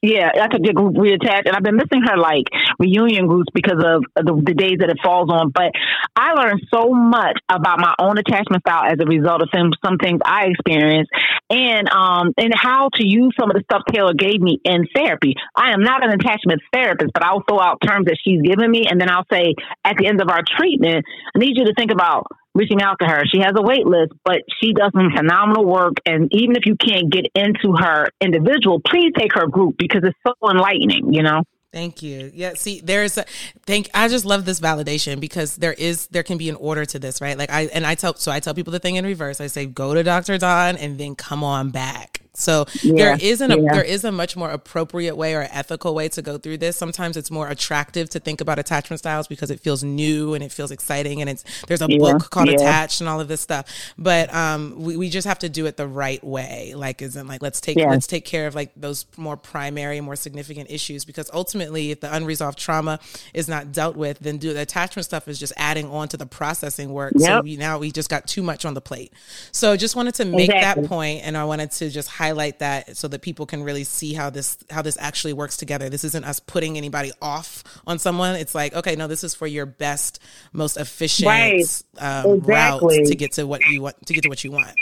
Yeah, 0.00 0.30
I 0.40 0.46
took 0.46 0.62
the 0.62 0.72
group 0.72 0.94
reattach, 0.94 1.46
and 1.46 1.56
I've 1.56 1.64
been 1.64 1.74
missing 1.74 2.02
her 2.06 2.16
like 2.16 2.44
reunion 2.78 3.26
groups 3.26 3.48
because 3.52 3.82
of 3.82 4.04
the, 4.14 4.42
the, 4.46 4.54
days 4.54 4.78
that 4.78 4.90
it 4.90 4.98
falls 5.02 5.28
on. 5.28 5.50
But 5.50 5.72
I 6.14 6.34
learned 6.34 6.62
so 6.72 6.90
much 6.94 7.40
about 7.48 7.80
my 7.80 7.96
own 7.98 8.16
attachment 8.16 8.62
style 8.62 8.84
as 8.86 8.98
a 9.00 9.06
result 9.06 9.42
of 9.42 9.48
some 9.52 9.72
some 9.84 9.98
things 9.98 10.20
I 10.24 10.54
experienced, 10.54 11.10
and 11.50 11.88
um 11.90 12.32
and 12.38 12.54
how 12.54 12.90
to 12.94 13.04
use 13.04 13.34
some 13.40 13.50
of 13.50 13.56
the 13.56 13.64
stuff 13.64 13.82
Taylor 13.92 14.14
gave 14.14 14.40
me 14.40 14.60
in 14.62 14.86
therapy. 14.94 15.34
I 15.56 15.72
am 15.72 15.82
not 15.82 16.04
an 16.04 16.10
attachment 16.10 16.62
therapist, 16.72 17.10
but 17.12 17.24
I'll 17.24 17.42
throw 17.48 17.58
out 17.58 17.78
terms 17.84 18.06
that 18.06 18.18
she's 18.22 18.40
given 18.42 18.70
me, 18.70 18.84
and 18.88 19.00
then 19.00 19.10
I'll 19.10 19.26
say 19.32 19.54
at 19.82 19.96
the 19.98 20.06
end 20.06 20.20
of 20.20 20.28
our 20.30 20.42
treatment, 20.46 21.04
I 21.34 21.38
need 21.40 21.56
you 21.56 21.64
to 21.64 21.74
think 21.74 21.90
about 21.90 22.28
reaching 22.58 22.82
out 22.82 22.96
to 23.00 23.06
her. 23.06 23.22
She 23.32 23.40
has 23.40 23.52
a 23.56 23.62
wait 23.62 23.86
list, 23.86 24.12
but 24.24 24.42
she 24.60 24.72
does 24.72 24.90
some 24.92 25.10
phenomenal 25.16 25.64
work. 25.64 25.94
And 26.04 26.28
even 26.32 26.56
if 26.56 26.66
you 26.66 26.76
can't 26.76 27.10
get 27.10 27.26
into 27.34 27.76
her 27.78 28.08
individual, 28.20 28.80
please 28.84 29.12
take 29.16 29.34
her 29.34 29.46
group 29.46 29.76
because 29.78 30.02
it's 30.04 30.18
so 30.26 30.34
enlightening, 30.50 31.14
you 31.14 31.22
know? 31.22 31.42
Thank 31.72 32.02
you. 32.02 32.32
Yeah, 32.34 32.54
see, 32.54 32.80
there's 32.80 33.18
a 33.18 33.26
thank 33.66 33.90
I 33.92 34.08
just 34.08 34.24
love 34.24 34.46
this 34.46 34.58
validation 34.58 35.20
because 35.20 35.56
there 35.56 35.74
is 35.74 36.06
there 36.06 36.22
can 36.22 36.38
be 36.38 36.48
an 36.48 36.56
order 36.56 36.86
to 36.86 36.98
this, 36.98 37.20
right? 37.20 37.36
Like 37.36 37.50
I 37.50 37.66
and 37.66 37.84
I 37.84 37.94
tell 37.94 38.14
so 38.14 38.32
I 38.32 38.40
tell 38.40 38.54
people 38.54 38.72
the 38.72 38.78
thing 38.78 38.96
in 38.96 39.04
reverse. 39.04 39.38
I 39.38 39.48
say 39.48 39.66
go 39.66 39.92
to 39.92 40.02
Dr. 40.02 40.38
Dawn 40.38 40.78
and 40.78 40.96
then 40.96 41.14
come 41.14 41.44
on 41.44 41.68
back 41.68 42.17
So 42.38 42.66
yeah, 42.82 42.94
there 42.94 43.18
isn't 43.20 43.50
a 43.50 43.60
yeah. 43.60 43.72
there 43.72 43.84
is 43.84 44.04
a 44.04 44.12
much 44.12 44.36
more 44.36 44.50
appropriate 44.50 45.16
way 45.16 45.34
or 45.34 45.42
ethical 45.50 45.94
way 45.94 46.08
to 46.10 46.22
go 46.22 46.38
through 46.38 46.58
this. 46.58 46.76
Sometimes 46.76 47.16
it's 47.16 47.30
more 47.30 47.48
attractive 47.48 48.08
to 48.10 48.20
think 48.20 48.40
about 48.40 48.58
attachment 48.58 49.00
styles 49.00 49.26
because 49.26 49.50
it 49.50 49.60
feels 49.60 49.82
new 49.82 50.34
and 50.34 50.44
it 50.44 50.52
feels 50.52 50.70
exciting 50.70 51.20
and 51.20 51.28
it's 51.28 51.44
there's 51.66 51.82
a 51.82 51.86
yeah, 51.88 51.98
book 51.98 52.30
called 52.30 52.48
Attached 52.48 53.00
and 53.00 53.08
all 53.08 53.20
of 53.20 53.28
this 53.28 53.40
stuff. 53.40 53.66
But 53.98 54.32
um, 54.32 54.74
we, 54.78 54.96
we 54.96 55.10
just 55.10 55.26
have 55.26 55.40
to 55.40 55.48
do 55.48 55.66
it 55.66 55.76
the 55.76 55.86
right 55.86 56.22
way. 56.22 56.74
Like 56.74 57.02
isn't 57.02 57.26
like 57.26 57.42
let's 57.42 57.60
take 57.60 57.76
let's 57.76 58.06
take 58.06 58.24
care 58.24 58.46
of 58.46 58.54
like 58.54 58.72
those 58.76 59.06
more 59.16 59.36
primary, 59.36 60.00
more 60.00 60.16
significant 60.16 60.70
issues 60.70 61.04
because 61.04 61.30
ultimately 61.32 61.90
if 61.90 62.00
the 62.00 62.14
unresolved 62.14 62.58
trauma 62.58 63.00
is 63.34 63.48
not 63.48 63.72
dealt 63.72 63.96
with, 63.96 64.18
then 64.20 64.38
do 64.38 64.54
the 64.54 64.62
attachment 64.62 65.04
stuff 65.04 65.28
is 65.28 65.38
just 65.38 65.52
adding 65.56 65.90
on 65.90 66.08
to 66.08 66.16
the 66.16 66.26
processing 66.26 66.92
work. 66.92 67.12
Yep. 67.16 67.28
So 67.28 67.40
we, 67.42 67.56
now 67.56 67.78
we 67.78 67.90
just 67.90 68.10
got 68.10 68.26
too 68.26 68.42
much 68.42 68.64
on 68.64 68.74
the 68.74 68.80
plate. 68.80 69.12
So 69.52 69.76
just 69.76 69.96
wanted 69.96 70.14
to 70.16 70.24
make 70.24 70.50
exactly. 70.50 70.82
that 70.82 70.88
point 70.88 71.22
and 71.24 71.36
I 71.36 71.44
wanted 71.44 71.70
to 71.72 71.90
just 71.90 72.08
highlight 72.28 72.58
that 72.58 72.96
so 72.96 73.08
that 73.08 73.22
people 73.22 73.46
can 73.46 73.62
really 73.62 73.84
see 73.84 74.12
how 74.12 74.30
this 74.30 74.58
how 74.70 74.82
this 74.82 74.96
actually 75.00 75.32
works 75.32 75.56
together. 75.56 75.88
This 75.88 76.04
isn't 76.04 76.24
us 76.24 76.40
putting 76.40 76.76
anybody 76.76 77.12
off 77.22 77.64
on 77.86 77.98
someone. 77.98 78.36
It's 78.36 78.54
like, 78.54 78.74
okay, 78.74 78.96
no, 78.96 79.06
this 79.06 79.24
is 79.24 79.34
for 79.34 79.46
your 79.46 79.66
best, 79.66 80.20
most 80.52 80.76
efficient 80.76 81.28
right. 81.28 81.82
um, 81.98 82.38
exactly. 82.38 82.98
route 82.98 83.06
to 83.06 83.14
get 83.16 83.32
to 83.32 83.46
what 83.46 83.64
you 83.66 83.82
want 83.82 84.06
to 84.06 84.12
get 84.12 84.22
to 84.22 84.28
what 84.28 84.44
you 84.44 84.52
want. 84.52 84.74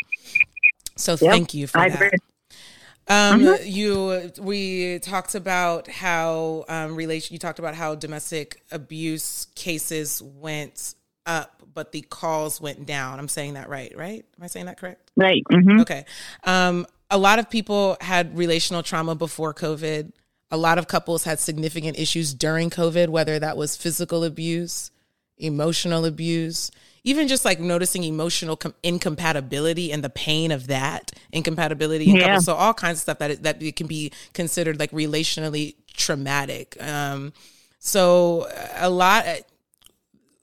So 0.97 1.13
yep. 1.13 1.31
thank 1.31 1.55
you 1.55 1.67
for 1.67 1.79
I 1.79 1.89
that. 1.91 1.97
Agree. 1.97 2.11
Um, 3.09 3.41
mm-hmm. 3.41 3.67
you 3.67 4.33
we 4.43 4.99
talked 4.99 5.37
about 5.37 5.89
how 5.89 6.65
um, 6.69 6.97
relation. 6.97 7.35
You 7.35 7.39
talked 7.39 7.61
about 7.61 7.75
how 7.75 7.95
domestic 7.95 8.63
abuse 8.73 9.47
cases 9.55 10.21
went 10.21 10.95
up, 11.25 11.63
but 11.73 11.93
the 11.93 12.01
calls 12.03 12.61
went 12.61 12.87
down. 12.87 13.21
I'm 13.21 13.29
saying 13.29 13.55
that 13.55 13.69
right, 13.69 13.97
right? 13.97 14.25
Am 14.37 14.45
I 14.45 14.49
saying 14.49 14.67
that 14.67 14.79
correct? 14.79 15.13
Right. 15.17 15.45
Mm-hmm. 15.53 15.81
Okay. 15.81 16.05
Um, 16.43 16.87
a 17.11 17.19
lot 17.19 17.39
of 17.39 17.49
people 17.51 17.97
had 18.01 18.37
relational 18.37 18.83
trauma 18.83 19.15
before 19.15 19.55
COVID. 19.55 20.13
A 20.51 20.57
lot 20.57 20.79
of 20.79 20.87
couples 20.87 21.25
had 21.25 21.41
significant 21.41 21.99
issues 21.99 22.35
during 22.35 22.71
COVID, 22.71 23.09
whether 23.09 23.39
that 23.39 23.57
was 23.57 23.77
physical 23.77 24.25
abuse, 24.25 24.91
emotional 25.39 26.05
abuse, 26.05 26.71
even 27.05 27.29
just 27.29 27.45
like 27.45 27.61
noticing 27.61 28.05
emotional 28.05 28.57
com- 28.57 28.75
incompatibility 28.83 29.93
and 29.93 30.03
the 30.03 30.11
pain 30.11 30.51
of 30.51 30.67
that 30.67 31.13
incompatibility. 31.33 32.07
Yeah. 32.07 32.39
So 32.39 32.55
all 32.55 32.75
kinds 32.75 32.99
of 32.99 33.03
stuff 33.03 33.19
that 33.19 33.43
that 33.43 33.63
it 33.63 33.77
can 33.77 33.87
be 33.87 34.13
considered 34.33 34.79
like 34.79 34.91
relationally 34.91 35.75
traumatic. 35.95 36.77
Um, 36.81 37.33
so 37.79 38.49
a 38.77 38.91
lot 38.91 39.27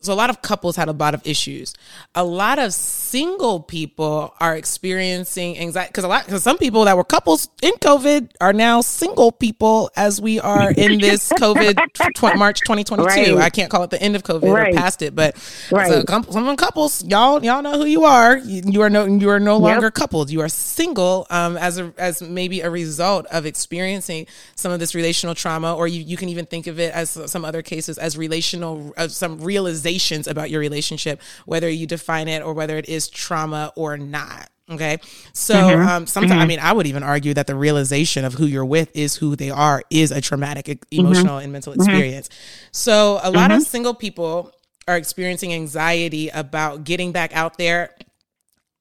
so 0.03 0.11
a 0.11 0.15
lot 0.15 0.29
of 0.29 0.41
couples 0.41 0.75
had 0.75 0.89
a 0.89 0.91
lot 0.91 1.13
of 1.13 1.25
issues. 1.25 1.73
A 2.13 2.25
lot 2.25 2.59
of 2.59 2.73
single 2.73 3.61
people 3.61 4.33
are 4.39 4.55
experiencing 4.55 5.57
anxiety 5.57 5.89
because 5.89 6.03
a 6.03 6.09
lot 6.09 6.25
because 6.25 6.43
some 6.43 6.57
people 6.57 6.83
that 6.85 6.97
were 6.97 7.05
couples 7.05 7.47
in 7.61 7.71
COVID 7.75 8.31
are 8.41 8.51
now 8.51 8.81
single 8.81 9.31
people 9.31 9.89
as 9.95 10.19
we 10.19 10.41
are 10.41 10.71
in 10.71 10.99
this 10.99 11.31
COVID 11.31 11.77
tw- 12.15 12.37
March 12.37 12.59
2022. 12.61 13.37
Right. 13.37 13.45
I 13.45 13.49
can't 13.49 13.71
call 13.71 13.83
it 13.83 13.91
the 13.91 14.01
end 14.01 14.17
of 14.17 14.23
COVID 14.23 14.53
right. 14.53 14.73
or 14.73 14.77
past 14.77 15.01
it, 15.01 15.15
but 15.15 15.35
right. 15.71 15.87
so 15.87 16.03
some 16.31 16.57
couples, 16.57 17.05
y'all 17.05 17.43
y'all 17.43 17.61
know 17.61 17.77
who 17.77 17.85
you 17.85 18.03
are. 18.03 18.37
You, 18.37 18.81
are 18.81 18.89
no 18.89 19.05
you 19.05 19.29
are 19.29 19.39
no 19.39 19.57
longer 19.57 19.87
yep. 19.87 19.93
coupled. 19.93 20.29
You 20.29 20.41
are 20.41 20.49
single 20.49 21.27
um, 21.29 21.55
as 21.55 21.79
a 21.79 21.93
as 21.97 22.21
maybe 22.21 22.59
a 22.59 22.69
result 22.69 23.25
of 23.27 23.45
experiencing 23.45 24.27
some 24.55 24.73
of 24.73 24.81
this 24.81 24.93
relational 24.93 25.33
trauma, 25.33 25.73
or 25.73 25.87
you, 25.87 26.01
you 26.01 26.17
can 26.17 26.27
even 26.27 26.45
think 26.45 26.67
of 26.67 26.77
it 26.77 26.93
as 26.93 27.17
some 27.31 27.45
other 27.45 27.61
cases 27.61 27.97
as 27.97 28.17
relational 28.17 28.93
some 29.07 29.39
realization 29.39 29.92
realizations 29.93 30.27
about 30.27 30.49
your 30.49 30.59
relationship, 30.59 31.21
whether 31.45 31.69
you 31.69 31.85
define 31.85 32.27
it 32.27 32.41
or 32.41 32.53
whether 32.53 32.77
it 32.77 32.89
is 32.89 33.09
trauma 33.09 33.71
or 33.75 33.97
not. 33.97 34.49
Okay. 34.69 34.97
So 35.33 35.53
mm-hmm. 35.53 35.87
um, 35.87 36.07
sometimes, 36.07 36.31
mm-hmm. 36.31 36.41
I 36.41 36.45
mean, 36.45 36.59
I 36.59 36.71
would 36.71 36.87
even 36.87 37.03
argue 37.03 37.33
that 37.33 37.47
the 37.47 37.55
realization 37.55 38.25
of 38.25 38.33
who 38.33 38.45
you're 38.45 38.65
with 38.65 38.95
is 38.95 39.15
who 39.15 39.35
they 39.35 39.49
are 39.49 39.83
is 39.89 40.11
a 40.11 40.21
traumatic 40.21 40.65
mm-hmm. 40.65 40.99
emotional 40.99 41.35
mm-hmm. 41.35 41.43
and 41.43 41.51
mental 41.51 41.73
experience. 41.73 42.29
So 42.71 43.19
a 43.21 43.29
lot 43.29 43.51
of 43.51 43.57
mm-hmm. 43.57 43.63
single 43.63 43.93
people 43.93 44.51
are 44.87 44.97
experiencing 44.97 45.53
anxiety 45.53 46.29
about 46.29 46.83
getting 46.85 47.11
back 47.11 47.35
out 47.35 47.57
there 47.57 47.91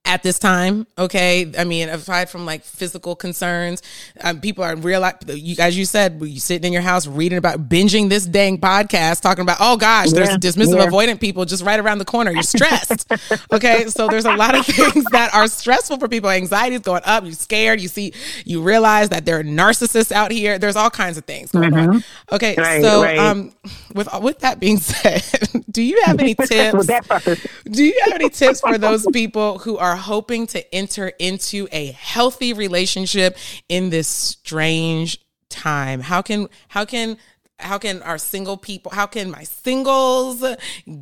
at 0.04 0.22
this 0.22 0.38
time. 0.38 0.86
Okay. 0.98 1.52
I 1.56 1.64
mean, 1.64 1.88
aside 1.88 2.28
from 2.28 2.44
like 2.44 2.64
physical 2.64 3.14
concerns, 3.14 3.82
um, 4.20 4.40
people 4.40 4.64
are 4.64 4.74
real, 4.74 5.08
you 5.28 5.54
guys, 5.54 5.78
you 5.78 5.84
said, 5.84 6.20
you 6.20 6.40
sitting 6.40 6.66
in 6.66 6.72
your 6.72 6.82
house 6.82 7.06
reading 7.06 7.38
about 7.38 7.68
binging 7.68 8.08
this 8.08 8.26
dang 8.26 8.58
podcast, 8.58 9.20
talking 9.20 9.42
about, 9.42 9.58
oh 9.60 9.76
gosh, 9.76 10.10
there's 10.10 10.28
yeah, 10.28 10.36
dismissive 10.36 10.76
yeah. 10.76 10.86
avoidant 10.86 11.20
people 11.20 11.44
just 11.44 11.64
right 11.64 11.78
around 11.78 11.98
the 11.98 12.04
corner. 12.04 12.32
You're 12.32 12.42
stressed. 12.42 13.10
okay. 13.52 13.86
So 13.86 14.08
there's 14.08 14.24
a 14.24 14.34
lot 14.34 14.56
of 14.56 14.66
things 14.66 15.04
that 15.12 15.32
are 15.34 15.46
stressful 15.46 15.98
for 15.98 16.08
people. 16.08 16.30
Anxiety 16.30 16.76
is 16.76 16.82
going 16.82 17.02
up. 17.04 17.24
You're 17.24 17.32
scared. 17.32 17.80
You 17.80 17.88
see, 17.88 18.12
you 18.44 18.60
realize 18.60 19.08
that 19.10 19.24
there 19.24 19.38
are 19.38 19.44
narcissists 19.44 20.10
out 20.10 20.32
here. 20.32 20.58
There's 20.58 20.76
all 20.76 20.90
kinds 20.90 21.16
of 21.16 21.24
things 21.24 21.52
going 21.52 21.70
mm-hmm. 21.70 21.90
on. 21.90 22.04
Okay. 22.32 22.54
Right, 22.58 22.82
so, 22.82 23.02
right. 23.02 23.18
um, 23.18 23.52
with, 23.94 24.08
with 24.20 24.40
that 24.40 24.58
being 24.58 24.78
said, 24.78 25.22
do 25.70 25.80
you 25.80 26.02
have 26.04 26.18
any 26.18 26.34
tips? 26.34 26.86
do 27.70 27.84
you 27.84 27.98
have 28.04 28.12
any 28.14 28.28
tips 28.28 28.60
for 28.60 28.76
those 28.78 29.06
people 29.12 29.58
who 29.58 29.78
are 29.78 29.91
are 29.92 29.96
hoping 29.96 30.46
to 30.46 30.74
enter 30.74 31.08
into 31.18 31.68
a 31.70 31.92
healthy 31.92 32.54
relationship 32.54 33.36
in 33.68 33.90
this 33.90 34.08
strange 34.08 35.18
time? 35.50 36.00
How 36.00 36.22
can 36.22 36.48
how 36.68 36.86
can 36.86 37.18
how 37.58 37.78
can 37.78 38.02
our 38.02 38.18
single 38.18 38.56
people 38.56 38.90
how 38.90 39.06
can 39.06 39.30
my 39.30 39.44
singles 39.44 40.44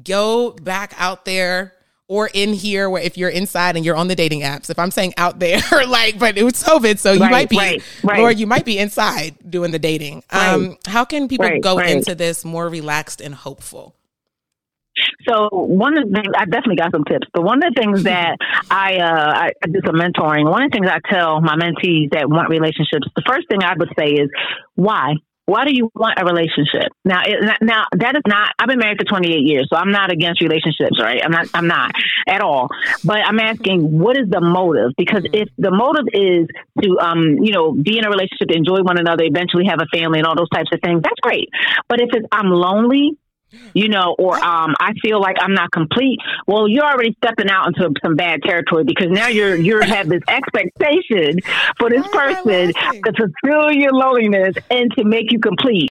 go 0.04 0.50
back 0.50 0.92
out 0.98 1.24
there 1.24 1.72
or 2.06 2.28
in 2.34 2.52
here 2.52 2.90
where 2.90 3.00
if 3.00 3.16
you're 3.16 3.30
inside 3.30 3.76
and 3.76 3.84
you're 3.84 3.96
on 3.96 4.08
the 4.08 4.14
dating 4.14 4.42
apps 4.42 4.68
if 4.68 4.78
i'm 4.78 4.90
saying 4.90 5.14
out 5.16 5.38
there 5.38 5.62
like 5.88 6.18
but 6.18 6.36
it 6.36 6.42
was 6.42 6.62
covid 6.62 6.98
so 6.98 7.12
you 7.12 7.20
right, 7.20 7.30
might 7.30 7.48
be 7.48 7.56
right, 7.56 7.82
right. 8.04 8.20
or 8.20 8.30
you 8.30 8.46
might 8.46 8.66
be 8.66 8.78
inside 8.78 9.34
doing 9.48 9.70
the 9.70 9.78
dating 9.78 10.22
um 10.30 10.76
how 10.86 11.02
can 11.02 11.28
people 11.28 11.48
go 11.60 11.78
into 11.78 12.14
this 12.14 12.44
more 12.44 12.68
relaxed 12.68 13.22
and 13.22 13.34
hopeful 13.34 13.96
so 15.28 15.48
one 15.50 15.96
of 15.96 16.08
the 16.08 16.14
things 16.14 16.32
I 16.36 16.44
definitely 16.44 16.76
got 16.76 16.92
some 16.92 17.04
tips, 17.04 17.26
but 17.32 17.42
one 17.42 17.62
of 17.62 17.74
the 17.74 17.80
things 17.80 18.04
that 18.04 18.36
I 18.70 18.96
uh, 18.96 19.32
I, 19.34 19.50
do 19.66 19.80
some 19.84 19.96
mentoring. 19.96 20.48
One 20.48 20.62
of 20.62 20.70
the 20.70 20.76
things 20.76 20.88
I 20.88 21.00
tell 21.12 21.40
my 21.40 21.56
mentees 21.56 22.10
that 22.12 22.28
want 22.28 22.48
relationships, 22.48 23.06
the 23.14 23.22
first 23.26 23.48
thing 23.48 23.62
I 23.62 23.74
would 23.76 23.90
say 23.98 24.12
is 24.12 24.30
why. 24.74 25.14
Why 25.46 25.64
do 25.64 25.74
you 25.74 25.90
want 25.96 26.14
a 26.16 26.24
relationship? 26.24 26.94
Now, 27.04 27.22
it, 27.26 27.58
now 27.60 27.86
that 27.98 28.14
is 28.14 28.22
not. 28.24 28.52
I've 28.56 28.68
been 28.68 28.78
married 28.78 28.98
for 28.98 29.04
28 29.04 29.34
years, 29.42 29.66
so 29.68 29.76
I'm 29.76 29.90
not 29.90 30.12
against 30.12 30.40
relationships, 30.40 31.02
right? 31.02 31.20
I'm 31.24 31.32
not. 31.32 31.48
I'm 31.54 31.66
not 31.66 31.90
at 32.28 32.40
all. 32.40 32.68
But 33.04 33.18
I'm 33.26 33.40
asking, 33.40 33.98
what 33.98 34.16
is 34.16 34.30
the 34.30 34.40
motive? 34.40 34.92
Because 34.96 35.26
if 35.32 35.48
the 35.58 35.72
motive 35.72 36.06
is 36.14 36.46
to, 36.84 36.98
um, 37.00 37.42
you 37.42 37.50
know, 37.50 37.72
be 37.72 37.98
in 37.98 38.04
a 38.04 38.10
relationship, 38.10 38.54
enjoy 38.54 38.86
one 38.86 39.00
another, 39.00 39.24
eventually 39.24 39.64
have 39.66 39.80
a 39.82 39.90
family, 39.90 40.20
and 40.20 40.26
all 40.28 40.36
those 40.36 40.50
types 40.50 40.70
of 40.72 40.78
things, 40.84 41.02
that's 41.02 41.18
great. 41.20 41.48
But 41.88 42.00
if 42.00 42.10
it's 42.12 42.26
I'm 42.30 42.46
lonely, 42.46 43.18
you 43.74 43.88
know, 43.88 44.14
or 44.18 44.36
um, 44.36 44.74
I 44.80 44.92
feel 45.02 45.20
like 45.20 45.36
I'm 45.40 45.54
not 45.54 45.70
complete. 45.70 46.18
Well, 46.46 46.68
you're 46.68 46.84
already 46.84 47.14
stepping 47.22 47.50
out 47.50 47.68
into 47.68 47.92
some 48.02 48.16
bad 48.16 48.42
territory 48.42 48.84
because 48.84 49.10
now 49.10 49.28
you're 49.28 49.56
you 49.56 49.80
have 49.82 50.08
this 50.08 50.22
expectation 50.28 51.40
for 51.78 51.90
this 51.90 52.06
person 52.08 52.72
to 52.72 53.12
fulfill 53.16 53.72
your 53.72 53.92
loneliness 53.92 54.54
and 54.70 54.90
to 54.92 55.04
make 55.04 55.32
you 55.32 55.38
complete. 55.38 55.90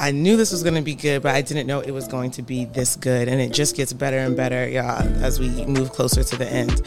I 0.00 0.12
knew 0.12 0.38
this 0.38 0.50
was 0.50 0.62
going 0.62 0.76
to 0.76 0.82
be 0.82 0.94
good, 0.94 1.22
but 1.22 1.34
I 1.34 1.42
didn't 1.42 1.66
know 1.66 1.80
it 1.80 1.90
was 1.90 2.08
going 2.08 2.30
to 2.32 2.42
be 2.42 2.64
this 2.64 2.96
good. 2.96 3.28
And 3.28 3.38
it 3.38 3.52
just 3.52 3.76
gets 3.76 3.92
better 3.92 4.16
and 4.16 4.34
better, 4.34 4.66
y'all, 4.66 5.02
as 5.22 5.38
we 5.38 5.66
move 5.66 5.90
closer 5.90 6.24
to 6.24 6.36
the 6.36 6.48
end. 6.48 6.80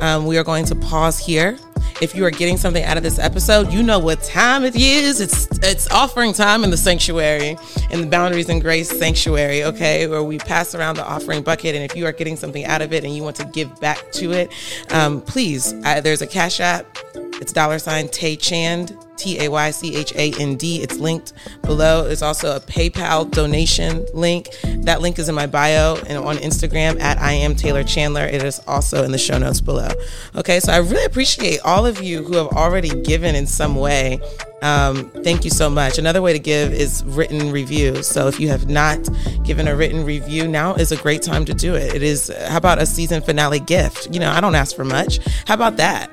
Um, 0.00 0.24
we 0.24 0.38
are 0.38 0.44
going 0.44 0.64
to 0.66 0.74
pause 0.74 1.18
here. 1.18 1.58
If 2.00 2.14
you 2.14 2.24
are 2.24 2.30
getting 2.30 2.56
something 2.56 2.84
out 2.84 2.96
of 2.96 3.02
this 3.02 3.18
episode, 3.18 3.72
you 3.72 3.82
know 3.82 3.98
what 3.98 4.22
time 4.22 4.64
it 4.64 4.76
is. 4.76 5.20
It's 5.20 5.46
it's 5.62 5.90
offering 5.90 6.32
time 6.32 6.64
in 6.64 6.70
the 6.70 6.76
sanctuary, 6.76 7.56
in 7.90 8.00
the 8.00 8.06
Boundaries 8.06 8.48
and 8.48 8.60
Grace 8.60 8.90
Sanctuary, 8.90 9.64
okay, 9.64 10.06
where 10.06 10.22
we 10.22 10.38
pass 10.38 10.74
around 10.74 10.96
the 10.96 11.06
offering 11.06 11.42
bucket. 11.42 11.74
And 11.74 11.84
if 11.84 11.96
you 11.96 12.06
are 12.06 12.12
getting 12.12 12.36
something 12.36 12.64
out 12.64 12.82
of 12.82 12.92
it 12.92 13.04
and 13.04 13.14
you 13.14 13.22
want 13.22 13.36
to 13.36 13.44
give 13.46 13.80
back 13.80 14.10
to 14.12 14.32
it, 14.32 14.52
um, 14.90 15.20
please, 15.20 15.72
uh, 15.84 16.00
there's 16.00 16.22
a 16.22 16.26
Cash 16.26 16.60
App. 16.60 16.86
It's 17.40 17.52
dollar 17.52 17.78
sign 17.78 18.08
Tay 18.08 18.36
Chand 18.36 18.96
T 19.16 19.40
A 19.40 19.48
Y 19.48 19.70
C 19.70 19.96
H 19.96 20.12
A 20.14 20.32
N 20.40 20.56
D. 20.56 20.82
It's 20.82 20.98
linked 20.98 21.32
below. 21.62 22.04
There's 22.04 22.22
also 22.22 22.56
a 22.56 22.60
PayPal 22.60 23.30
donation 23.30 24.06
link. 24.12 24.48
That 24.82 25.00
link 25.00 25.18
is 25.18 25.28
in 25.28 25.34
my 25.34 25.46
bio 25.46 25.96
and 26.06 26.18
on 26.18 26.36
Instagram 26.36 27.00
at 27.00 27.18
I 27.18 27.32
am 27.32 27.54
Taylor 27.54 27.84
Chandler. 27.84 28.24
It 28.24 28.42
is 28.42 28.60
also 28.66 29.04
in 29.04 29.12
the 29.12 29.18
show 29.18 29.38
notes 29.38 29.60
below. 29.60 29.88
Okay, 30.34 30.60
so 30.60 30.72
I 30.72 30.78
really 30.78 31.04
appreciate 31.04 31.60
all 31.64 31.86
of 31.86 32.02
you 32.02 32.22
who 32.24 32.36
have 32.36 32.48
already 32.48 32.90
given 33.02 33.34
in 33.34 33.46
some 33.46 33.76
way. 33.76 34.20
Um, 34.62 35.10
thank 35.22 35.44
you 35.44 35.50
so 35.50 35.68
much. 35.68 35.98
Another 35.98 36.22
way 36.22 36.32
to 36.32 36.38
give 36.38 36.72
is 36.72 37.04
written 37.04 37.52
review. 37.52 38.02
So 38.02 38.28
if 38.28 38.40
you 38.40 38.48
have 38.48 38.68
not 38.68 38.98
given 39.44 39.68
a 39.68 39.76
written 39.76 40.04
review, 40.04 40.48
now 40.48 40.74
is 40.74 40.90
a 40.90 40.96
great 40.96 41.20
time 41.20 41.44
to 41.44 41.54
do 41.54 41.74
it. 41.74 41.94
It 41.94 42.02
is, 42.02 42.32
how 42.48 42.56
about 42.56 42.80
a 42.80 42.86
season 42.86 43.20
finale 43.20 43.60
gift? 43.60 44.08
You 44.12 44.20
know, 44.20 44.30
I 44.30 44.40
don't 44.40 44.54
ask 44.54 44.74
for 44.74 44.84
much. 44.84 45.18
How 45.46 45.54
about 45.54 45.76
that? 45.76 46.10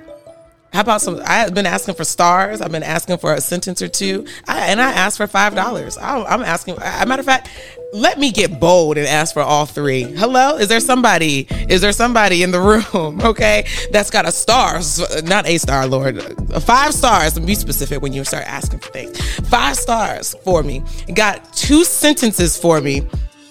How 0.74 0.82
about 0.82 1.02
some? 1.02 1.22
I've 1.26 1.54
been 1.54 1.66
asking 1.66 1.96
for 1.96 2.06
stars. 2.06 2.62
I've 2.62 2.72
been 2.72 2.84
asking 2.84 3.18
for 3.18 3.34
a 3.34 3.42
sentence 3.42 3.82
or 3.82 3.90
two, 3.90 4.26
I, 4.48 4.68
and 4.68 4.82
I 4.82 4.92
asked 4.92 5.18
for 5.18 5.28
five 5.28 5.54
dollars. 5.54 5.98
I'm 5.98 6.42
asking. 6.42 6.78
As 6.80 7.04
a 7.04 7.06
matter 7.06 7.20
of 7.20 7.26
fact, 7.26 7.50
let 7.94 8.18
me 8.18 8.32
get 8.32 8.60
bold 8.60 8.98
and 8.98 9.06
ask 9.06 9.34
for 9.34 9.42
all 9.42 9.66
three. 9.66 10.04
Hello? 10.04 10.56
Is 10.56 10.70
there 10.70 10.80
somebody? 10.80 11.48
Is 11.68 11.82
there 11.82 11.92
somebody 11.92 12.42
in 12.42 12.52
the 12.52 12.60
room, 12.60 13.22
okay, 13.24 13.68
that's 13.92 14.10
got 14.10 14.26
a 14.26 14.32
star, 14.32 14.80
not 15.24 15.46
a 15.46 15.58
star, 15.58 15.88
Lord, 15.88 16.22
five 16.64 16.94
stars, 16.94 17.36
and 17.36 17.46
be 17.46 17.56
specific 17.56 18.02
when 18.02 18.14
you 18.14 18.24
start 18.24 18.48
asking 18.48 18.80
for 18.80 18.92
things. 18.92 19.20
Five 19.50 19.76
stars 19.76 20.36
for 20.44 20.64
me. 20.64 20.84
Got 21.14 21.54
two 21.54 21.84
sentences 21.84 22.58
for 22.58 22.80
me 22.80 23.02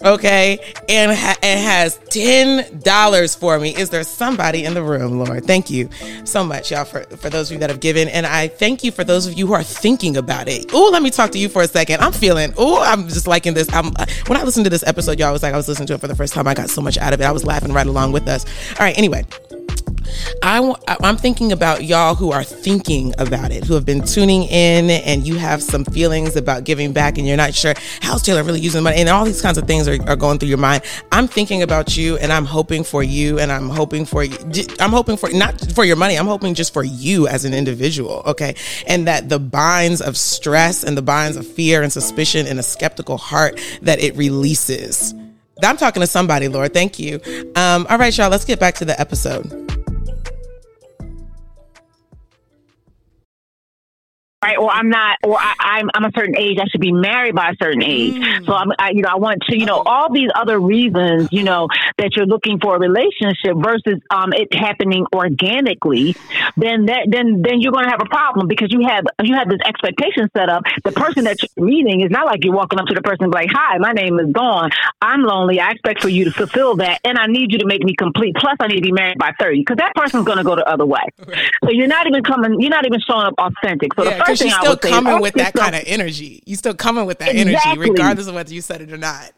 okay, 0.04 0.58
and 0.88 1.12
ha- 1.12 1.38
it 1.42 1.58
has 1.58 1.98
ten 2.10 2.78
dollars 2.80 3.34
for 3.34 3.58
me. 3.58 3.74
Is 3.74 3.90
there 3.90 4.04
somebody 4.04 4.64
in 4.64 4.74
the 4.74 4.82
room, 4.82 5.18
Lord? 5.18 5.44
Thank 5.44 5.70
you 5.70 5.88
so 6.24 6.44
much, 6.44 6.70
y'all, 6.70 6.84
for 6.84 7.02
for 7.04 7.30
those 7.30 7.50
of 7.50 7.54
you 7.54 7.58
that 7.60 7.70
have 7.70 7.80
given, 7.80 8.08
and 8.08 8.26
I 8.26 8.48
thank 8.48 8.84
you 8.84 8.92
for 8.92 9.04
those 9.04 9.26
of 9.26 9.34
you 9.34 9.46
who 9.46 9.52
are 9.54 9.62
thinking 9.62 10.16
about 10.16 10.48
it. 10.48 10.70
Oh, 10.72 10.90
let 10.92 11.02
me 11.02 11.10
talk 11.10 11.30
to 11.32 11.38
you 11.38 11.48
for 11.48 11.62
a 11.62 11.68
second. 11.68 12.00
I'm 12.00 12.12
feeling. 12.12 12.52
Oh, 12.56 12.82
I'm 12.82 13.08
just 13.08 13.26
liking 13.26 13.54
this. 13.54 13.72
I'm 13.72 13.88
uh, 13.96 14.06
when 14.26 14.38
I 14.38 14.42
listened 14.42 14.64
to 14.64 14.70
this 14.70 14.86
episode, 14.86 15.18
y'all 15.18 15.32
was 15.32 15.42
like 15.42 15.54
I 15.54 15.56
was 15.56 15.68
listening 15.68 15.86
to 15.88 15.94
it 15.94 16.00
for 16.00 16.08
the 16.08 16.16
first 16.16 16.32
time. 16.34 16.46
I 16.46 16.54
got 16.54 16.70
so 16.70 16.80
much 16.80 16.98
out 16.98 17.12
of 17.12 17.20
it. 17.20 17.24
I 17.24 17.32
was 17.32 17.44
laughing 17.44 17.72
right 17.72 17.86
along 17.86 18.12
with 18.12 18.28
us. 18.28 18.44
All 18.78 18.86
right. 18.86 18.96
Anyway. 18.96 19.24
I, 20.42 20.74
I'm 21.02 21.16
thinking 21.16 21.52
about 21.52 21.84
y'all 21.84 22.14
who 22.14 22.32
are 22.32 22.44
thinking 22.44 23.14
about 23.18 23.52
it, 23.52 23.64
who 23.64 23.74
have 23.74 23.84
been 23.84 24.02
tuning 24.02 24.44
in, 24.44 24.90
and 24.90 25.26
you 25.26 25.36
have 25.36 25.62
some 25.62 25.84
feelings 25.84 26.36
about 26.36 26.64
giving 26.64 26.92
back, 26.92 27.18
and 27.18 27.26
you're 27.26 27.36
not 27.36 27.54
sure 27.54 27.74
how's 28.00 28.22
Taylor 28.22 28.42
really 28.42 28.60
using 28.60 28.78
the 28.78 28.82
money, 28.82 28.96
and 28.96 29.08
all 29.08 29.24
these 29.24 29.42
kinds 29.42 29.58
of 29.58 29.66
things 29.66 29.88
are, 29.88 29.98
are 30.08 30.16
going 30.16 30.38
through 30.38 30.48
your 30.48 30.58
mind. 30.58 30.82
I'm 31.12 31.28
thinking 31.28 31.62
about 31.62 31.96
you, 31.96 32.16
and 32.18 32.32
I'm 32.32 32.44
hoping 32.44 32.84
for 32.84 33.02
you, 33.02 33.38
and 33.38 33.52
I'm 33.52 33.68
hoping 33.68 34.04
for 34.04 34.24
you. 34.24 34.36
I'm 34.78 34.90
hoping 34.90 35.16
for 35.16 35.30
not 35.30 35.60
for 35.72 35.84
your 35.84 35.96
money. 35.96 36.16
I'm 36.16 36.26
hoping 36.26 36.54
just 36.54 36.72
for 36.72 36.84
you 36.84 37.28
as 37.28 37.44
an 37.44 37.54
individual, 37.54 38.22
okay? 38.26 38.54
And 38.86 39.06
that 39.06 39.28
the 39.28 39.38
binds 39.38 40.00
of 40.00 40.16
stress 40.16 40.84
and 40.84 40.96
the 40.96 41.02
binds 41.02 41.36
of 41.36 41.46
fear 41.46 41.82
and 41.82 41.92
suspicion 41.92 42.46
and 42.46 42.58
a 42.58 42.62
skeptical 42.62 43.18
heart 43.18 43.60
that 43.82 44.00
it 44.00 44.16
releases. 44.16 45.14
I'm 45.62 45.76
talking 45.76 46.00
to 46.00 46.06
somebody, 46.06 46.48
Lord. 46.48 46.72
Thank 46.72 46.98
you. 46.98 47.20
Um, 47.54 47.86
all 47.90 47.98
right, 47.98 48.16
y'all. 48.16 48.30
Let's 48.30 48.46
get 48.46 48.58
back 48.58 48.76
to 48.76 48.84
the 48.84 48.98
episode. 48.98 49.69
Right? 54.42 54.56
Or 54.58 54.70
I'm 54.70 54.88
not, 54.88 55.18
or 55.22 55.36
I, 55.38 55.80
am 55.80 55.90
I'm, 55.94 56.04
I'm 56.04 56.04
a 56.04 56.12
certain 56.16 56.36
age. 56.36 56.58
I 56.60 56.66
should 56.68 56.80
be 56.80 56.92
married 56.92 57.34
by 57.34 57.50
a 57.50 57.56
certain 57.62 57.82
age. 57.82 58.14
Mm. 58.14 58.46
So 58.46 58.52
I'm, 58.52 58.72
I, 58.78 58.90
you 58.90 59.02
know, 59.02 59.10
I 59.12 59.16
want 59.16 59.42
to, 59.48 59.58
you 59.58 59.66
know, 59.66 59.82
all 59.84 60.12
these 60.12 60.30
other 60.34 60.58
reasons, 60.58 61.28
you 61.30 61.44
know, 61.44 61.68
that 61.98 62.16
you're 62.16 62.26
looking 62.26 62.58
for 62.58 62.76
a 62.76 62.78
relationship 62.78 63.56
versus 63.56 64.00
um, 64.10 64.32
it 64.32 64.52
happening 64.54 65.06
organically. 65.14 66.16
Then 66.56 66.86
that, 66.86 67.08
then, 67.08 67.42
then 67.42 67.60
you're 67.60 67.72
going 67.72 67.84
to 67.84 67.90
have 67.90 68.00
a 68.00 68.08
problem 68.08 68.48
because 68.48 68.72
you 68.72 68.86
have 68.88 69.04
you 69.22 69.34
have 69.34 69.48
this 69.48 69.60
expectation 69.64 70.28
set 70.36 70.48
up. 70.48 70.64
The 70.84 70.92
person 70.92 71.24
that 71.24 71.38
you're 71.42 71.66
meeting 71.66 72.00
is 72.00 72.10
not 72.10 72.26
like 72.26 72.44
you're 72.44 72.54
walking 72.54 72.78
up 72.78 72.86
to 72.86 72.94
the 72.94 73.02
person 73.02 73.24
and 73.24 73.32
be 73.32 73.36
like, 73.36 73.50
"Hi, 73.52 73.78
my 73.78 73.92
name 73.92 74.18
is 74.20 74.32
Dawn. 74.32 74.70
I'm 75.00 75.22
lonely. 75.22 75.60
I 75.60 75.70
expect 75.70 76.02
for 76.02 76.08
you 76.08 76.24
to 76.24 76.30
fulfill 76.30 76.76
that, 76.76 77.00
and 77.04 77.18
I 77.18 77.26
need 77.26 77.52
you 77.52 77.58
to 77.58 77.66
make 77.66 77.82
me 77.82 77.94
complete. 77.94 78.36
Plus, 78.36 78.56
I 78.60 78.68
need 78.68 78.76
to 78.76 78.82
be 78.82 78.92
married 78.92 79.18
by 79.18 79.32
30 79.38 79.60
because 79.60 79.76
that 79.76 79.94
person's 79.94 80.24
going 80.24 80.38
to 80.38 80.44
go 80.44 80.56
the 80.56 80.68
other 80.68 80.86
way. 80.86 81.00
Right. 81.26 81.50
So 81.64 81.70
you're 81.70 81.88
not 81.88 82.06
even 82.06 82.22
coming. 82.22 82.60
You're 82.60 82.70
not 82.70 82.86
even 82.86 83.00
showing 83.00 83.26
up 83.26 83.34
authentic. 83.38 83.94
So 83.94 84.04
yeah, 84.04 84.18
the 84.18 84.24
you're 84.34 84.50
still 84.50 84.76
coming 84.76 85.20
with 85.20 85.34
that 85.34 85.54
kind 85.54 85.74
of 85.74 85.82
energy. 85.86 86.42
You're 86.46 86.58
still 86.58 86.74
coming 86.74 87.06
with 87.06 87.18
that 87.18 87.34
exactly. 87.34 87.72
energy, 87.72 87.90
regardless 87.90 88.26
of 88.26 88.34
whether 88.34 88.52
you 88.52 88.60
said 88.60 88.80
it 88.80 88.92
or 88.92 88.98
not. 88.98 89.32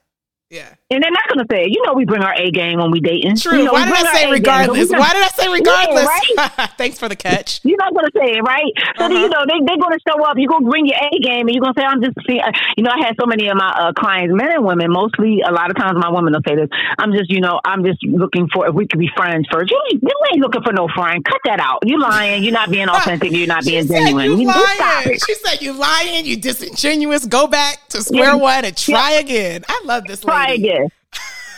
Yeah. 0.53 0.69
And 0.91 1.03
they're 1.03 1.11
not 1.11 1.25
going 1.33 1.41
to 1.41 1.49
say, 1.49 1.65
you 1.65 1.81
know, 1.81 1.95
we 1.95 2.05
bring 2.05 2.21
our 2.21 2.35
A 2.37 2.51
game 2.51 2.77
when 2.77 2.91
we 2.91 3.01
dating. 3.01 3.37
True. 3.37 3.57
You 3.57 3.65
know, 3.65 3.73
Why 3.73 3.89
did 3.89 3.97
I 3.97 4.13
say 4.13 4.31
regardless? 4.31 4.91
Why 4.91 5.09
did 5.17 5.25
I 5.25 5.33
say 5.33 5.49
regardless? 5.49 6.05
Right? 6.05 6.69
Thanks 6.77 6.99
for 6.99 7.09
the 7.09 7.17
catch. 7.17 7.65
You're 7.65 7.81
not 7.81 7.95
going 7.95 8.05
to 8.05 8.13
say 8.13 8.37
it, 8.37 8.43
right? 8.45 8.69
So, 8.99 9.07
uh-huh. 9.07 9.15
you 9.17 9.29
know, 9.33 9.41
they, 9.49 9.65
they're 9.65 9.81
going 9.81 9.97
to 9.97 10.03
show 10.07 10.23
up. 10.23 10.37
You're 10.37 10.53
going 10.53 10.65
to 10.65 10.71
bring 10.71 10.85
your 10.85 11.01
A 11.01 11.19
game 11.25 11.49
and 11.49 11.57
you're 11.57 11.65
going 11.65 11.73
to 11.73 11.81
say, 11.81 11.87
I'm 11.87 12.05
just, 12.05 12.19
seeing, 12.29 12.45
you 12.77 12.85
know, 12.85 12.93
I 12.93 13.01
had 13.01 13.17
so 13.19 13.25
many 13.25 13.49
of 13.49 13.57
my 13.57 13.73
uh, 13.73 13.93
clients, 13.97 14.37
men 14.37 14.53
and 14.53 14.63
women, 14.63 14.93
mostly, 14.93 15.41
a 15.41 15.51
lot 15.51 15.71
of 15.71 15.77
times 15.81 15.97
my 15.97 16.13
women 16.13 16.37
will 16.37 16.45
say 16.47 16.55
this. 16.55 16.69
I'm 16.99 17.17
just, 17.17 17.31
you 17.31 17.41
know, 17.41 17.59
I'm 17.65 17.83
just 17.83 18.05
looking 18.05 18.53
for, 18.53 18.69
if 18.69 18.75
we 18.75 18.87
could 18.87 19.01
be 19.01 19.09
friends 19.17 19.49
first. 19.51 19.71
You, 19.73 19.81
you 20.05 20.13
ain't 20.37 20.43
looking 20.45 20.61
for 20.61 20.77
no 20.77 20.87
friend. 20.93 21.25
Cut 21.25 21.41
that 21.49 21.61
out. 21.61 21.81
You 21.89 21.97
lying. 21.97 22.45
You're 22.45 22.53
not 22.53 22.69
being 22.69 22.89
authentic. 22.93 23.33
You're 23.33 23.49
not 23.49 23.65
being 23.65 23.89
genuine. 23.89 24.37
You, 24.37 24.49
lying. 24.53 25.17
She 25.17 25.35
said 25.41 25.63
you 25.63 25.73
lying. 25.73 26.27
You 26.27 26.37
disingenuous. 26.37 27.25
Go 27.25 27.47
back 27.47 27.89
to 27.89 28.03
square 28.03 28.25
yeah. 28.25 28.35
one 28.35 28.65
and 28.67 28.77
try 28.77 29.13
yeah. 29.13 29.21
again. 29.21 29.65
I 29.67 29.81
love 29.87 30.05
this 30.05 30.23
lady. 30.25 30.42
Try 30.45 30.55
again. 30.55 30.89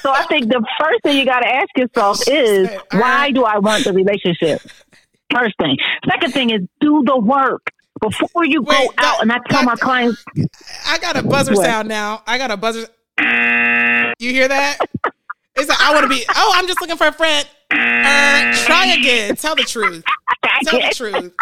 So 0.02 0.12
I 0.12 0.24
think 0.26 0.48
the 0.48 0.62
first 0.78 1.02
thing 1.02 1.16
you 1.16 1.24
got 1.24 1.40
to 1.40 1.48
ask 1.48 1.68
yourself 1.76 2.20
is, 2.28 2.68
why 2.92 3.30
do 3.30 3.44
I 3.44 3.58
want 3.58 3.84
the 3.84 3.92
relationship? 3.92 4.60
First 5.32 5.54
thing. 5.58 5.78
Second 6.08 6.32
thing 6.32 6.50
is, 6.50 6.60
do 6.80 7.02
the 7.06 7.18
work 7.18 7.62
before 8.00 8.44
you 8.44 8.62
Wait, 8.62 8.76
go 8.76 8.92
that, 8.96 9.04
out. 9.04 9.22
And 9.22 9.32
I 9.32 9.38
tell 9.48 9.60
that, 9.60 9.64
my 9.64 9.76
clients, 9.76 10.22
I 10.86 10.98
got 10.98 11.16
a 11.16 11.22
buzzer 11.22 11.54
what? 11.54 11.64
sound 11.64 11.88
now. 11.88 12.22
I 12.26 12.38
got 12.38 12.50
a 12.50 12.56
buzzer. 12.56 12.86
You 14.18 14.30
hear 14.30 14.48
that? 14.48 14.78
It's 15.56 15.68
like 15.68 15.80
I 15.80 15.92
want 15.92 16.02
to 16.02 16.08
be. 16.08 16.24
Oh, 16.34 16.52
I'm 16.54 16.66
just 16.66 16.80
looking 16.80 16.96
for 16.96 17.06
a 17.06 17.12
friend. 17.12 17.48
Uh, 17.70 18.52
try 18.66 18.94
again. 18.98 19.36
Tell 19.36 19.56
the 19.56 19.62
truth. 19.62 20.04
Tell 20.64 20.80
the 20.80 20.94
truth. 20.94 21.32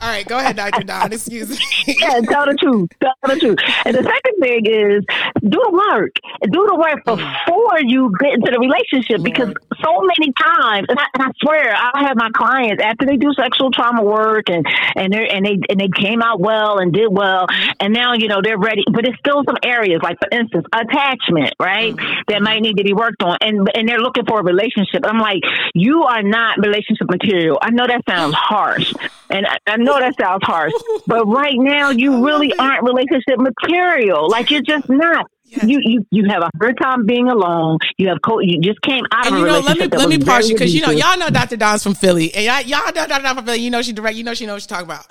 All 0.00 0.08
right, 0.08 0.26
go 0.26 0.38
ahead, 0.38 0.56
Dr. 0.56 0.82
Dawn. 0.82 1.12
Excuse 1.12 1.50
me. 1.50 1.58
yeah, 2.00 2.20
tell 2.20 2.46
the 2.46 2.56
truth. 2.56 2.88
Tell 3.02 3.12
the 3.22 3.38
truth. 3.38 3.58
And 3.84 3.94
the 3.94 4.02
second 4.02 4.34
thing 4.40 4.64
is 4.64 5.04
do 5.44 5.60
the 5.60 5.72
work. 5.92 6.16
Do 6.40 6.64
the 6.64 6.74
work 6.74 7.04
mm. 7.04 7.20
before 7.20 7.78
you 7.84 8.10
get 8.18 8.32
into 8.32 8.50
the 8.50 8.60
relationship 8.60 9.22
because 9.22 9.52
so 9.84 10.00
many 10.00 10.32
times, 10.32 10.86
and 10.88 10.98
I, 10.98 11.04
and 11.12 11.22
I 11.22 11.30
swear, 11.44 11.74
I 11.76 12.08
have 12.08 12.16
my 12.16 12.30
clients 12.32 12.82
after 12.82 13.04
they 13.04 13.16
do 13.16 13.28
sexual 13.36 13.70
trauma 13.70 14.02
work 14.02 14.48
and 14.48 14.64
and 14.96 15.12
they 15.12 15.28
and 15.28 15.44
they 15.44 15.60
and 15.68 15.78
they 15.78 15.92
came 15.92 16.22
out 16.22 16.40
well 16.40 16.78
and 16.78 16.92
did 16.92 17.08
well, 17.12 17.46
mm-hmm. 17.46 17.84
and 17.84 17.92
now 17.92 18.14
you 18.14 18.28
know 18.28 18.40
they're 18.42 18.58
ready. 18.58 18.84
But 18.88 19.04
it's 19.04 19.18
still 19.18 19.44
some 19.44 19.60
areas, 19.62 20.00
like 20.02 20.16
for 20.16 20.32
instance, 20.32 20.64
attachment, 20.72 21.52
right, 21.60 21.92
mm-hmm. 21.92 22.20
that 22.28 22.40
might 22.40 22.64
need 22.64 22.80
to 22.80 22.84
be 22.84 22.94
worked 22.94 23.22
on, 23.22 23.36
and 23.42 23.68
and 23.74 23.84
they're 23.86 24.00
looking 24.00 24.24
for 24.24 24.40
a 24.40 24.44
relationship. 24.44 25.04
I'm 25.04 25.20
like, 25.20 25.44
you 25.74 26.08
are 26.08 26.22
not 26.22 26.56
relationship 26.56 27.04
material. 27.10 27.58
I 27.60 27.68
know 27.68 27.84
that 27.84 28.00
sounds 28.08 28.32
harsh, 28.40 28.92
and 29.28 29.46
I, 29.46 29.58
I 29.66 29.76
know 29.76 29.98
that 29.98 30.14
sounds 30.18 30.42
harsh, 30.44 30.72
but 31.06 31.26
right 31.26 31.56
now 31.56 31.90
you 31.90 32.24
really 32.24 32.52
aren't 32.58 32.82
relationship 32.82 33.38
material. 33.38 34.28
Like 34.28 34.50
you're 34.50 34.62
just 34.62 34.88
not. 34.88 35.30
Yeah. 35.44 35.66
You 35.66 35.80
you 35.82 36.06
you 36.12 36.28
have 36.28 36.42
a 36.42 36.50
hard 36.60 36.78
time 36.80 37.06
being 37.06 37.28
alone. 37.28 37.78
You 37.98 38.08
have 38.08 38.18
co- 38.24 38.38
you 38.38 38.60
just 38.60 38.80
came 38.82 39.02
out 39.10 39.26
and 39.26 39.34
of 39.34 39.42
a 39.42 39.46
know, 39.46 39.56
relationship. 39.58 39.92
Let 39.92 40.00
me 40.00 40.06
let 40.06 40.20
me 40.20 40.24
pause 40.24 40.48
you 40.48 40.54
because 40.54 40.72
you 40.72 40.80
know 40.80 40.90
y'all 40.90 41.18
know 41.18 41.28
Dr. 41.28 41.56
Dawn's 41.56 41.82
from 41.82 41.94
Philly, 41.94 42.32
and 42.34 42.44
y'all, 42.44 42.60
y'all 42.60 42.86
know 42.94 43.06
Dr. 43.06 43.22
Dawn 43.24 43.34
from 43.34 43.46
Philly. 43.46 43.58
You 43.58 43.70
know 43.70 43.82
she 43.82 43.92
direct. 43.92 44.16
You 44.16 44.22
know 44.22 44.34
she 44.34 44.46
knows 44.46 44.54
what 44.54 44.62
she's 44.62 44.66
talking 44.68 44.84
about. 44.84 45.06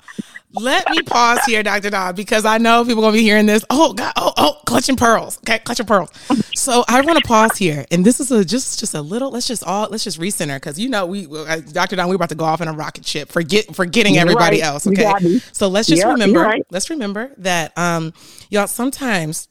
Let 0.52 0.90
me 0.90 1.02
pause 1.02 1.44
here, 1.46 1.62
Dr. 1.62 1.90
Dawn, 1.90 2.14
because 2.14 2.44
I 2.44 2.58
know 2.58 2.84
people 2.84 3.04
are 3.04 3.08
gonna 3.08 3.16
be 3.16 3.22
hearing 3.22 3.46
this. 3.46 3.64
Oh 3.70 3.92
God, 3.92 4.12
oh 4.16 4.32
oh, 4.36 4.60
clutching 4.66 4.96
pearls. 4.96 5.38
Okay, 5.38 5.60
clutching 5.60 5.86
pearls. 5.86 6.10
So 6.56 6.84
I 6.88 7.00
want 7.02 7.18
to 7.18 7.24
pause 7.24 7.56
here, 7.56 7.86
and 7.92 8.04
this 8.04 8.18
is 8.18 8.32
a 8.32 8.44
just 8.44 8.80
just 8.80 8.94
a 8.94 9.00
little. 9.00 9.30
Let's 9.30 9.46
just 9.46 9.62
all 9.62 9.88
let's 9.90 10.02
just 10.02 10.18
recenter 10.18 10.56
because 10.56 10.78
you 10.78 10.88
know 10.88 11.06
we, 11.06 11.26
uh, 11.26 11.60
Dr. 11.72 11.96
Dawn, 11.96 12.08
we're 12.08 12.16
about 12.16 12.30
to 12.30 12.34
go 12.34 12.44
off 12.44 12.60
in 12.60 12.66
a 12.66 12.72
rocket 12.72 13.06
ship, 13.06 13.30
forget 13.30 13.74
forgetting 13.74 14.14
You're 14.14 14.22
everybody 14.22 14.60
right. 14.60 14.66
else. 14.66 14.86
Okay, 14.86 15.40
so 15.52 15.68
let's 15.68 15.88
just 15.88 16.02
yep, 16.02 16.12
remember. 16.12 16.40
Right. 16.40 16.66
Let's 16.70 16.90
remember 16.90 17.32
that 17.38 17.76
um, 17.78 18.12
y'all 18.50 18.66
sometimes 18.66 19.46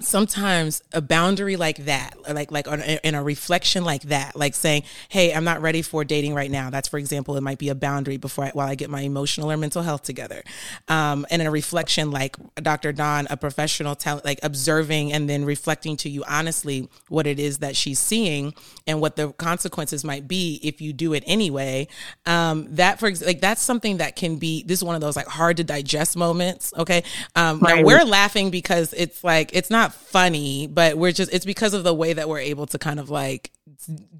sometimes 0.00 0.82
a 0.92 1.00
boundary 1.00 1.56
like 1.56 1.84
that 1.86 2.14
like 2.32 2.52
like 2.52 2.68
in 3.02 3.14
a 3.16 3.22
reflection 3.22 3.84
like 3.84 4.02
that 4.02 4.36
like 4.36 4.54
saying 4.54 4.82
hey 5.08 5.34
i'm 5.34 5.42
not 5.42 5.60
ready 5.60 5.82
for 5.82 6.04
dating 6.04 6.34
right 6.34 6.50
now. 6.50 6.70
That's 6.70 6.88
for 6.88 6.98
example 6.98 7.36
it 7.36 7.40
might 7.40 7.58
be 7.58 7.68
a 7.68 7.74
boundary 7.74 8.16
before 8.16 8.44
I, 8.44 8.50
while 8.50 8.68
i 8.68 8.74
get 8.74 8.90
my 8.90 9.00
emotional 9.00 9.50
or 9.50 9.56
mental 9.56 9.82
health 9.82 10.02
together. 10.02 10.42
Um, 10.86 11.26
and 11.30 11.42
in 11.42 11.48
a 11.48 11.50
reflection 11.50 12.10
like 12.10 12.36
dr 12.56 12.92
dawn 12.92 13.26
a 13.30 13.36
professional 13.36 13.96
talent 13.96 14.24
like 14.24 14.38
observing 14.42 15.12
and 15.12 15.28
then 15.28 15.44
reflecting 15.44 15.96
to 15.98 16.08
you 16.08 16.22
honestly 16.28 16.88
what 17.08 17.26
it 17.26 17.40
is 17.40 17.58
that 17.58 17.74
she's 17.74 17.98
seeing 17.98 18.54
and 18.86 19.00
what 19.00 19.16
the 19.16 19.32
consequences 19.32 20.04
might 20.04 20.28
be 20.28 20.60
if 20.62 20.80
you 20.80 20.92
do 20.92 21.12
it 21.12 21.24
anyway. 21.26 21.88
Um, 22.26 22.66
that 22.76 22.98
for 22.98 23.10
like 23.10 23.40
that's 23.40 23.62
something 23.62 23.98
that 23.98 24.16
can 24.16 24.36
be 24.36 24.62
this 24.62 24.78
is 24.78 24.84
one 24.84 24.94
of 24.94 25.00
those 25.00 25.16
like 25.16 25.26
hard 25.26 25.56
to 25.58 25.64
digest 25.64 26.16
moments 26.16 26.72
okay? 26.76 27.02
Um, 27.34 27.60
right. 27.60 27.78
now 27.78 27.84
we're 27.84 28.04
laughing 28.04 28.50
because 28.50 28.92
it's 28.94 29.24
like 29.24 29.50
it's 29.52 29.70
not 29.70 29.87
funny, 29.92 30.66
but 30.66 30.96
we're 30.96 31.12
just 31.12 31.32
it's 31.32 31.44
because 31.44 31.74
of 31.74 31.84
the 31.84 31.94
way 31.94 32.12
that 32.12 32.28
we're 32.28 32.38
able 32.38 32.66
to 32.66 32.78
kind 32.78 33.00
of 33.00 33.10
like 33.10 33.50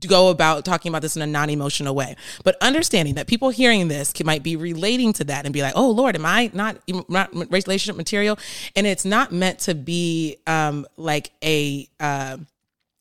go 0.06 0.28
about 0.28 0.64
talking 0.64 0.90
about 0.90 1.02
this 1.02 1.16
in 1.16 1.22
a 1.22 1.26
non-emotional 1.26 1.94
way. 1.94 2.16
But 2.44 2.56
understanding 2.60 3.14
that 3.14 3.26
people 3.26 3.50
hearing 3.50 3.88
this 3.88 4.12
can, 4.12 4.26
might 4.26 4.42
be 4.42 4.56
relating 4.56 5.12
to 5.14 5.24
that 5.24 5.44
and 5.44 5.52
be 5.52 5.62
like, 5.62 5.74
"Oh 5.76 5.90
Lord, 5.90 6.16
am 6.16 6.26
I 6.26 6.50
not, 6.52 6.78
not 7.08 7.34
relationship 7.34 7.96
material?" 7.96 8.38
And 8.76 8.86
it's 8.86 9.04
not 9.04 9.32
meant 9.32 9.60
to 9.60 9.74
be 9.74 10.36
um, 10.46 10.86
like 10.96 11.30
a 11.42 11.88
uh, 12.00 12.38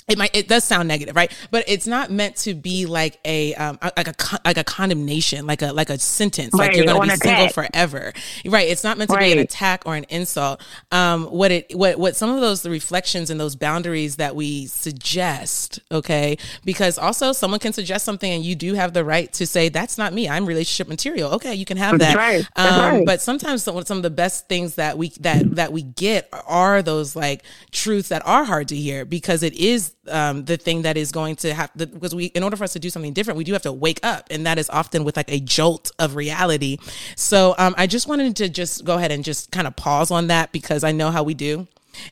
it 0.08 0.18
might 0.18 0.34
it 0.34 0.47
does 0.47 0.64
sound 0.64 0.88
negative 0.88 1.16
right? 1.16 1.32
But 1.51 1.66
it's 1.68 1.86
not 1.86 2.10
meant 2.10 2.38
to 2.38 2.53
be 2.53 2.86
like 2.86 3.20
a 3.26 3.53
um 3.55 3.78
like 3.97 4.08
a 4.08 4.39
like 4.45 4.58
a 4.58 4.64
condemnation 4.64 5.45
like 5.45 5.62
a 5.62 5.74
like 5.74 5.89
a 5.89 5.99
sentence 5.99 6.53
right. 6.53 6.68
like 6.68 6.78
you're 6.78 6.86
going 6.86 7.10
to 7.10 7.16
be 7.16 7.20
single 7.20 7.49
forever. 7.49 8.14
Right 8.45 8.70
it's 8.70 8.86
not 8.86 8.97
meant 8.97 9.10
to 9.10 9.18
right. 9.18 9.26
be 9.26 9.32
an 9.34 9.39
attack 9.39 9.84
or 9.86 9.95
an 9.95 10.05
insult. 10.10 10.62
Um 10.93 11.26
what 11.26 11.51
it 11.51 11.76
what 11.76 11.99
what 11.99 12.16
some 12.16 12.30
of 12.30 12.39
those 12.39 12.66
reflections 12.66 13.30
and 13.30 13.39
those 13.39 13.58
boundaries 13.58 14.16
that 14.16 14.34
we 14.34 14.68
suggest 14.68 15.80
okay? 15.91 16.38
Because 16.64 16.97
also 16.97 17.34
someone 17.34 17.60
can 17.60 17.74
suggest 17.74 18.05
something 18.05 18.32
and 18.32 18.45
you 18.45 18.55
do 18.55 18.76
have 18.76 18.93
the 18.93 19.03
right 19.03 19.32
to 19.34 19.45
say 19.45 19.68
that's 19.68 19.97
not 19.97 20.14
me. 20.14 20.30
I'm 20.30 20.45
relationship 20.45 20.88
material. 20.88 21.32
Okay 21.34 21.53
you 21.53 21.66
can 21.66 21.76
have 21.76 21.99
that. 21.99 22.16
right. 22.16 22.47
Um, 22.55 23.03
but 23.03 23.22
sometimes 23.22 23.64
some, 23.64 23.84
some 23.84 23.97
of 23.97 24.03
the 24.03 24.10
best 24.10 24.47
things 24.47 24.76
that 24.76 24.97
we 24.97 25.10
that 25.20 25.55
that 25.55 25.74
we 25.74 25.82
get 25.82 26.30
are 26.47 26.82
those 26.82 27.14
like 27.14 27.43
truths 27.72 28.08
that 28.08 28.26
are 28.26 28.45
hard 28.45 28.70
to 28.70 28.76
hear 28.78 29.03
because 29.03 29.43
it 29.43 29.53
is 29.53 29.95
um, 30.10 30.45
the 30.45 30.58
thing 30.58 30.84
that 30.84 30.97
is 30.97 31.12
going 31.12 31.36
to 31.38 31.53
have 31.53 31.72
because 31.76 32.16
we 32.16 32.26
in 32.26 32.43
order 32.43 32.55
for 32.55 32.64
us 32.64 32.74
to 32.74 32.80
do 32.80 32.89
something 32.89 33.14
different 33.14 33.38
we 33.38 33.43
do 33.43 33.53
have 33.53 33.62
to 33.62 33.74
wake 33.74 33.99
up 34.03 34.28
and 34.30 34.45
that 34.45 34.58
is 34.58 34.70
often 34.70 35.03
with 35.03 35.18
like 35.18 35.32
a 35.32 35.39
jolt 35.39 35.91
of 35.99 36.16
reality. 36.16 36.78
So 37.16 37.55
um, 37.58 37.76
i 37.78 37.88
just 37.88 38.08
wanted 38.08 38.36
to 38.38 38.49
just 38.49 38.86
go 38.86 38.95
ahead 38.95 39.12
and 39.12 39.24
just 39.24 39.51
kind 39.51 39.68
of 39.68 39.76
pause 39.76 40.12
on 40.12 40.28
that 40.28 40.51
because 40.51 40.84
i 40.84 40.91
know 40.91 41.12
how 41.12 41.24
we 41.24 41.34
do 41.34 41.68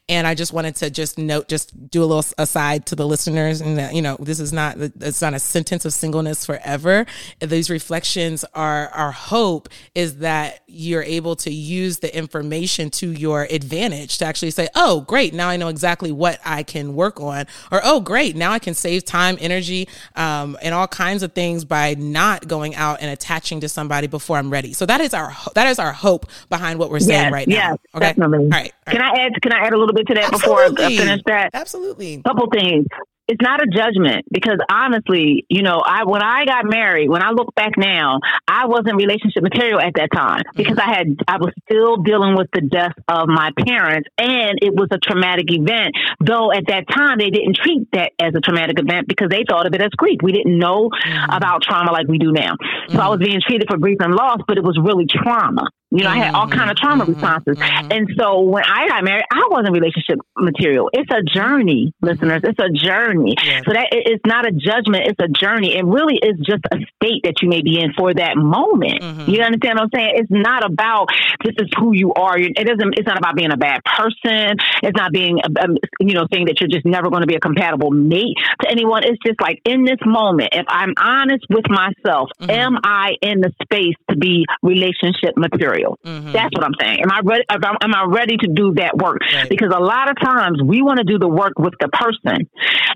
and 0.10 0.28
I 0.28 0.36
just 0.36 0.54
wanted 0.54 0.76
to 0.78 0.90
just 0.90 1.18
note, 1.18 1.48
just 1.48 1.90
do 1.90 2.04
a 2.04 2.06
little 2.06 2.26
aside 2.38 2.86
to 2.88 2.96
the 2.96 3.08
listeners, 3.08 3.62
and 3.62 3.78
that 3.78 3.94
you 3.94 4.02
know 4.02 4.18
this 4.20 4.40
is 4.40 4.54
not 4.54 4.78
it's 4.78 5.22
not 5.22 5.34
a 5.34 5.40
sentence 5.40 5.86
of 5.86 5.94
singleness 5.94 6.46
forever. 6.46 7.06
These 7.40 7.70
reflections 7.70 8.46
are 8.54 8.90
our 8.90 9.12
hope 9.12 9.70
is 9.94 10.18
that 10.20 10.62
you're 10.68 11.04
able 11.04 11.36
to 11.38 11.52
use 11.52 12.00
the 12.00 12.16
information 12.16 12.90
to 12.90 13.12
your 13.12 13.44
advantage 13.50 14.18
to 14.20 14.26
actually 14.26 14.52
say, 14.52 14.68
oh, 14.76 15.02
great, 15.02 15.34
now 15.34 15.50
I 15.50 15.58
know 15.58 15.68
exactly 15.68 16.12
what 16.12 16.40
I 16.46 16.64
can 16.64 16.96
work 16.96 17.20
on, 17.20 17.46
or 17.72 17.82
oh, 17.84 18.00
great, 18.00 18.36
now 18.36 18.52
I 18.52 18.60
can 18.60 18.74
save 18.74 19.06
time, 19.06 19.38
energy, 19.40 19.88
um, 20.16 20.58
and 20.62 20.74
all 20.74 20.88
kinds 20.88 21.24
of 21.24 21.34
things 21.34 21.66
by 21.66 21.96
not 21.96 22.48
going 22.48 22.76
out 22.76 23.02
and 23.02 23.10
attaching 23.10 23.62
to 23.62 23.70
somebody 23.70 24.08
before 24.08 24.38
I'm 24.38 24.50
ready. 24.50 24.74
So 24.74 24.86
that 24.86 25.02
is 25.02 25.14
our 25.14 25.34
that 25.56 25.68
is 25.68 25.80
our 25.80 25.94
hope 25.94 26.26
behind 26.50 26.80
what 26.80 26.90
we're 26.90 27.00
saying 27.00 27.26
yes, 27.26 27.32
right 27.32 27.48
yes, 27.48 27.70
now. 27.70 27.98
Okay, 27.98 28.08
definitely. 28.08 28.46
All 28.46 28.50
right, 28.50 28.74
all 28.88 28.94
right. 28.94 28.96
Can 28.96 29.02
I 29.02 29.26
add? 29.26 29.42
Can 29.42 29.54
I 29.54 29.60
add 29.66 29.74
a 29.76 29.78
little 29.78 29.94
bit 29.94 30.08
to 30.08 30.14
that 30.16 30.34
Absolutely. 30.34 30.76
before 30.76 30.86
I 30.86 30.98
finish 30.98 31.22
that? 31.28 31.50
Absolutely. 31.54 32.22
Couple 32.24 32.48
things 32.52 32.88
it's 33.28 33.42
not 33.42 33.60
a 33.62 33.66
judgment 33.66 34.26
because 34.32 34.60
honestly, 34.70 35.46
you 35.50 35.64
know, 35.64 35.82
I 35.84 36.06
when 36.06 36.22
I 36.22 36.46
got 36.46 36.66
married, 36.66 37.10
when 37.10 37.24
I 37.24 37.32
look 37.32 37.54
back 37.56 37.72
now, 37.78 38.20
I 38.48 38.68
wasn't 38.68 38.96
relationship 38.98 39.42
material 39.42 39.80
at 39.80 39.94
that 39.96 40.10
time 40.14 40.42
mm-hmm. 40.42 40.58
because 40.58 40.78
I 40.78 40.86
had 40.86 41.08
I 41.28 41.38
was 41.38 41.52
still 41.64 41.98
dealing 41.98 42.36
with 42.36 42.48
the 42.54 42.62
death 42.62 42.94
of 43.08 43.28
my 43.28 43.52
parents 43.66 44.10
and 44.18 44.60
it 44.62 44.74
was 44.76 44.90
a 44.92 45.00
traumatic 45.00 45.46
event. 45.50 45.96
Though 46.20 46.52
at 46.52 46.68
that 46.68 46.86
time 46.90 47.18
they 47.18 47.32
didn't 47.32 47.58
treat 47.58 47.88
that 47.94 48.12
as 48.22 48.34
a 48.36 48.42
traumatic 48.42 48.80
event 48.80 49.08
because 49.08 49.30
they 49.30 49.44
thought 49.48 49.66
of 49.66 49.74
it 49.74 49.82
as 49.82 49.90
grief. 49.98 50.20
We 50.22 50.32
didn't 50.32 50.58
know 50.58 50.90
mm-hmm. 50.90 51.36
about 51.36 51.64
trauma 51.64 51.92
like 51.92 52.08
we 52.08 52.20
do 52.20 52.32
now. 52.32 52.54
So 52.90 52.94
mm-hmm. 52.94 53.02
I 53.02 53.10
was 53.10 53.20
being 53.20 53.42
treated 53.46 53.68
for 53.68 53.78
grief 53.78 53.98
and 54.02 54.14
loss, 54.14 54.40
but 54.48 54.58
it 54.58 54.64
was 54.64 54.78
really 54.78 55.08
trauma. 55.10 55.66
You 55.92 56.04
know, 56.04 56.10
I 56.10 56.18
had 56.18 56.34
all 56.34 56.50
kind 56.50 56.70
of 56.70 56.78
trauma 56.78 57.04
mm-hmm. 57.04 57.14
responses. 57.14 57.58
Mm-hmm. 57.58 57.92
And 57.92 58.10
so 58.18 58.42
when 58.42 58.64
I 58.64 58.88
got 58.88 59.04
married, 59.04 59.24
I 59.32 59.48
wasn't 59.50 59.74
relationship 59.74 60.20
material. 60.38 60.90
It's 60.92 61.10
a 61.12 61.22
journey, 61.22 61.94
listeners. 62.02 62.42
It's 62.44 62.60
a 62.60 62.70
journey. 62.70 63.36
Yes. 63.44 63.64
So 63.66 63.74
that 63.74 63.88
it's 63.92 64.26
not 64.26 64.48
a 64.48 64.52
judgment. 64.52 65.08
It's 65.08 65.20
a 65.22 65.30
journey. 65.30 65.78
It 65.78 65.86
really 65.86 66.16
is 66.16 66.38
just 66.44 66.66
a 66.72 66.78
state 66.98 67.22
that 67.24 67.42
you 67.42 67.50
may 67.50 67.62
be 67.62 67.80
in 67.80 67.94
for 67.94 68.14
that 68.14 68.36
moment. 68.36 69.02
Mm-hmm. 69.02 69.30
You 69.30 69.42
understand 69.42 69.80
what 69.80 69.84
I'm 69.84 69.90
saying? 69.94 70.12
It's 70.16 70.32
not 70.32 70.66
about 70.66 71.08
this 71.44 71.54
is 71.60 71.70
who 71.78 71.94
you 71.94 72.14
are. 72.14 72.38
It 72.38 72.56
doesn't. 72.56 72.98
It's 72.98 73.08
not 73.08 73.18
about 73.18 73.36
being 73.36 73.54
a 73.54 73.58
bad 73.58 73.82
person. 73.86 74.58
It's 74.82 74.98
not 74.98 75.14
being, 75.14 75.40
um, 75.46 75.78
you 76.00 76.14
know, 76.14 76.28
saying 76.34 76.48
that 76.48 76.60
you're 76.60 76.70
just 76.70 76.86
never 76.86 77.10
going 77.10 77.22
to 77.22 77.28
be 77.28 77.36
a 77.36 77.40
compatible 77.40 77.92
mate 77.92 78.36
to 78.62 78.70
anyone. 78.70 79.04
It's 79.04 79.22
just 79.26 79.40
like 79.40 79.62
in 79.66 79.86
this 79.86 80.00
moment, 80.06 80.50
if 80.54 80.66
I'm 80.68 80.94
honest 80.98 81.46
with 81.50 81.70
myself, 81.70 82.30
mm-hmm. 82.42 82.50
am 82.50 82.78
I 82.84 83.12
in 83.22 83.40
the 83.42 83.54
space 83.62 83.96
to 84.10 84.18
be 84.18 84.46
relationship 84.64 85.38
material? 85.38 85.85
Mm-hmm. 86.04 86.32
That's 86.32 86.54
what 86.56 86.64
I'm 86.64 86.76
saying. 86.80 87.02
Am 87.02 87.12
I 87.12 87.22
ready? 87.24 87.44
Am 87.50 87.96
I 87.96 88.06
ready 88.08 88.38
to 88.38 88.48
do 88.48 88.74
that 88.76 88.98
work? 88.98 89.20
Right. 89.34 89.50
Because 89.50 89.72
a 89.76 89.80
lot 89.80 90.10
of 90.10 90.18
times 90.20 90.62
we 90.64 90.82
want 90.82 91.00
to 91.00 91.04
do 91.04 91.20
the 91.20 91.28
work 91.28 91.54
with 91.58 91.74
the 91.80 91.88
person 91.90 92.48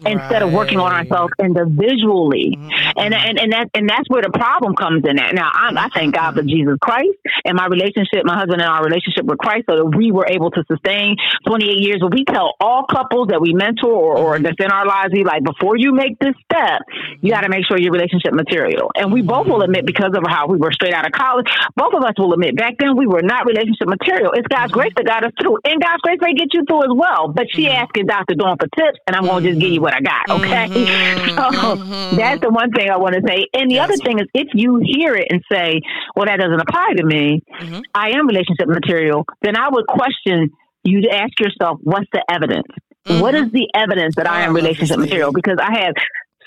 right. 0.04 0.14
instead 0.14 0.42
of 0.42 0.54
working 0.54 0.80
on 0.80 0.92
ourselves 0.92 1.34
individually. 1.40 2.58
Mm-hmm. 2.58 3.00
And, 3.00 3.14
and 3.14 3.40
and 3.40 3.54
that 3.54 3.70
and 3.74 3.90
that's 3.90 4.10
where 4.10 4.22
the 4.22 4.32
problem 4.32 4.76
comes 4.76 5.06
in 5.08 5.20
at. 5.20 5.34
Now 5.34 5.50
I, 5.54 5.74
I 5.76 5.90
thank 5.94 6.16
God 6.16 6.36
for 6.36 6.44
Jesus 6.44 6.78
Christ 6.82 7.18
and 7.46 7.56
my 7.56 7.68
relationship, 7.68 8.26
my 8.26 8.38
husband 8.38 8.62
and 8.62 8.70
our 8.70 8.84
relationship 8.84 9.26
with 9.26 9.38
Christ, 9.38 9.66
so 9.70 9.78
that 9.78 9.86
we 9.86 10.12
were 10.12 10.28
able 10.28 10.52
to 10.52 10.64
sustain 10.68 11.16
28 11.48 11.80
years. 11.80 11.98
But 12.02 12.14
we 12.14 12.26
tell 12.26 12.56
all 12.60 12.86
couples 12.86 13.30
that 13.30 13.42
we 13.42 13.54
mentor 13.54 13.92
or, 13.92 14.18
or 14.18 14.34
mm-hmm. 14.36 14.44
that's 14.44 14.60
in 14.60 14.72
our 14.72 14.86
lives, 14.86 15.12
we 15.14 15.24
like 15.24 15.44
before 15.44 15.78
you 15.78 15.94
make 15.94 16.20
this 16.20 16.36
step, 16.46 16.82
you 17.22 17.32
got 17.32 17.42
to 17.42 17.50
make 17.50 17.66
sure 17.68 17.80
your 17.80 17.92
relationship 17.92 18.34
material. 18.34 18.92
And 18.96 19.12
we 19.12 19.22
both 19.22 19.48
will 19.48 19.62
admit 19.62 19.86
because 19.86 20.12
of 20.16 20.24
how 20.28 20.48
we 20.48 20.58
were 20.58 20.72
straight 20.72 20.94
out 20.94 21.06
of 21.06 21.12
college, 21.12 21.48
both 21.76 21.94
of 21.94 22.04
us 22.04 22.14
will 22.18 22.34
admit 22.34 22.56
back 22.56 22.69
then 22.78 22.98
we 22.98 23.08
were 23.08 23.22
not 23.22 23.46
relationship 23.46 23.88
material. 23.88 24.32
It's 24.34 24.48
God's 24.48 24.72
grace 24.72 24.92
that 24.98 25.06
got 25.06 25.24
us 25.24 25.32
through, 25.42 25.58
and 25.64 25.82
God's 25.82 26.02
grace 26.02 26.20
may 26.22 26.34
get 26.34 26.54
you 26.54 26.64
through 26.68 26.84
as 26.84 26.94
well. 26.94 27.28
But 27.30 27.48
she 27.52 27.66
mm-hmm. 27.66 27.84
asking 27.84 28.06
Dr. 28.06 28.36
Dawn 28.36 28.58
for 28.60 28.68
tips, 28.78 29.00
and 29.08 29.16
I'm 29.16 29.26
going 29.26 29.44
to 29.44 29.50
just 29.50 29.62
give 29.62 29.72
you 29.72 29.82
what 29.82 29.94
I 29.94 30.02
got. 30.02 30.30
Okay, 30.30 30.68
mm-hmm. 30.68 31.30
so 31.36 31.76
mm-hmm. 31.76 32.16
that's 32.18 32.42
the 32.42 32.50
one 32.50 32.72
thing 32.72 32.90
I 32.90 32.98
want 32.98 33.16
to 33.16 33.22
say. 33.26 33.48
And 33.54 33.72
the 33.72 33.76
yes. 33.76 33.86
other 33.86 33.98
thing 33.98 34.20
is, 34.20 34.28
if 34.34 34.50
you 34.54 34.82
hear 34.84 35.16
it 35.16 35.28
and 35.30 35.42
say, 35.52 35.82
"Well, 36.16 36.26
that 36.26 36.38
doesn't 36.38 36.60
apply 36.60 36.94
to 36.98 37.06
me," 37.06 37.42
mm-hmm. 37.62 37.82
I 37.96 38.12
am 38.12 38.28
relationship 38.28 38.68
material. 38.68 39.26
Then 39.42 39.56
I 39.58 39.70
would 39.70 39.88
question 39.88 40.52
you 40.84 41.02
to 41.02 41.10
ask 41.10 41.40
yourself, 41.40 41.80
"What's 41.82 42.08
the 42.14 42.24
evidence? 42.30 42.68
What 43.08 43.34
is 43.34 43.46
mm-hmm. 43.46 43.56
the 43.56 43.68
evidence 43.74 44.16
that 44.18 44.30
I 44.30 44.42
am 44.42 44.54
relationship 44.54 45.00
material?" 45.00 45.32
Because 45.32 45.58
I 45.62 45.86
have 45.86 45.94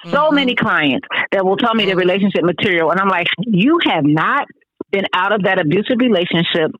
so 0.05 0.11
mm-hmm. 0.11 0.35
many 0.35 0.55
clients 0.55 1.07
that 1.31 1.45
will 1.45 1.57
tell 1.57 1.75
me 1.75 1.87
their 1.87 1.97
relationship 1.97 2.43
material, 2.43 2.91
and 2.91 3.01
I'm 3.01 3.09
like, 3.09 3.29
you 3.47 3.79
have 3.87 4.05
not 4.05 4.47
been 4.93 5.07
out 5.15 5.33
of 5.33 5.43
that 5.45 5.59
abusive 5.59 5.97
relationship 5.99 6.73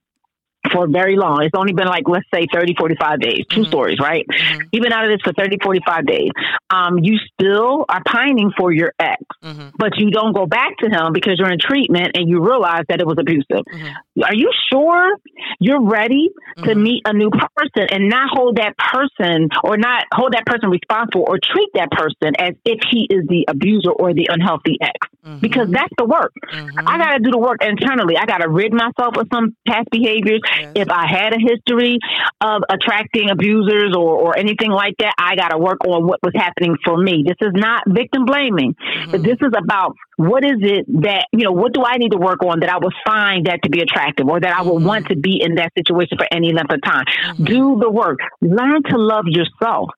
for 0.73 0.87
very 0.89 1.17
long. 1.17 1.43
It's 1.43 1.55
only 1.57 1.73
been 1.73 1.87
like, 1.87 2.05
let's 2.09 2.27
say 2.35 2.47
30, 2.53 2.75
45 2.79 3.21
days, 3.21 3.45
2 3.51 3.61
mm-hmm. 3.61 3.69
stories, 3.69 3.99
right? 4.01 4.27
Mm-hmm. 4.27 4.61
You've 4.73 4.83
been 4.83 4.93
out 4.93 5.05
of 5.05 5.11
this 5.11 5.21
for 5.23 5.33
30, 5.33 5.59
45 5.63 6.07
days. 6.07 6.31
Um, 6.71 6.99
you 6.99 7.19
still 7.33 7.85
are 7.89 8.03
pining 8.07 8.53
for 8.57 8.73
your 8.73 8.93
ex, 8.99 9.23
mm-hmm. 9.43 9.71
but 9.77 9.97
you 9.97 10.11
don't 10.11 10.33
go 10.33 10.47
back 10.47 10.77
to 10.79 10.89
him 10.89 11.13
because 11.13 11.39
you're 11.39 11.51
in 11.51 11.59
treatment 11.59 12.13
and 12.15 12.29
you 12.29 12.41
realize 12.45 12.85
that 12.89 13.01
it 13.01 13.07
was 13.07 13.17
abusive. 13.19 13.65
Mm-hmm. 13.73 14.23
Are 14.25 14.35
you 14.35 14.51
sure 14.71 15.17
you're 15.61 15.83
ready 15.83 16.31
to 16.59 16.63
mm-hmm. 16.63 16.83
meet 16.83 17.03
a 17.07 17.13
new 17.13 17.31
person 17.31 17.89
and 17.91 18.09
not 18.09 18.29
hold 18.31 18.57
that 18.57 18.77
person 18.77 19.49
or 19.65 19.77
not 19.77 20.05
hold 20.13 20.33
that 20.33 20.47
person 20.47 20.71
responsible 20.71 21.25
or 21.27 21.39
treat 21.43 21.71
that 21.75 21.91
person 21.91 22.35
as 22.39 22.55
if 22.65 22.81
he 22.91 23.07
is 23.11 23.27
the 23.29 23.45
abuser 23.49 23.91
or 23.91 24.15
the 24.15 24.29
unhealthy 24.31 24.79
ex? 24.81 24.95
Mm-hmm. 25.25 25.39
Because 25.39 25.69
that's 25.71 25.93
the 25.99 26.05
work. 26.05 26.33
I 26.53 26.99
got 26.99 27.13
to 27.13 27.19
do 27.21 27.31
the 27.31 27.39
work 27.39 27.63
internally. 27.63 28.17
I 28.17 28.27
got 28.27 28.39
to 28.39 28.49
rid 28.49 28.73
myself 28.73 29.17
of 29.17 29.29
some 29.33 29.57
past 29.67 29.89
behaviors. 29.91 30.41
Yes. 30.63 30.87
If 30.87 30.91
I 30.91 31.07
had 31.07 31.35
a 31.35 31.39
history 31.39 31.99
of 32.41 32.63
attracting 32.69 33.31
abusers 33.31 33.95
or, 33.97 34.17
or 34.17 34.39
anything 34.39 34.71
like 34.71 34.95
that, 34.99 35.15
I 35.19 35.37
got 35.37 35.49
to 35.49 35.59
work 35.59 35.85
on 35.87 36.07
what 36.07 36.21
was 36.23 36.33
happening 36.35 36.77
for 36.85 36.97
me. 36.97 37.25
This 37.27 37.37
is 37.41 37.53
not 37.55 37.83
victim 37.87 38.25
blaming, 38.25 38.75
mm-hmm. 38.75 39.11
but 39.11 39.23
this 39.23 39.39
is 39.41 39.53
about 39.57 39.97
what 40.17 40.45
is 40.45 40.59
it 40.61 40.87
that, 41.03 41.27
you 41.33 41.45
know, 41.45 41.53
what 41.53 41.73
do 41.73 41.85
I 41.85 41.97
need 41.97 42.13
to 42.13 42.19
work 42.19 42.45
on 42.45 42.61
that 42.61 42.71
I 42.71 42.79
would 42.79 42.95
find 43.05 43.47
that 43.47 43.63
to 43.65 43.71
be 43.71 43.81
attractive 43.81 44.29
or 44.29 44.41
that 44.41 44.57
I 44.57 44.63
would 44.63 44.77
mm-hmm. 44.77 44.87
want 44.87 45.07
to 45.09 45.17
be 45.17 45.43
in 45.43 45.57
that 45.57 45.73
situation 45.77 46.19
for 46.19 46.27
any 46.31 46.53
length 46.53 46.73
of 46.73 46.83
time? 46.83 47.05
Mm-hmm. 47.07 47.45
Do 47.45 47.79
the 47.81 47.91
work. 47.91 48.21
Learn 48.41 48.83
to 48.85 48.99
love 48.99 49.25
yourself. 49.27 49.91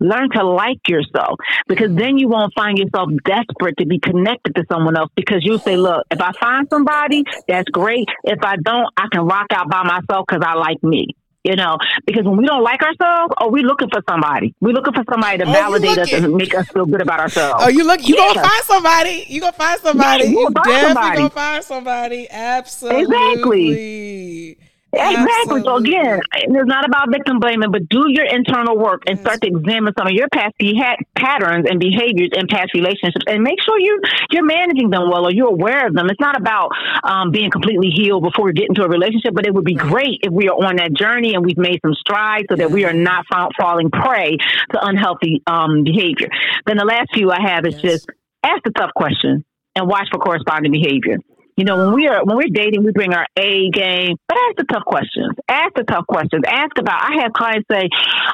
Learn 0.00 0.30
to 0.30 0.44
like 0.44 0.88
yourself 0.88 1.38
because 1.66 1.94
then 1.94 2.18
you 2.18 2.28
won't 2.28 2.52
find 2.54 2.78
yourself 2.78 3.10
desperate 3.24 3.76
to 3.78 3.86
be 3.86 3.98
connected 3.98 4.54
to 4.54 4.64
someone 4.70 4.96
else 4.96 5.10
because 5.16 5.40
you'll 5.42 5.58
say, 5.58 5.76
look, 5.76 6.04
if 6.10 6.20
I 6.20 6.32
find 6.40 6.66
somebody, 6.70 7.24
that's 7.46 7.68
great. 7.70 8.06
If 8.24 8.38
I 8.42 8.56
don't, 8.56 8.88
I 8.96 9.06
can 9.10 9.26
rock 9.26 9.46
out 9.52 9.68
by 9.70 9.82
myself 9.82 10.26
because 10.28 10.42
I 10.44 10.54
like 10.54 10.82
me. 10.82 11.08
You 11.44 11.56
know, 11.56 11.78
because 12.04 12.24
when 12.24 12.36
we 12.36 12.44
don't 12.44 12.64
like 12.64 12.82
ourselves, 12.82 13.32
oh, 13.40 13.48
we 13.48 13.62
looking 13.62 13.88
for 13.88 14.02
somebody. 14.06 14.54
We 14.60 14.72
looking 14.72 14.92
for 14.92 15.04
somebody 15.08 15.38
to 15.38 15.44
oh, 15.44 15.52
validate 15.52 15.96
us 15.96 16.12
and 16.12 16.34
make 16.34 16.54
us 16.54 16.68
feel 16.68 16.84
good 16.84 17.00
about 17.00 17.20
ourselves. 17.20 17.64
Oh, 17.64 17.68
you 17.68 17.84
look, 17.86 18.06
you 18.06 18.16
yeah. 18.16 18.34
gonna 18.34 18.48
find 18.48 18.64
somebody. 18.64 19.24
You 19.28 19.40
gonna 19.40 19.52
find 19.52 19.80
somebody. 19.80 20.24
Yeah, 20.24 20.30
you, 20.30 20.40
you 20.40 20.50
definitely 20.50 20.88
somebody. 20.88 21.16
gonna 21.16 21.30
find 21.30 21.64
somebody. 21.64 22.30
Absolutely. 22.30 23.02
Exactly. 23.02 24.58
Exactly. 24.92 25.62
So 25.62 25.76
again, 25.76 26.20
it's 26.34 26.68
not 26.68 26.86
about 26.86 27.10
victim 27.10 27.40
blaming, 27.40 27.70
but 27.70 27.88
do 27.88 28.06
your 28.08 28.24
internal 28.24 28.76
work 28.76 29.02
and 29.06 29.18
start 29.18 29.42
to 29.42 29.46
examine 29.46 29.92
some 29.98 30.06
of 30.06 30.14
your 30.14 30.28
past 30.32 30.54
patterns 31.14 31.66
and 31.68 31.78
behaviors 31.78 32.30
in 32.32 32.46
past 32.48 32.72
relationships, 32.72 33.24
and 33.26 33.42
make 33.42 33.60
sure 33.62 33.78
you 33.78 34.00
you're 34.30 34.44
managing 34.44 34.88
them 34.88 35.10
well 35.10 35.26
or 35.26 35.32
you're 35.32 35.48
aware 35.48 35.86
of 35.86 35.94
them. 35.94 36.08
It's 36.08 36.20
not 36.20 36.40
about 36.40 36.70
um, 37.04 37.30
being 37.30 37.50
completely 37.50 37.90
healed 37.90 38.22
before 38.22 38.46
we 38.46 38.52
get 38.54 38.68
into 38.68 38.82
a 38.82 38.88
relationship, 38.88 39.34
but 39.34 39.46
it 39.46 39.52
would 39.52 39.64
be 39.64 39.74
great 39.74 40.20
if 40.22 40.32
we 40.32 40.48
are 40.48 40.56
on 40.56 40.76
that 40.76 40.94
journey 40.94 41.34
and 41.34 41.44
we've 41.44 41.58
made 41.58 41.80
some 41.84 41.94
strides 41.94 42.46
so 42.48 42.56
that 42.56 42.70
we 42.70 42.84
are 42.86 42.94
not 42.94 43.26
falling 43.60 43.90
prey 43.90 44.36
to 44.72 44.86
unhealthy 44.86 45.42
um, 45.46 45.84
behavior. 45.84 46.28
Then 46.66 46.78
the 46.78 46.86
last 46.86 47.10
few 47.12 47.30
I 47.30 47.42
have 47.42 47.66
is 47.66 47.74
yes. 47.74 47.82
just 47.82 48.10
ask 48.42 48.62
the 48.64 48.70
tough 48.70 48.94
question 48.94 49.44
and 49.76 49.86
watch 49.86 50.08
for 50.10 50.18
corresponding 50.18 50.72
behavior 50.72 51.18
You 51.58 51.64
know, 51.64 51.76
when 51.76 51.92
we 51.92 52.06
are 52.06 52.24
when 52.24 52.36
we're 52.36 52.54
dating, 52.54 52.84
we 52.84 52.92
bring 52.92 53.12
our 53.12 53.26
A 53.36 53.68
game, 53.70 54.14
but 54.28 54.38
ask 54.46 54.56
the 54.58 54.64
tough 54.72 54.84
questions. 54.86 55.34
Ask 55.48 55.74
the 55.74 55.82
tough 55.82 56.06
questions. 56.06 56.44
Ask 56.46 56.78
about. 56.78 57.02
I 57.02 57.22
have 57.22 57.32
clients 57.32 57.66
say, 57.68 57.88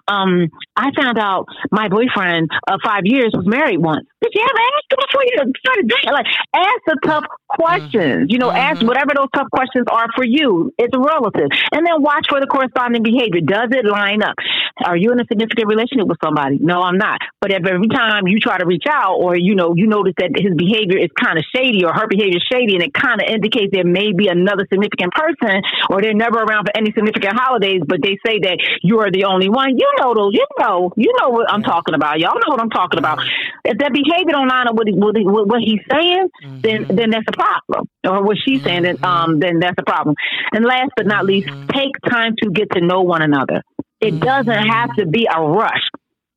um, 0.06 0.50
"I 0.76 0.90
found 0.94 1.18
out 1.18 1.46
my 1.70 1.88
boyfriend 1.88 2.50
of 2.68 2.80
five 2.84 3.04
years 3.04 3.32
was 3.32 3.46
married 3.46 3.78
once." 3.78 4.04
Did 4.20 4.32
you 4.34 4.42
ever 4.44 4.60
ask 4.60 4.84
him 4.92 4.98
before 5.08 5.22
you 5.24 5.52
started 5.56 5.88
dating? 5.88 6.12
Like, 6.12 6.26
ask 6.54 6.80
the 6.86 6.98
tough 7.04 7.24
questions. 7.48 8.28
You 8.28 8.38
know, 8.38 8.48
mm-hmm. 8.48 8.76
ask 8.76 8.82
whatever 8.82 9.12
those 9.16 9.32
tough 9.34 9.48
questions 9.50 9.86
are 9.90 10.08
for 10.14 10.24
you. 10.24 10.72
It's 10.76 10.92
relative, 10.94 11.48
and 11.72 11.86
then 11.86 12.02
watch 12.02 12.26
for 12.28 12.40
the 12.40 12.46
corresponding 12.46 13.02
behavior. 13.02 13.40
Does 13.40 13.72
it 13.72 13.86
line 13.86 14.22
up? 14.22 14.36
Are 14.84 14.96
you 14.96 15.12
in 15.12 15.20
a 15.20 15.24
significant 15.24 15.68
relationship 15.68 16.08
with 16.08 16.18
somebody? 16.22 16.58
No, 16.60 16.82
I'm 16.82 16.98
not. 16.98 17.20
But 17.40 17.52
if 17.52 17.64
every 17.64 17.88
time 17.88 18.28
you 18.28 18.38
try 18.38 18.58
to 18.58 18.66
reach 18.66 18.84
out, 18.90 19.16
or 19.16 19.34
you 19.34 19.54
know, 19.54 19.72
you 19.74 19.86
notice 19.86 20.14
that 20.18 20.36
his 20.36 20.52
behavior 20.56 20.98
is 20.98 21.08
kind 21.16 21.38
of 21.38 21.44
shady, 21.54 21.84
or 21.84 21.92
her 21.94 22.06
behavior 22.06 22.36
is 22.36 22.46
shady, 22.52 22.74
and 22.74 22.82
it 22.82 22.92
kind 22.92 23.13
of 23.20 23.28
indicate 23.28 23.70
there 23.72 23.84
may 23.84 24.12
be 24.12 24.28
another 24.28 24.66
significant 24.70 25.12
person, 25.12 25.62
or 25.90 26.02
they're 26.02 26.14
never 26.14 26.38
around 26.38 26.66
for 26.66 26.76
any 26.76 26.92
significant 26.92 27.34
holidays, 27.34 27.82
but 27.86 28.00
they 28.02 28.18
say 28.26 28.40
that 28.40 28.58
you 28.82 29.00
are 29.00 29.10
the 29.10 29.24
only 29.24 29.48
one. 29.48 29.76
You 29.78 29.90
know 29.98 30.14
those. 30.14 30.34
You 30.34 30.46
know. 30.58 30.92
You 30.96 31.12
know 31.20 31.30
what 31.30 31.50
I'm 31.50 31.62
talking 31.62 31.94
about. 31.94 32.20
Y'all 32.20 32.34
know 32.34 32.48
what 32.48 32.60
I'm 32.60 32.70
talking 32.70 32.98
about. 32.98 33.20
If 33.64 33.78
that 33.78 33.92
behavior 33.92 34.32
don't 34.32 34.48
line 34.48 34.68
up 34.68 34.74
with 34.74 34.88
what, 34.92 35.16
what 35.46 35.60
he's 35.60 35.80
saying, 35.90 36.28
mm-hmm. 36.44 36.60
then 36.60 36.86
then 36.88 37.10
that's 37.10 37.26
a 37.28 37.32
problem, 37.32 37.88
or 38.06 38.22
what 38.22 38.36
she's 38.44 38.62
saying, 38.62 38.82
then 38.82 38.96
mm-hmm. 38.96 39.04
um 39.04 39.40
then 39.40 39.58
that's 39.60 39.78
a 39.78 39.84
problem. 39.84 40.16
And 40.52 40.64
last 40.64 40.90
but 40.96 41.06
not 41.06 41.24
least, 41.24 41.48
mm-hmm. 41.48 41.66
take 41.68 41.92
time 42.08 42.34
to 42.42 42.50
get 42.50 42.70
to 42.72 42.80
know 42.80 43.02
one 43.02 43.22
another. 43.22 43.62
It 44.00 44.20
doesn't 44.20 44.68
have 44.68 44.94
to 44.96 45.06
be 45.06 45.26
a 45.32 45.40
rush. 45.40 45.88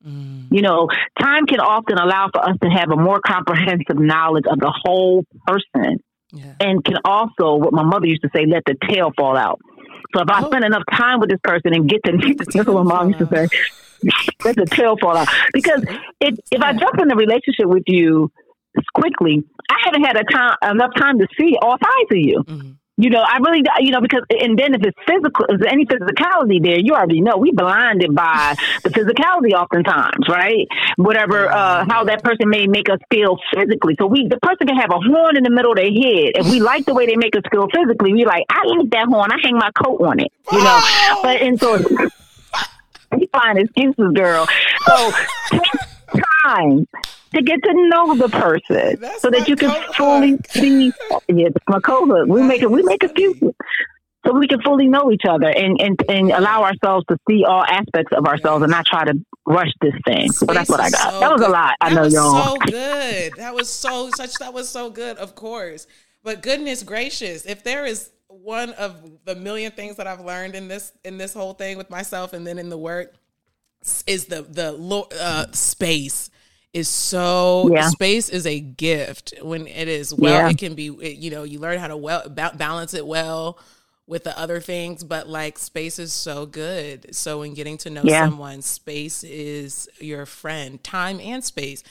Mm. 0.06 0.46
You 0.50 0.62
know, 0.62 0.88
time 1.20 1.46
can 1.46 1.60
often 1.60 1.98
allow 1.98 2.30
for 2.32 2.48
us 2.48 2.56
to 2.62 2.68
have 2.68 2.90
a 2.90 2.96
more 2.96 3.20
comprehensive 3.20 3.98
knowledge 3.98 4.44
of 4.50 4.58
the 4.58 4.72
whole 4.84 5.24
person 5.46 5.98
yeah. 6.32 6.54
and 6.60 6.84
can 6.84 6.96
also, 7.04 7.56
what 7.56 7.72
my 7.72 7.82
mother 7.82 8.06
used 8.06 8.22
to 8.22 8.30
say, 8.34 8.46
let 8.46 8.64
the 8.66 8.76
tail 8.88 9.12
fall 9.16 9.36
out. 9.36 9.60
So 10.14 10.22
if 10.22 10.28
oh. 10.30 10.34
I 10.34 10.42
spend 10.44 10.64
enough 10.64 10.84
time 10.92 11.20
with 11.20 11.30
this 11.30 11.40
person 11.42 11.74
and 11.74 11.88
get 11.88 12.02
to, 12.04 12.12
that's 12.36 12.54
what 12.54 12.66
my 12.66 12.82
mom 12.82 13.08
used 13.08 13.20
to 13.20 13.26
say, 13.26 13.48
let 14.44 14.56
the 14.56 14.66
tail 14.66 14.96
fall 15.00 15.16
out. 15.16 15.28
Because 15.52 15.84
it, 16.20 16.38
if 16.50 16.62
I 16.62 16.72
jump 16.72 16.98
in 17.00 17.10
a 17.10 17.16
relationship 17.16 17.66
with 17.66 17.84
you 17.86 18.30
quickly, 18.94 19.42
I 19.70 19.76
haven't 19.84 20.04
had 20.04 20.16
a 20.16 20.24
time, 20.24 20.56
enough 20.62 20.90
time 20.96 21.18
to 21.18 21.26
see 21.38 21.56
all 21.60 21.76
sides 21.78 22.10
of 22.10 22.16
you. 22.16 22.44
Mm-hmm. 22.46 22.70
You 23.00 23.10
know, 23.10 23.22
I 23.22 23.38
really, 23.38 23.62
you 23.78 23.92
know, 23.92 24.00
because, 24.00 24.22
and 24.28 24.58
then 24.58 24.74
if 24.74 24.82
it's 24.82 24.98
physical, 25.06 25.46
if 25.48 25.60
there's 25.60 25.72
any 25.72 25.86
physicality 25.86 26.60
there, 26.60 26.80
you 26.80 26.94
already 26.94 27.20
know 27.20 27.36
we 27.36 27.52
blinded 27.52 28.12
by 28.12 28.56
the 28.82 28.90
physicality 28.90 29.52
oftentimes, 29.52 30.28
right? 30.28 30.66
Whatever, 30.96 31.48
uh, 31.48 31.86
how 31.88 32.02
that 32.04 32.24
person 32.24 32.50
may 32.50 32.66
make 32.66 32.90
us 32.90 32.98
feel 33.08 33.38
physically. 33.54 33.94
So 34.00 34.06
we, 34.06 34.26
the 34.26 34.38
person 34.42 34.66
can 34.66 34.76
have 34.76 34.90
a 34.90 34.98
horn 34.98 35.36
in 35.36 35.44
the 35.44 35.50
middle 35.50 35.70
of 35.70 35.76
their 35.76 35.92
head. 35.92 36.42
If 36.42 36.50
we 36.50 36.58
like 36.58 36.86
the 36.86 36.94
way 36.94 37.06
they 37.06 37.14
make 37.14 37.36
us 37.36 37.44
feel 37.52 37.68
physically, 37.72 38.12
we 38.14 38.24
like, 38.24 38.44
I 38.50 38.66
like 38.66 38.90
that 38.90 39.06
horn. 39.06 39.30
I 39.30 39.38
hang 39.40 39.54
my 39.54 39.70
coat 39.70 40.00
on 40.02 40.18
it, 40.18 40.32
you 40.50 40.58
know, 40.58 40.80
but, 41.22 41.40
and 41.40 41.60
so, 41.60 41.76
you 43.16 43.28
find 43.32 43.58
excuses, 43.58 44.12
girl. 44.12 44.46
So, 44.86 45.12
time 46.44 46.86
to 47.34 47.42
get 47.42 47.62
to 47.62 47.88
know 47.88 48.14
the 48.14 48.28
person 48.28 49.00
That's 49.00 49.22
so 49.22 49.30
that 49.30 49.48
you 49.48 49.56
can 49.56 49.70
fully 49.94 50.38
see. 50.50 50.92
Yeah, 51.28 51.48
my 51.68 51.80
co-hood. 51.80 52.28
We 52.28 52.42
make 52.42 52.62
it. 52.62 52.70
We 52.70 52.82
make 52.82 53.02
excuses 53.02 53.52
so 54.26 54.34
we 54.34 54.46
can 54.48 54.60
fully 54.62 54.88
know 54.88 55.10
each 55.12 55.22
other 55.28 55.48
and, 55.48 55.80
and, 55.80 56.02
and 56.08 56.30
allow 56.32 56.62
ourselves 56.62 57.06
to 57.08 57.16
see 57.28 57.44
all 57.44 57.64
aspects 57.64 58.12
of 58.12 58.26
ourselves 58.26 58.62
and 58.62 58.70
not 58.70 58.84
try 58.84 59.04
to 59.04 59.14
rush 59.46 59.70
this 59.80 59.94
thing. 60.04 60.32
So 60.32 60.46
that's 60.46 60.68
what 60.68 60.80
I 60.80 60.90
got. 60.90 61.12
So 61.12 61.20
that 61.20 61.32
was 61.32 61.40
good. 61.40 61.50
a 61.50 61.52
lot. 61.52 61.74
I 61.80 61.94
know 61.94 62.04
y'all. 62.04 62.56
So 62.56 62.56
good. 62.66 63.32
That 63.36 63.54
was 63.54 63.70
so 63.70 64.10
such. 64.16 64.34
That 64.34 64.52
was 64.52 64.68
so 64.68 64.90
good. 64.90 65.16
Of 65.18 65.34
course, 65.34 65.86
but 66.22 66.42
goodness 66.42 66.82
gracious, 66.82 67.46
if 67.46 67.62
there 67.62 67.86
is 67.86 68.10
one 68.26 68.70
of 68.70 69.02
the 69.24 69.34
million 69.34 69.72
things 69.72 69.96
that 69.96 70.06
I've 70.06 70.20
learned 70.20 70.54
in 70.54 70.68
this 70.68 70.92
in 71.04 71.16
this 71.16 71.32
whole 71.32 71.54
thing 71.54 71.78
with 71.78 71.90
myself 71.90 72.32
and 72.32 72.46
then 72.46 72.58
in 72.58 72.68
the 72.68 72.78
work 72.78 73.14
is 74.06 74.26
the 74.26 74.42
the 74.42 74.72
uh, 75.20 75.50
space 75.52 76.30
is 76.72 76.88
so 76.88 77.70
yeah. 77.72 77.88
space 77.88 78.28
is 78.28 78.46
a 78.46 78.60
gift 78.60 79.34
when 79.42 79.66
it 79.66 79.88
is 79.88 80.12
well 80.14 80.44
yeah. 80.44 80.50
it 80.50 80.58
can 80.58 80.74
be 80.74 80.88
it, 80.88 81.16
you 81.16 81.30
know 81.30 81.42
you 81.42 81.58
learn 81.58 81.78
how 81.78 81.88
to 81.88 81.96
well 81.96 82.28
balance 82.28 82.92
it 82.94 83.06
well 83.06 83.58
with 84.06 84.24
the 84.24 84.38
other 84.38 84.60
things 84.60 85.02
but 85.02 85.28
like 85.28 85.58
space 85.58 85.98
is 85.98 86.12
so 86.12 86.44
good 86.44 87.14
so 87.14 87.42
in 87.42 87.54
getting 87.54 87.78
to 87.78 87.90
know 87.90 88.02
yeah. 88.04 88.24
someone 88.24 88.60
space 88.60 89.24
is 89.24 89.88
your 89.98 90.26
friend 90.26 90.82
time 90.84 91.20
and 91.20 91.42
space 91.42 91.82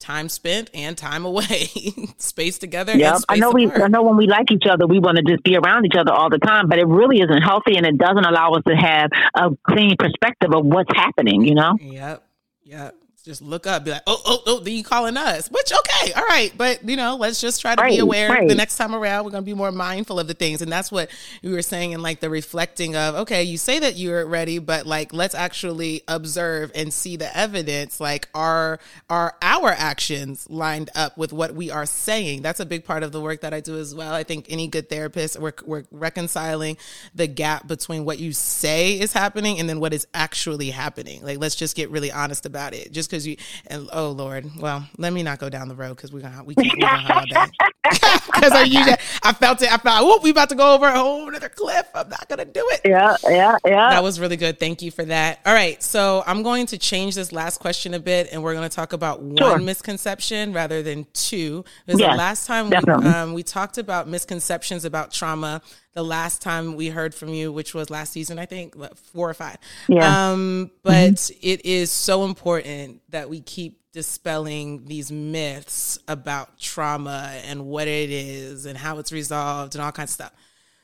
time 0.00 0.28
spent 0.28 0.70
and 0.74 0.96
time 0.98 1.24
away. 1.24 1.68
Space 2.18 2.58
together 2.58 2.96
yeah 2.96 3.18
i 3.28 3.36
know 3.36 3.50
apart. 3.50 3.76
we 3.76 3.82
i 3.82 3.88
know 3.88 4.02
when 4.02 4.16
we 4.16 4.26
like 4.26 4.50
each 4.50 4.64
other 4.68 4.86
we 4.86 4.98
want 4.98 5.16
to 5.16 5.22
just 5.22 5.42
be 5.44 5.56
around 5.56 5.84
each 5.84 5.96
other 5.96 6.12
all 6.12 6.30
the 6.30 6.38
time 6.38 6.68
but 6.68 6.78
it 6.78 6.86
really 6.86 7.20
isn't 7.20 7.42
healthy 7.42 7.76
and 7.76 7.86
it 7.86 7.98
doesn't 7.98 8.24
allow 8.24 8.52
us 8.52 8.62
to 8.66 8.74
have 8.74 9.10
a 9.34 9.50
clean 9.68 9.96
perspective 9.98 10.50
of 10.54 10.64
what's 10.64 10.90
happening 10.94 11.44
you 11.44 11.54
know? 11.54 11.76
Yep. 11.80 12.22
Yep 12.64 12.99
just 13.24 13.42
look 13.42 13.66
up, 13.66 13.84
be 13.84 13.90
like, 13.90 14.02
oh, 14.06 14.20
oh, 14.24 14.38
oh, 14.46 14.60
then 14.60 14.74
you 14.74 14.82
calling 14.82 15.16
us. 15.16 15.48
Which 15.48 15.72
okay, 15.72 16.12
all 16.12 16.24
right, 16.24 16.52
but 16.56 16.88
you 16.88 16.96
know, 16.96 17.16
let's 17.16 17.40
just 17.40 17.60
try 17.60 17.74
to 17.74 17.82
right, 17.82 17.90
be 17.90 17.98
aware. 17.98 18.30
Right. 18.30 18.48
The 18.48 18.54
next 18.54 18.76
time 18.76 18.94
around, 18.94 19.24
we're 19.24 19.30
gonna 19.30 19.42
be 19.42 19.54
more 19.54 19.72
mindful 19.72 20.18
of 20.18 20.26
the 20.26 20.34
things, 20.34 20.62
and 20.62 20.72
that's 20.72 20.90
what 20.90 21.10
we 21.42 21.52
were 21.52 21.62
saying 21.62 21.92
in 21.92 22.02
like 22.02 22.20
the 22.20 22.30
reflecting 22.30 22.96
of. 22.96 23.14
Okay, 23.16 23.42
you 23.42 23.58
say 23.58 23.78
that 23.80 23.96
you're 23.96 24.24
ready, 24.26 24.58
but 24.58 24.86
like 24.86 25.12
let's 25.12 25.34
actually 25.34 26.02
observe 26.08 26.72
and 26.74 26.92
see 26.92 27.16
the 27.16 27.36
evidence. 27.36 28.00
Like, 28.00 28.28
are 28.34 28.78
are 29.10 29.36
our 29.42 29.70
actions 29.70 30.46
lined 30.48 30.88
up 30.94 31.18
with 31.18 31.32
what 31.32 31.54
we 31.54 31.70
are 31.70 31.86
saying? 31.86 32.42
That's 32.42 32.60
a 32.60 32.66
big 32.66 32.84
part 32.84 33.02
of 33.02 33.12
the 33.12 33.20
work 33.20 33.42
that 33.42 33.52
I 33.52 33.60
do 33.60 33.78
as 33.78 33.94
well. 33.94 34.14
I 34.14 34.24
think 34.24 34.46
any 34.48 34.66
good 34.66 34.88
therapist, 34.88 35.38
we're 35.38 35.52
we're 35.66 35.84
reconciling 35.90 36.78
the 37.14 37.26
gap 37.26 37.68
between 37.68 38.06
what 38.06 38.18
you 38.18 38.32
say 38.32 38.98
is 38.98 39.12
happening 39.12 39.58
and 39.58 39.68
then 39.68 39.78
what 39.78 39.92
is 39.92 40.06
actually 40.14 40.70
happening. 40.70 41.22
Like, 41.22 41.38
let's 41.38 41.54
just 41.54 41.76
get 41.76 41.90
really 41.90 42.10
honest 42.10 42.46
about 42.46 42.72
it. 42.72 42.92
Just 42.92 43.09
because 43.10 43.26
you 43.26 43.36
and 43.66 43.88
oh 43.92 44.10
Lord, 44.10 44.50
well, 44.58 44.86
let 44.96 45.12
me 45.12 45.22
not 45.22 45.38
go 45.38 45.48
down 45.48 45.68
the 45.68 45.74
road 45.74 45.96
because 45.96 46.12
we're 46.12 46.20
gonna 46.20 46.44
we 46.44 46.54
can't 46.54 46.74
we 46.76 46.82
gonna 46.82 47.50
because 47.82 48.52
I 48.52 48.62
you 48.62 48.80
I 49.22 49.32
felt 49.32 49.60
it. 49.62 49.72
I 49.72 49.76
felt 49.78 50.06
whoop, 50.06 50.22
we 50.22 50.30
about 50.30 50.48
to 50.50 50.54
go 50.54 50.74
over 50.74 50.86
a 50.86 50.98
whole 50.98 51.28
another 51.28 51.48
cliff. 51.48 51.86
I'm 51.94 52.08
not 52.08 52.28
gonna 52.28 52.44
do 52.44 52.66
it. 52.72 52.82
Yeah, 52.84 53.16
yeah, 53.24 53.56
yeah. 53.64 53.90
That 53.90 54.02
was 54.02 54.20
really 54.20 54.36
good. 54.36 54.58
Thank 54.58 54.82
you 54.82 54.90
for 54.90 55.04
that. 55.04 55.40
All 55.44 55.54
right, 55.54 55.82
so 55.82 56.22
I'm 56.26 56.42
going 56.42 56.66
to 56.66 56.78
change 56.78 57.14
this 57.14 57.32
last 57.32 57.58
question 57.58 57.94
a 57.94 58.00
bit, 58.00 58.28
and 58.32 58.42
we're 58.42 58.54
going 58.54 58.68
to 58.68 58.74
talk 58.74 58.92
about 58.92 59.20
sure. 59.38 59.50
one 59.50 59.64
misconception 59.64 60.52
rather 60.52 60.82
than 60.82 61.06
two. 61.12 61.64
Because 61.86 62.00
yes, 62.00 62.12
the 62.12 62.16
last 62.16 62.46
time 62.46 62.70
we, 62.70 62.76
um, 63.08 63.34
we 63.34 63.42
talked 63.42 63.78
about 63.78 64.08
misconceptions 64.08 64.84
about 64.84 65.12
trauma 65.12 65.62
the 65.92 66.04
last 66.04 66.40
time 66.40 66.76
we 66.76 66.88
heard 66.88 67.14
from 67.14 67.30
you, 67.30 67.52
which 67.52 67.74
was 67.74 67.90
last 67.90 68.12
season, 68.12 68.38
I 68.38 68.46
think, 68.46 68.76
four 68.96 69.28
or 69.28 69.34
five. 69.34 69.58
Yeah. 69.88 70.30
Um, 70.30 70.70
but 70.82 71.14
mm-hmm. 71.14 71.38
it 71.42 71.66
is 71.66 71.90
so 71.90 72.24
important 72.24 73.02
that 73.10 73.28
we 73.28 73.40
keep 73.40 73.80
dispelling 73.92 74.84
these 74.84 75.10
myths 75.10 75.98
about 76.06 76.58
trauma 76.58 77.32
and 77.44 77.66
what 77.66 77.88
it 77.88 78.10
is 78.10 78.66
and 78.66 78.78
how 78.78 78.98
it's 78.98 79.10
resolved 79.10 79.74
and 79.74 79.82
all 79.82 79.90
kinds 79.90 80.10
of 80.10 80.14
stuff. 80.14 80.32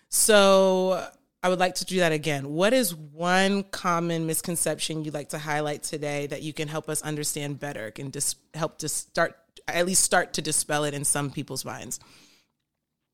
So 0.08 1.06
I 1.42 1.48
would 1.48 1.60
like 1.60 1.76
to 1.76 1.84
do 1.84 1.98
that 1.98 2.10
again. 2.10 2.52
What 2.52 2.72
is 2.72 2.94
one 2.94 3.62
common 3.64 4.26
misconception 4.26 5.04
you'd 5.04 5.14
like 5.14 5.28
to 5.28 5.38
highlight 5.38 5.84
today 5.84 6.26
that 6.26 6.42
you 6.42 6.52
can 6.52 6.66
help 6.66 6.88
us 6.88 7.02
understand 7.02 7.60
better, 7.60 7.92
can 7.92 8.10
dis- 8.10 8.34
help 8.54 8.78
to 8.78 8.88
start, 8.88 9.36
at 9.68 9.86
least 9.86 10.02
start 10.02 10.32
to 10.34 10.42
dispel 10.42 10.82
it 10.82 10.94
in 10.94 11.04
some 11.04 11.30
people's 11.30 11.64
minds? 11.64 12.00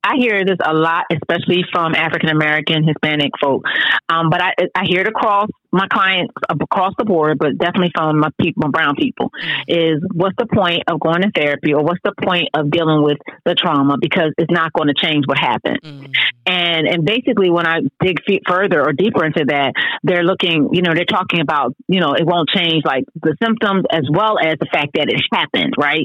I 0.05 0.17
hear 0.17 0.45
this 0.45 0.59
a 0.65 0.75
lot, 0.75 1.05
especially 1.11 1.65
from 1.73 1.95
African 1.95 2.29
American, 2.29 2.87
Hispanic 2.87 3.33
folk. 3.41 3.65
Um, 4.09 4.31
but 4.31 4.41
I, 4.43 4.53
I 4.75 4.85
hear 4.85 5.03
it 5.03 5.09
across 5.09 5.49
my 5.73 5.89
clients 5.89 6.35
across 6.49 6.93
the 6.99 7.05
board, 7.05 7.39
but 7.39 7.57
definitely 7.57 7.91
from 7.95 8.19
my 8.19 8.29
people, 8.39 8.63
my 8.65 8.69
brown 8.69 8.95
people, 8.95 9.31
is 9.67 10.05
what's 10.13 10.37
the 10.37 10.47
point 10.47 10.83
of 10.87 11.01
going 11.01 11.23
to 11.23 11.31
therapy 11.35 11.73
or 11.73 11.83
what's 11.83 12.01
the 12.05 12.13
point 12.23 12.49
of 12.55 12.71
dealing 12.71 13.03
with 13.03 13.17
the 13.47 13.55
trauma 13.55 13.97
because 13.99 14.33
it's 14.37 14.53
not 14.53 14.73
going 14.75 14.89
to 14.89 14.95
change 14.95 15.25
what 15.27 15.39
happened. 15.39 15.81
Mm. 15.83 16.15
And 16.45 16.87
and 16.87 17.05
basically, 17.05 17.51
when 17.51 17.67
I 17.67 17.81
dig 18.03 18.19
further 18.47 18.83
or 18.83 18.93
deeper 18.93 19.25
into 19.25 19.47
that, 19.47 19.73
they're 20.03 20.25
looking, 20.25 20.69
you 20.73 20.83
know, 20.83 20.93
they're 20.93 21.07
talking 21.07 21.41
about, 21.41 21.75
you 21.89 22.01
know, 22.01 22.13
it 22.13 22.27
won't 22.27 22.51
change 22.51 22.85
like 22.85 23.05
the 23.15 23.35
symptoms 23.43 23.85
as 23.91 24.05
well 24.11 24.39
as 24.39 24.57
the 24.61 24.67
fact 24.67 24.91
that 24.95 25.09
it 25.09 25.23
happened, 25.33 25.75
right? 25.79 26.05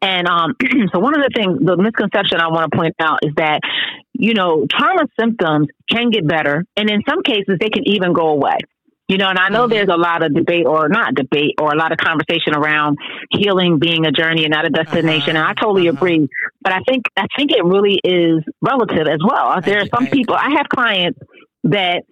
And 0.00 0.28
um, 0.28 0.54
so 0.92 1.00
one 1.00 1.18
of 1.18 1.24
the 1.24 1.32
things, 1.34 1.58
the 1.64 1.76
misconception 1.76 2.38
I 2.40 2.48
want 2.48 2.70
to 2.70 2.76
point 2.76 2.94
out 3.00 3.20
is 3.22 3.32
that 3.38 3.60
you 4.18 4.34
know, 4.34 4.66
trauma 4.68 5.06
symptoms 5.18 5.68
can 5.88 6.10
get 6.10 6.26
better, 6.26 6.64
and 6.76 6.90
in 6.90 7.02
some 7.08 7.22
cases, 7.22 7.56
they 7.60 7.70
can 7.70 7.84
even 7.86 8.12
go 8.12 8.28
away. 8.28 8.58
You 9.06 9.16
know, 9.16 9.28
and 9.28 9.38
I 9.38 9.48
know 9.48 9.62
mm-hmm. 9.62 9.72
there's 9.72 9.88
a 9.88 9.96
lot 9.96 10.22
of 10.22 10.34
debate 10.34 10.66
or 10.66 10.88
not 10.90 11.14
debate 11.14 11.54
or 11.58 11.72
a 11.72 11.76
lot 11.76 11.92
of 11.92 11.98
conversation 11.98 12.54
around 12.54 12.98
healing 13.30 13.78
being 13.78 14.04
a 14.04 14.12
journey 14.12 14.44
and 14.44 14.50
not 14.50 14.66
a 14.66 14.70
destination. 14.70 15.34
Uh-huh. 15.34 15.48
And 15.48 15.58
I 15.58 15.58
totally 15.58 15.88
uh-huh. 15.88 15.96
agree. 15.96 16.28
But 16.60 16.74
I 16.74 16.80
think 16.86 17.04
I 17.16 17.26
think 17.34 17.52
it 17.52 17.64
really 17.64 17.98
is 18.04 18.44
relative 18.60 19.06
as 19.06 19.20
well. 19.24 19.58
There 19.62 19.80
are 19.80 19.86
some 19.86 20.08
people 20.08 20.34
I 20.34 20.50
have 20.58 20.68
clients 20.68 21.18
that 21.64 22.02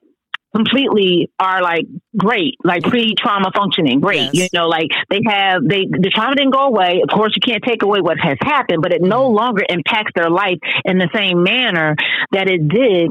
completely 0.57 1.31
are 1.39 1.63
like 1.63 1.87
great, 2.17 2.57
like 2.65 2.83
pre-trauma 2.83 3.51
functioning, 3.55 4.01
great. 4.01 4.31
Yes. 4.33 4.51
You 4.53 4.61
know, 4.61 4.69
like 4.69 4.91
they 5.11 5.21
have 5.27 5.63
they 5.63 5.87
the 5.87 6.11
trauma 6.13 6.35
didn't 6.35 6.53
go 6.53 6.67
away. 6.67 7.03
Of 7.03 7.15
course, 7.15 7.37
you 7.37 7.43
can't 7.45 7.63
take 7.63 7.83
away 7.83 8.01
what 8.01 8.19
has 8.19 8.39
happened, 8.41 8.83
but 8.83 8.93
it 8.93 9.03
no 9.03 9.27
mm-hmm. 9.27 9.37
longer 9.37 9.63
impacts 9.69 10.13
their 10.15 10.31
life 10.31 10.59
in 10.85 10.99
the 10.99 11.11
same 11.15 11.43
manner 11.43 11.97
that 12.33 12.49
it 12.49 12.67
did 12.69 13.11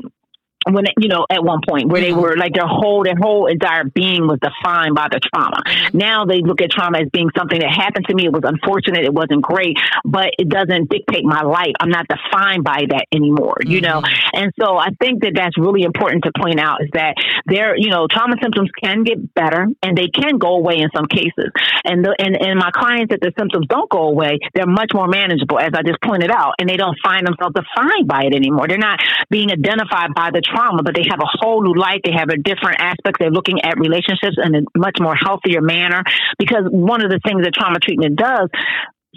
when 0.69 0.85
you 0.97 1.07
know 1.07 1.25
at 1.29 1.43
one 1.43 1.61
point 1.67 1.89
where 1.89 2.01
they 2.01 2.11
mm-hmm. 2.11 2.21
were 2.21 2.37
like 2.37 2.53
their 2.53 2.67
whole 2.67 3.03
their 3.03 3.17
whole 3.19 3.47
entire 3.47 3.83
being 3.83 4.27
was 4.27 4.39
defined 4.39 4.95
by 4.95 5.07
the 5.11 5.19
trauma. 5.19 5.61
Now 5.93 6.25
they 6.25 6.41
look 6.41 6.61
at 6.61 6.71
trauma 6.71 6.99
as 6.99 7.09
being 7.11 7.29
something 7.37 7.59
that 7.59 7.71
happened 7.71 8.05
to 8.07 8.15
me. 8.15 8.25
It 8.25 8.33
was 8.33 8.43
unfortunate. 8.43 9.03
It 9.03 9.13
wasn't 9.13 9.41
great 9.41 9.77
but 10.03 10.31
it 10.37 10.49
doesn't 10.49 10.89
dictate 10.89 11.25
my 11.25 11.41
life. 11.41 11.73
I'm 11.79 11.89
not 11.89 12.07
defined 12.07 12.63
by 12.63 12.85
that 12.89 13.05
anymore 13.11 13.57
you 13.65 13.81
know? 13.81 14.01
Mm-hmm. 14.01 14.37
and 14.37 14.51
so 14.59 14.77
i 14.77 14.89
think 14.99 15.21
that 15.23 15.33
that's 15.35 15.57
really 15.57 15.83
important 15.83 16.23
to 16.23 16.31
point 16.37 16.59
out 16.59 16.81
is 16.81 16.89
that 16.93 17.15
there 17.45 17.75
you 17.77 17.89
know 17.89 18.07
trauma 18.09 18.35
symptoms 18.41 18.69
can 18.81 19.03
get 19.03 19.33
better 19.33 19.67
and 19.81 19.97
they 19.97 20.07
can 20.07 20.37
go 20.37 20.55
away 20.55 20.79
in 20.79 20.89
some 20.95 21.05
cases. 21.05 21.51
And 21.83 22.03
the 22.03 22.15
and, 22.17 22.35
and 22.39 22.59
my 22.59 22.71
clients 22.71 23.11
that 23.11 23.21
the 23.21 23.31
symptoms 23.37 23.67
don't 23.67 23.89
go 23.89 24.07
away 24.07 24.39
they're 24.53 24.65
much 24.65 24.91
more 24.93 25.07
manageable 25.07 25.59
as 25.59 25.71
i 25.73 25.81
just 25.83 26.01
pointed 26.01 26.31
out 26.31 26.55
and 26.59 26.69
they 26.69 26.77
don't 26.77 26.97
find 27.03 27.25
themselves 27.27 27.55
defined 27.55 28.07
by 28.07 28.23
it 28.23 28.33
anymore. 28.33 28.67
They're 28.67 28.77
not 28.77 28.99
being 29.29 29.51
identified 29.51 30.13
by 30.15 30.31
the 30.31 30.41
trauma, 30.41 30.54
but 30.83 30.95
they 30.95 31.03
have 31.09 31.19
a 31.19 31.29
whole 31.39 31.61
new 31.61 31.75
life. 31.79 32.01
They 32.03 32.13
have 32.13 32.29
a 32.29 32.37
different 32.37 32.77
aspect. 32.79 33.17
They're 33.19 33.31
looking 33.31 33.61
at 33.63 33.79
relationships 33.79 34.37
in 34.41 34.55
a 34.55 34.61
much 34.77 34.97
more 34.99 35.15
healthier 35.15 35.61
manner 35.61 36.03
because 36.39 36.63
one 36.69 37.03
of 37.03 37.11
the 37.11 37.19
things 37.25 37.43
that 37.43 37.53
trauma 37.53 37.79
treatment 37.79 38.15
does 38.17 38.49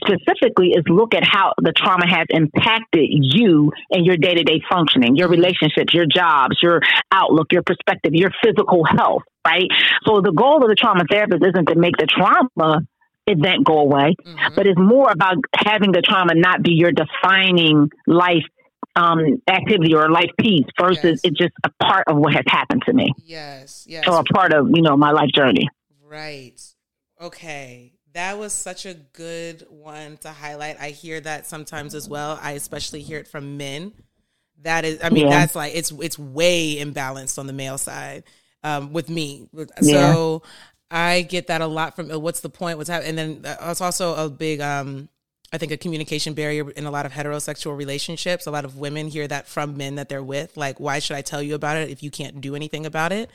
specifically 0.05 0.71
is 0.71 0.85
look 0.87 1.15
at 1.15 1.25
how 1.25 1.53
the 1.61 1.73
trauma 1.73 2.07
has 2.09 2.27
impacted 2.31 3.09
you 3.11 3.73
and 3.91 4.07
your 4.07 4.17
day 4.17 4.35
to 4.35 4.43
day 4.43 4.61
functioning, 4.71 5.17
your 5.17 5.29
relationships, 5.29 5.93
your 5.93 6.07
jobs, 6.07 6.57
your 6.63 6.81
outlook, 7.11 7.49
your 7.51 7.63
perspective, 7.63 8.13
your 8.15 8.31
physical 8.43 8.85
health, 8.85 9.23
right? 9.47 9.69
So 10.07 10.21
the 10.21 10.33
goal 10.33 10.63
of 10.63 10.69
the 10.69 10.77
trauma 10.77 11.05
therapist 11.11 11.43
isn't 11.45 11.67
to 11.67 11.75
make 11.75 11.97
the 11.97 12.07
trauma 12.07 12.83
event 13.27 13.65
go 13.65 13.81
away, 13.81 14.15
mm-hmm. 14.25 14.55
but 14.55 14.67
it's 14.67 14.79
more 14.79 15.11
about 15.11 15.37
having 15.55 15.93
the 15.93 16.03
trauma 16.03 16.35
not 16.35 16.63
be 16.63 16.73
your 16.73 16.93
defining 16.93 17.91
life 18.07 18.45
um, 18.99 19.41
activity 19.49 19.95
or 19.95 20.11
life 20.11 20.31
piece 20.39 20.67
versus 20.79 21.03
yes. 21.03 21.21
it's 21.25 21.39
just 21.39 21.55
a 21.65 21.71
part 21.85 22.05
of 22.09 22.17
what 22.17 22.35
has 22.35 22.45
happened 22.49 22.83
to 22.87 22.93
me. 22.93 23.13
Yes, 23.25 23.85
yes. 23.89 24.07
Or 24.09 24.19
a 24.19 24.25
part 24.25 24.53
of, 24.53 24.69
you 24.75 24.83
know, 24.83 24.97
my 24.97 25.13
life 25.13 25.31
journey. 25.35 25.69
Right. 26.05 26.61
Okay. 27.21 27.93
That 28.15 28.39
was 28.39 28.53
such 28.53 28.87
a 28.87 28.95
good 28.95 29.67
one 29.69 30.17
to 30.19 30.31
highlight. 30.31 30.81
I 30.81 30.91
hear 30.91 31.21
that 31.21 31.47
sometimes 31.47 31.95
as 31.95 32.09
well. 32.09 32.39
I 32.43 32.53
especially 32.53 33.03
hear 33.03 33.19
it 33.19 33.29
from 33.29 33.57
men. 33.57 33.93
That 34.63 34.85
is, 34.85 34.99
I 35.05 35.11
mean, 35.11 35.29
yeah. 35.29 35.39
that's 35.39 35.55
like 35.55 35.77
it's 35.77 35.93
it's 35.93 36.19
way 36.19 36.77
imbalanced 36.77 37.39
on 37.39 37.47
the 37.47 37.53
male 37.53 37.79
side 37.79 38.25
um, 38.65 38.93
with 38.93 39.09
me. 39.09 39.49
So 39.83 40.43
yeah. 40.43 40.51
I 40.91 41.23
get 41.23 41.47
that 41.47 41.61
a 41.61 41.67
lot 41.67 41.95
from 41.95 42.11
uh, 42.11 42.19
what's 42.19 42.41
the 42.41 42.49
point? 42.49 42.77
What's 42.77 42.91
happening? 42.91 43.19
And 43.19 43.45
then 43.45 43.53
uh, 43.53 43.71
it's 43.71 43.81
also 43.81 44.15
a 44.17 44.29
big 44.29 44.61
um, 44.61 45.09
I 45.53 45.59
think 45.59 45.73
a 45.73 45.77
communication 45.77 46.35
barrier 46.35 46.71
in 46.71 46.85
a 46.85 46.91
lot 46.91 47.07
of 47.07 47.13
heterosexual 47.13 47.77
relationships. 47.77 48.47
A 48.47 48.51
lot 48.51 48.65
of 48.65 48.77
women 48.77 49.09
hear 49.09 49.27
that 49.27 49.49
from 49.49 49.77
men 49.77 49.95
that 49.95 50.09
they're 50.09 50.23
with, 50.23 50.57
like, 50.57 50.79
"Why 50.79 50.99
should 50.99 51.17
I 51.17 51.23
tell 51.23 51.43
you 51.43 51.55
about 51.55 51.79
it 51.79 51.89
if 51.89 52.03
you 52.03 52.11
can't 52.11 52.41
do 52.41 52.55
anything 52.55 52.85
about 52.85 53.13
it?" 53.13 53.31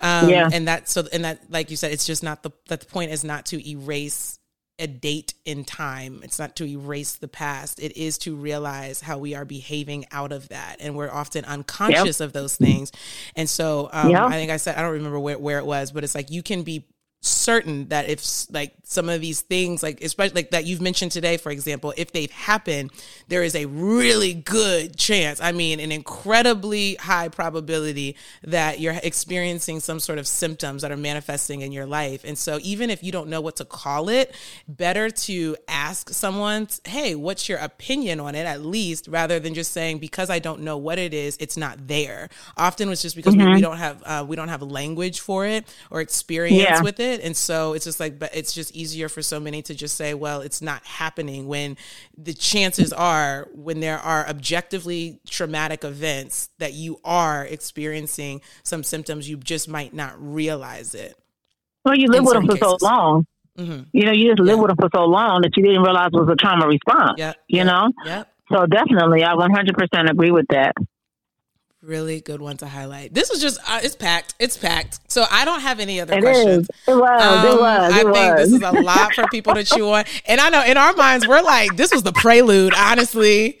Um, 0.00 0.28
yeah, 0.28 0.50
and 0.52 0.66
that 0.66 0.88
so 0.88 1.06
and 1.12 1.24
that, 1.24 1.50
like 1.50 1.70
you 1.70 1.76
said, 1.76 1.92
it's 1.92 2.06
just 2.06 2.22
not 2.22 2.42
the 2.42 2.50
that 2.68 2.80
the 2.80 2.86
point 2.86 3.12
is 3.12 3.22
not 3.22 3.46
to 3.46 3.68
erase 3.68 4.38
a 4.80 4.88
date 4.88 5.34
in 5.44 5.64
time. 5.64 6.20
It's 6.24 6.38
not 6.38 6.56
to 6.56 6.64
erase 6.64 7.14
the 7.14 7.28
past. 7.28 7.78
It 7.78 7.96
is 7.96 8.18
to 8.18 8.34
realize 8.34 9.00
how 9.00 9.18
we 9.18 9.36
are 9.36 9.44
behaving 9.44 10.06
out 10.10 10.32
of 10.32 10.48
that, 10.48 10.78
and 10.80 10.96
we're 10.96 11.10
often 11.10 11.44
unconscious 11.44 12.18
yep. 12.18 12.26
of 12.26 12.32
those 12.32 12.56
things. 12.56 12.90
And 13.36 13.48
so, 13.48 13.88
um, 13.92 14.10
yep. 14.10 14.22
I 14.22 14.32
think 14.32 14.50
I 14.50 14.56
said 14.56 14.76
I 14.76 14.82
don't 14.82 14.92
remember 14.92 15.20
where 15.20 15.38
where 15.38 15.58
it 15.58 15.66
was, 15.66 15.92
but 15.92 16.02
it's 16.02 16.16
like 16.16 16.30
you 16.30 16.42
can 16.42 16.62
be 16.64 16.84
certain 17.44 17.88
that 17.88 18.08
if 18.08 18.20
like 18.50 18.74
some 18.82 19.08
of 19.08 19.20
these 19.20 19.40
things 19.40 19.82
like 19.82 20.02
especially 20.02 20.34
like 20.34 20.50
that 20.50 20.64
you've 20.64 20.80
mentioned 20.80 21.12
today 21.12 21.36
for 21.36 21.50
example 21.50 21.94
if 21.96 22.12
they've 22.12 22.30
happened 22.30 22.90
there 23.28 23.42
is 23.42 23.54
a 23.54 23.66
really 23.66 24.34
good 24.34 24.96
chance 24.96 25.40
i 25.40 25.52
mean 25.52 25.80
an 25.80 25.92
incredibly 25.92 26.94
high 26.96 27.28
probability 27.28 28.16
that 28.42 28.80
you're 28.80 28.94
experiencing 29.02 29.80
some 29.80 30.00
sort 30.00 30.18
of 30.18 30.26
symptoms 30.26 30.82
that 30.82 30.90
are 30.90 30.96
manifesting 30.96 31.60
in 31.60 31.72
your 31.72 31.86
life 31.86 32.24
and 32.24 32.36
so 32.36 32.58
even 32.62 32.90
if 32.90 33.02
you 33.02 33.12
don't 33.12 33.28
know 33.28 33.40
what 33.40 33.56
to 33.56 33.64
call 33.64 34.08
it 34.08 34.34
better 34.68 35.08
to 35.08 35.56
ask 35.68 36.10
someone 36.10 36.66
hey 36.84 37.14
what's 37.14 37.48
your 37.48 37.58
opinion 37.58 38.20
on 38.20 38.34
it 38.34 38.46
at 38.46 38.62
least 38.62 39.08
rather 39.08 39.38
than 39.38 39.54
just 39.54 39.72
saying 39.72 39.98
because 39.98 40.30
i 40.30 40.38
don't 40.38 40.60
know 40.60 40.76
what 40.76 40.98
it 40.98 41.14
is 41.14 41.36
it's 41.38 41.56
not 41.56 41.86
there 41.86 42.28
often 42.56 42.88
it's 42.90 43.02
just 43.02 43.16
because 43.16 43.34
mm-hmm. 43.34 43.46
we, 43.46 43.54
we, 43.54 43.60
mm-hmm. 43.60 43.62
don't 43.62 43.78
have 43.78 44.02
uh, 44.04 44.24
we 44.26 44.36
don't 44.36 44.48
have 44.48 44.62
language 44.62 45.20
for 45.20 45.46
it 45.46 45.64
or 45.90 46.00
experience 46.00 46.62
yeah. 46.62 46.82
with 46.82 47.00
it 47.00 47.14
it. 47.14 47.20
And 47.34 47.38
so 47.38 47.72
it's 47.72 47.84
just 47.84 47.98
like, 47.98 48.16
but 48.16 48.30
it's 48.32 48.52
just 48.52 48.76
easier 48.76 49.08
for 49.08 49.20
so 49.20 49.40
many 49.40 49.60
to 49.62 49.74
just 49.74 49.96
say, 49.96 50.14
well, 50.14 50.40
it's 50.40 50.62
not 50.62 50.86
happening 50.86 51.48
when 51.48 51.76
the 52.16 52.32
chances 52.32 52.92
are, 52.92 53.48
when 53.52 53.80
there 53.80 53.98
are 53.98 54.24
objectively 54.28 55.18
traumatic 55.28 55.82
events, 55.82 56.48
that 56.60 56.74
you 56.74 57.00
are 57.04 57.44
experiencing 57.44 58.40
some 58.62 58.84
symptoms, 58.84 59.28
you 59.28 59.36
just 59.36 59.68
might 59.68 59.92
not 59.92 60.14
realize 60.16 60.94
it. 60.94 61.18
Well, 61.84 61.96
you 61.96 62.06
live 62.06 62.24
with 62.24 62.34
them 62.34 62.46
for 62.46 62.52
cases. 62.52 62.76
so 62.80 62.86
long. 62.86 63.26
Mm-hmm. 63.58 63.82
You 63.92 64.04
know, 64.04 64.12
you 64.12 64.28
just 64.28 64.38
live 64.38 64.54
yeah. 64.54 64.62
with 64.62 64.68
them 64.68 64.76
for 64.76 64.90
so 64.94 65.04
long 65.06 65.40
that 65.42 65.56
you 65.56 65.64
didn't 65.64 65.82
realize 65.82 66.10
it 66.12 66.20
was 66.20 66.28
a 66.28 66.36
trauma 66.36 66.68
response. 66.68 67.14
Yeah. 67.18 67.32
You 67.48 67.64
yep. 67.64 67.66
know? 67.66 67.90
Yeah. 68.04 68.24
So 68.52 68.64
definitely, 68.66 69.24
I 69.24 69.34
100% 69.34 70.08
agree 70.08 70.30
with 70.30 70.46
that 70.50 70.74
really 71.84 72.20
good 72.20 72.40
one 72.40 72.56
to 72.58 72.66
highlight. 72.66 73.14
This 73.14 73.30
was 73.30 73.40
just 73.40 73.58
uh, 73.68 73.80
it's 73.82 73.96
packed. 73.96 74.34
It's 74.38 74.56
packed. 74.56 75.00
So 75.10 75.24
I 75.30 75.44
don't 75.44 75.60
have 75.60 75.80
any 75.80 76.00
other 76.00 76.14
it 76.14 76.22
questions. 76.22 76.68
Is. 76.68 76.88
It 76.88 76.96
was. 76.96 77.22
Um, 77.22 77.46
it 77.46 77.60
was. 77.60 77.92
It 77.92 77.94
I 77.94 78.04
was. 78.04 78.16
think 78.16 78.36
this 78.36 78.52
is 78.52 78.62
a 78.62 78.82
lot 78.82 79.12
for 79.14 79.26
people 79.28 79.54
to 79.54 79.64
chew 79.64 79.90
on. 79.90 80.04
And 80.26 80.40
I 80.40 80.50
know 80.50 80.64
in 80.64 80.76
our 80.76 80.92
minds 80.94 81.26
we're 81.26 81.42
like, 81.42 81.76
this 81.76 81.92
was 81.92 82.02
the 82.02 82.12
prelude. 82.12 82.74
Honestly, 82.76 83.58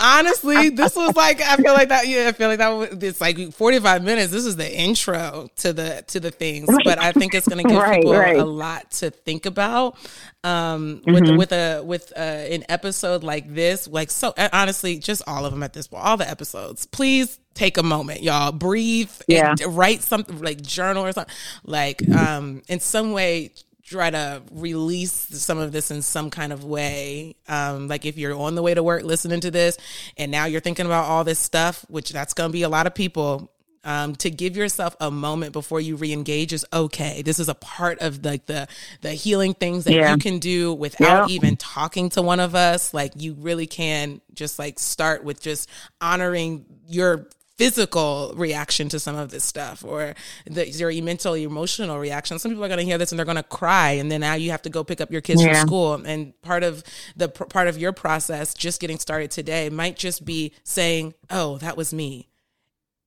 honestly, 0.00 0.70
this 0.70 0.96
was 0.96 1.14
like 1.16 1.40
I 1.40 1.56
feel 1.56 1.72
like 1.72 1.88
that. 1.90 2.06
Yeah, 2.06 2.28
I 2.28 2.32
feel 2.32 2.48
like 2.48 2.58
that. 2.58 2.68
Was, 2.68 3.02
it's 3.02 3.20
like 3.20 3.52
forty 3.52 3.78
five 3.78 4.02
minutes. 4.02 4.32
This 4.32 4.46
is 4.46 4.56
the 4.56 4.72
intro 4.72 5.48
to 5.56 5.72
the 5.72 6.04
to 6.08 6.20
the 6.20 6.30
things, 6.30 6.68
but 6.84 6.98
I 6.98 7.12
think 7.12 7.34
it's 7.34 7.46
going 7.46 7.62
to 7.64 7.68
give 7.68 7.78
right, 7.78 8.00
people 8.00 8.14
right. 8.14 8.36
a 8.36 8.44
lot 8.44 8.90
to 8.92 9.10
think 9.10 9.46
about. 9.46 9.96
Um, 10.42 11.02
with 11.06 11.24
mm-hmm. 11.24 11.36
with 11.36 11.52
a 11.52 11.82
with 11.84 12.12
uh, 12.16 12.20
an 12.20 12.64
episode 12.68 13.22
like 13.22 13.52
this, 13.54 13.86
like 13.86 14.10
so 14.10 14.32
honestly, 14.52 14.98
just 14.98 15.22
all 15.26 15.44
of 15.44 15.52
them 15.52 15.62
at 15.62 15.74
this 15.74 15.88
point, 15.88 16.02
all 16.04 16.16
the 16.16 16.28
episodes. 16.28 16.86
Please 16.86 17.38
take 17.54 17.76
a 17.76 17.82
moment, 17.82 18.22
y'all. 18.22 18.52
Breathe. 18.52 19.10
Yeah. 19.28 19.54
write 19.66 20.02
something 20.02 20.40
like 20.40 20.62
journal 20.62 21.04
or 21.04 21.12
something. 21.12 21.34
Like 21.64 22.08
um, 22.10 22.62
in 22.68 22.80
some 22.80 23.12
way 23.12 23.52
try 23.90 24.10
to 24.10 24.42
release 24.52 25.12
some 25.12 25.58
of 25.58 25.72
this 25.72 25.90
in 25.90 26.02
some 26.02 26.30
kind 26.30 26.52
of 26.52 26.64
way. 26.64 27.34
Um, 27.48 27.88
like 27.88 28.06
if 28.06 28.16
you're 28.16 28.36
on 28.36 28.54
the 28.54 28.62
way 28.62 28.72
to 28.74 28.82
work 28.82 29.02
listening 29.02 29.40
to 29.40 29.50
this 29.50 29.76
and 30.16 30.30
now 30.30 30.46
you're 30.46 30.60
thinking 30.60 30.86
about 30.86 31.06
all 31.06 31.24
this 31.24 31.38
stuff, 31.38 31.84
which 31.88 32.10
that's 32.10 32.32
going 32.32 32.50
to 32.50 32.52
be 32.52 32.62
a 32.62 32.68
lot 32.68 32.86
of 32.86 32.94
people. 32.94 33.52
Um, 33.82 34.14
to 34.16 34.28
give 34.28 34.58
yourself 34.58 34.94
a 35.00 35.10
moment 35.10 35.54
before 35.54 35.80
you 35.80 35.96
re-engage 35.96 36.52
is 36.52 36.66
okay. 36.70 37.22
This 37.22 37.38
is 37.38 37.48
a 37.48 37.54
part 37.54 38.00
of 38.00 38.22
like 38.22 38.44
the, 38.44 38.68
the 39.00 39.08
the 39.08 39.14
healing 39.14 39.54
things 39.54 39.84
that 39.84 39.94
yeah. 39.94 40.12
you 40.12 40.18
can 40.18 40.38
do 40.38 40.74
without 40.74 41.30
yeah. 41.30 41.34
even 41.34 41.56
talking 41.56 42.10
to 42.10 42.20
one 42.20 42.40
of 42.40 42.54
us. 42.54 42.92
Like 42.92 43.12
you 43.16 43.32
really 43.32 43.66
can 43.66 44.20
just 44.34 44.58
like 44.58 44.78
start 44.78 45.24
with 45.24 45.40
just 45.40 45.66
honoring 45.98 46.66
your 46.88 47.30
physical 47.60 48.32
reaction 48.36 48.88
to 48.88 48.98
some 48.98 49.16
of 49.16 49.30
this 49.30 49.44
stuff 49.44 49.84
or 49.84 50.14
the, 50.46 50.66
your 50.66 50.90
mental 51.02 51.34
emotional 51.34 51.98
reaction 51.98 52.38
some 52.38 52.50
people 52.50 52.64
are 52.64 52.68
going 52.68 52.78
to 52.78 52.84
hear 52.86 52.96
this 52.96 53.12
and 53.12 53.18
they're 53.18 53.26
going 53.26 53.36
to 53.36 53.42
cry 53.42 53.90
and 53.90 54.10
then 54.10 54.22
now 54.22 54.32
you 54.32 54.50
have 54.50 54.62
to 54.62 54.70
go 54.70 54.82
pick 54.82 54.98
up 54.98 55.12
your 55.12 55.20
kids 55.20 55.42
yeah. 55.42 55.52
from 55.52 55.66
school 55.66 55.92
and 56.06 56.32
part 56.40 56.62
of 56.62 56.82
the 57.16 57.28
part 57.28 57.68
of 57.68 57.76
your 57.76 57.92
process 57.92 58.54
just 58.54 58.80
getting 58.80 58.98
started 58.98 59.30
today 59.30 59.68
might 59.68 59.94
just 59.94 60.24
be 60.24 60.54
saying 60.64 61.12
oh 61.28 61.58
that 61.58 61.76
was 61.76 61.92
me 61.92 62.30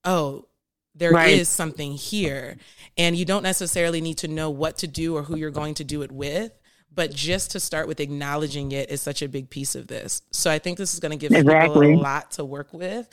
oh 0.06 0.46
there 0.94 1.10
right. 1.10 1.32
is 1.32 1.50
something 1.50 1.94
here 1.94 2.56
and 2.96 3.16
you 3.16 3.26
don't 3.26 3.42
necessarily 3.42 4.02
need 4.02 4.20
to 4.20 4.28
know 4.28 4.52
what 4.52 4.78
to 4.78 4.88
do 4.88 5.16
or 5.16 5.24
who 5.24 5.36
you're 5.36 5.50
going 5.50 5.74
to 5.74 5.84
do 5.84 6.04
it 6.04 6.12
with 6.12 6.52
but 6.94 7.12
just 7.12 7.50
to 7.52 7.60
start 7.60 7.88
with 7.88 8.00
acknowledging 8.00 8.72
it 8.72 8.92
is 8.92 9.02
such 9.02 9.24
a 9.24 9.28
big 9.28 9.50
piece 9.50 9.74
of 9.74 9.88
this. 9.88 10.22
So 10.32 10.52
I 10.52 10.60
think 10.60 10.78
this 10.78 10.94
is 10.94 11.00
going 11.00 11.12
to 11.12 11.18
give 11.18 11.32
exactly. 11.32 11.88
people 11.88 12.00
a 12.00 12.04
lot 12.04 12.32
to 12.32 12.46
work 12.46 12.72
with. 12.72 13.10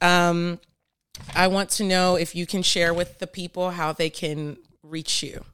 Um, 0.00 0.58
I 1.34 1.46
want 1.48 1.70
to 1.70 1.84
know 1.84 2.16
if 2.16 2.34
you 2.34 2.46
can 2.46 2.62
share 2.62 2.92
with 2.92 3.18
the 3.18 3.26
people 3.26 3.70
how 3.70 3.92
they 3.92 4.10
can 4.10 4.56
reach 4.82 5.22
you. 5.22 5.44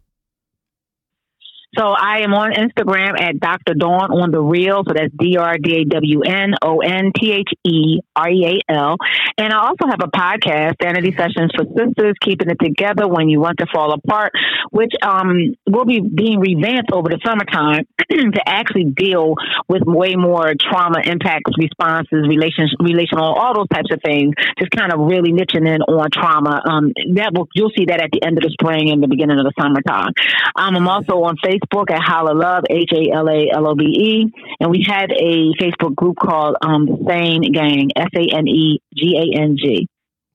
So 1.76 1.84
I 1.84 2.20
am 2.20 2.32
on 2.32 2.52
Instagram 2.52 3.20
at 3.20 3.38
Dr. 3.38 3.74
Dawn 3.74 4.10
on 4.10 4.30
the 4.30 4.40
Real. 4.40 4.82
So 4.86 4.94
that's 4.94 5.12
D 5.18 5.36
R 5.36 5.58
D 5.58 5.82
A 5.82 5.84
W 5.84 6.22
N 6.22 6.54
O 6.62 6.80
N 6.80 7.12
T 7.14 7.32
H 7.32 7.50
E 7.64 8.00
R 8.16 8.30
E 8.30 8.60
A 8.68 8.72
L. 8.72 8.96
And 9.36 9.52
I 9.52 9.58
also 9.58 9.84
have 9.88 10.00
a 10.00 10.08
podcast, 10.08 10.80
Sanity 10.82 11.12
Sessions 11.12 11.52
for 11.54 11.64
Sisters, 11.76 12.14
Keeping 12.22 12.48
It 12.48 12.58
Together 12.62 13.06
When 13.06 13.28
You 13.28 13.40
Want 13.40 13.58
to 13.58 13.66
Fall 13.72 13.92
Apart, 13.92 14.32
which 14.70 14.92
um, 15.02 15.54
will 15.68 15.84
be 15.84 16.00
being 16.00 16.40
revamped 16.40 16.92
over 16.92 17.10
the 17.10 17.20
summertime 17.24 17.84
to 18.10 18.40
actually 18.46 18.84
deal 18.84 19.34
with 19.68 19.82
way 19.84 20.16
more 20.16 20.54
trauma 20.58 21.00
impacts, 21.04 21.52
responses, 21.58 22.24
relation, 22.26 22.68
relational, 22.80 23.24
all 23.24 23.54
those 23.54 23.68
types 23.68 23.92
of 23.92 24.00
things. 24.02 24.32
Just 24.58 24.70
kind 24.70 24.92
of 24.92 25.00
really 25.00 25.32
niching 25.32 25.68
in 25.68 25.82
on 25.82 26.08
trauma. 26.10 26.62
Um, 26.64 26.92
that 27.14 27.32
will, 27.34 27.48
you'll 27.54 27.72
see 27.76 27.86
that 27.86 28.00
at 28.00 28.10
the 28.12 28.24
end 28.24 28.38
of 28.38 28.42
the 28.42 28.54
spring 28.58 28.90
and 28.90 29.02
the 29.02 29.08
beginning 29.08 29.38
of 29.38 29.44
the 29.44 29.52
summertime. 29.60 30.16
Um, 30.56 30.76
I'm 30.76 30.88
also 30.88 31.20
on 31.24 31.36
Facebook 31.44 31.65
at 31.90 32.00
Hala 32.02 32.32
Love, 32.32 32.64
H 32.70 32.90
A 32.92 33.12
L 33.12 33.28
A 33.28 33.50
L 33.52 33.68
O 33.68 33.74
B 33.74 33.84
E, 33.84 34.32
and 34.60 34.70
we 34.70 34.84
have 34.88 35.10
a 35.10 35.52
Facebook 35.60 35.94
group 35.94 36.16
called 36.16 36.56
um, 36.62 36.86
the 36.86 37.04
Sane 37.08 37.52
Gang, 37.52 37.90
S 37.96 38.08
A 38.16 38.36
N 38.36 38.48
E 38.48 38.80
G 38.94 39.16
A 39.16 39.40
N 39.40 39.56
G. 39.56 39.88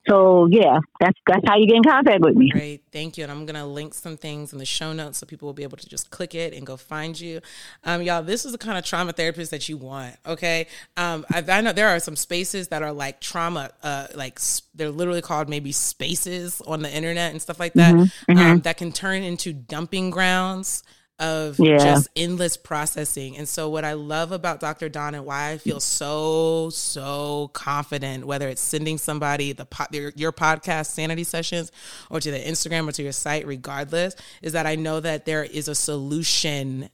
So 0.10 0.48
yeah, 0.48 0.80
that's 1.00 1.18
that's 1.28 1.44
how 1.48 1.58
you 1.58 1.68
get 1.68 1.76
in 1.76 1.84
contact 1.84 2.22
with 2.22 2.36
me. 2.36 2.50
Great, 2.50 2.84
thank 2.92 3.18
you. 3.18 3.24
And 3.24 3.32
I'm 3.32 3.46
gonna 3.46 3.68
link 3.68 3.94
some 3.94 4.18
things 4.18 4.52
in 4.52 4.58
the 4.58 4.66
show 4.66 4.94
notes 4.94 5.20
so 5.20 5.28
people 5.28 5.46
will 5.46 5.54
be 5.54 5.62
able 5.62 5.78
to 5.78 5.88
just 5.88 6.10
click 6.10 6.34
it 6.34 6.54
and 6.54 6.66
go 6.66 6.76
find 6.76 7.20
you. 7.20 7.40
Um, 7.84 8.02
y'all, 8.02 8.24
this 8.24 8.44
is 8.44 8.52
the 8.52 8.58
kind 8.58 8.80
of 8.80 8.84
trauma 8.84 9.14
therapist 9.14 9.52
that 9.52 9.70
you 9.70 9.78
want. 9.78 10.16
Okay, 10.26 10.68
um, 10.98 11.24
I, 11.30 11.44
I 11.48 11.62
know 11.62 11.72
there 11.72 11.90
are 11.90 12.00
some 12.00 12.16
spaces 12.16 12.70
that 12.70 12.82
are 12.82 12.92
like 12.92 13.22
trauma, 13.22 13.70
uh, 13.84 14.08
like 14.16 14.40
they're 14.74 14.90
literally 14.90 15.22
called 15.22 15.50
maybe 15.50 15.72
spaces 15.72 16.62
on 16.66 16.82
the 16.82 16.92
internet 16.92 17.32
and 17.32 17.42
stuff 17.42 17.60
like 17.60 17.74
that, 17.74 17.94
mm-hmm, 17.94 18.32
mm-hmm. 18.32 18.40
Um, 18.40 18.60
that 18.62 18.78
can 18.78 18.92
turn 18.92 19.22
into 19.22 19.54
dumping 19.54 20.10
grounds 20.10 20.84
of 21.22 21.60
yeah. 21.60 21.78
just 21.78 22.10
endless 22.16 22.58
processing. 22.58 23.38
And 23.38 23.48
so, 23.48 23.70
what 23.70 23.86
I 23.86 23.94
love 23.94 24.32
about 24.32 24.60
Dr. 24.60 24.90
Dawn 24.90 25.16
and 25.16 25.24
why 25.24 25.52
I 25.52 25.58
feel 25.58 25.80
so, 25.80 26.70
so 26.72 27.52
confident, 27.54 28.26
whether 28.26 28.50
it's 28.50 28.62
sending 28.62 28.98
somebody 28.98 29.54
the 29.54 29.68
your, 29.92 30.12
your 30.16 30.34
podcast 30.34 30.88
sanity 30.88 31.24
sessions 31.24 31.72
or 32.10 32.20
to 32.20 32.32
the 32.32 32.40
Instagram 32.40 32.90
or 32.90 32.92
to 32.94 33.04
your 33.04 33.12
site, 33.12 33.46
regardless, 33.46 34.16
is 34.42 34.54
that 34.54 34.66
I 34.66 34.76
know 34.76 35.00
that 35.00 35.26
there 35.26 35.44
is 35.44 35.68
a 35.68 35.76
solution 35.76 36.90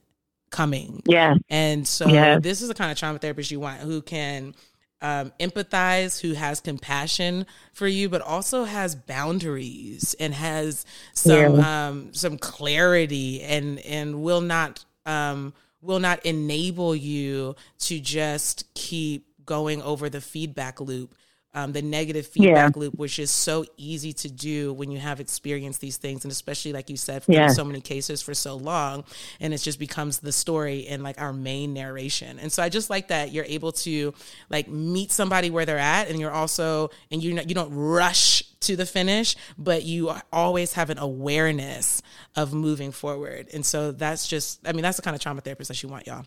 coming. 0.50 1.02
Yeah. 1.06 1.36
And 1.48 1.88
so, 1.88 2.06
yeah. 2.08 2.38
this 2.38 2.60
is 2.60 2.68
the 2.68 2.74
kind 2.74 2.92
of 2.92 2.98
trauma 2.98 3.18
therapist 3.18 3.50
you 3.50 3.60
want 3.60 3.80
who 3.80 4.02
can 4.02 4.54
um, 5.00 5.32
empathize, 5.38 6.20
who 6.20 6.34
has 6.34 6.60
compassion 6.60 7.46
for 7.72 7.86
you, 7.86 8.08
but 8.08 8.20
also 8.20 8.64
has 8.64 8.94
boundaries 8.94 10.14
and 10.18 10.34
has 10.34 10.84
some 11.14 11.56
yeah. 11.56 11.88
um, 11.88 12.14
some 12.14 12.38
clarity 12.38 13.42
and 13.42 13.78
and 13.80 14.22
will 14.22 14.40
not 14.40 14.84
um, 15.06 15.54
will 15.80 16.00
not 16.00 16.24
enable 16.26 16.94
you 16.94 17.54
to 17.78 18.00
just 18.00 18.72
keep 18.74 19.26
going 19.44 19.80
over 19.82 20.10
the 20.10 20.20
feedback 20.20 20.80
loop 20.80 21.14
um, 21.58 21.72
the 21.72 21.82
negative 21.82 22.26
feedback 22.26 22.76
yeah. 22.76 22.80
loop, 22.80 22.94
which 22.94 23.18
is 23.18 23.30
so 23.30 23.64
easy 23.76 24.12
to 24.12 24.30
do 24.30 24.72
when 24.72 24.90
you 24.90 24.98
have 24.98 25.18
experienced 25.18 25.80
these 25.80 25.96
things, 25.96 26.24
and 26.24 26.30
especially 26.30 26.72
like 26.72 26.88
you 26.88 26.96
said, 26.96 27.24
for 27.24 27.32
yeah. 27.32 27.48
so 27.48 27.64
many 27.64 27.80
cases 27.80 28.22
for 28.22 28.32
so 28.34 28.54
long, 28.54 29.04
and 29.40 29.52
it 29.52 29.58
just 29.58 29.78
becomes 29.78 30.20
the 30.20 30.30
story 30.32 30.86
and 30.86 31.02
like 31.02 31.20
our 31.20 31.32
main 31.32 31.74
narration. 31.74 32.38
And 32.38 32.52
so 32.52 32.62
I 32.62 32.68
just 32.68 32.90
like 32.90 33.08
that 33.08 33.32
you're 33.32 33.44
able 33.44 33.72
to 33.72 34.14
like 34.50 34.68
meet 34.68 35.10
somebody 35.10 35.50
where 35.50 35.66
they're 35.66 35.78
at, 35.78 36.08
and 36.08 36.20
you're 36.20 36.30
also 36.30 36.90
and 37.10 37.22
you 37.22 37.34
you 37.34 37.54
don't 37.54 37.74
rush 37.74 38.44
to 38.60 38.76
the 38.76 38.86
finish, 38.86 39.36
but 39.56 39.84
you 39.84 40.12
always 40.32 40.74
have 40.74 40.90
an 40.90 40.98
awareness 40.98 42.02
of 42.36 42.52
moving 42.52 42.92
forward. 42.92 43.48
And 43.52 43.64
so 43.64 43.92
that's 43.92 44.26
just, 44.26 44.66
I 44.66 44.72
mean, 44.72 44.82
that's 44.82 44.96
the 44.96 45.02
kind 45.02 45.14
of 45.14 45.20
trauma 45.20 45.40
therapist 45.40 45.68
that 45.68 45.82
you 45.82 45.88
want, 45.88 46.06
y'all. 46.06 46.24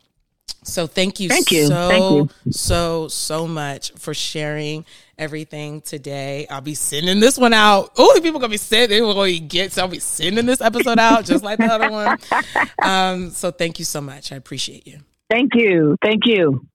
So 0.64 0.88
thank 0.88 1.20
you, 1.20 1.30
thank 1.30 1.52
you, 1.52 1.68
so 1.68 1.90
thank 1.90 2.32
you. 2.46 2.52
so 2.52 3.08
so 3.08 3.48
much 3.48 3.92
for 3.94 4.14
sharing 4.14 4.86
everything 5.18 5.82
today. 5.82 6.48
I'll 6.50 6.62
be 6.62 6.76
sending 6.76 7.20
this 7.20 7.38
one 7.38 7.54
out. 7.54 7.92
Oh, 7.98 8.20
people 8.22 8.40
gonna 8.40 8.52
be 8.52 8.58
sending. 8.58 8.90
They 8.90 9.02
will 9.02 9.24
to 9.24 9.40
get. 9.40 9.72
So 9.72 9.84
I'll 9.84 9.88
be 9.88 10.00
sending 10.00 10.46
this 10.46 10.62
episode 10.62 11.00
out 11.00 11.26
just 11.26 11.44
like 11.44 11.60
the 11.60 11.66
other 11.66 11.92
one. 11.92 12.18
Um, 12.82 13.30
so 13.30 13.52
thank 13.52 13.78
you 13.78 13.86
so 13.86 14.02
much. 14.02 14.32
I 14.32 14.36
appreciate 14.36 14.88
you. 14.88 15.00
Thank 15.30 15.54
you. 15.54 15.96
Thank 16.02 16.26
you. 16.26 16.66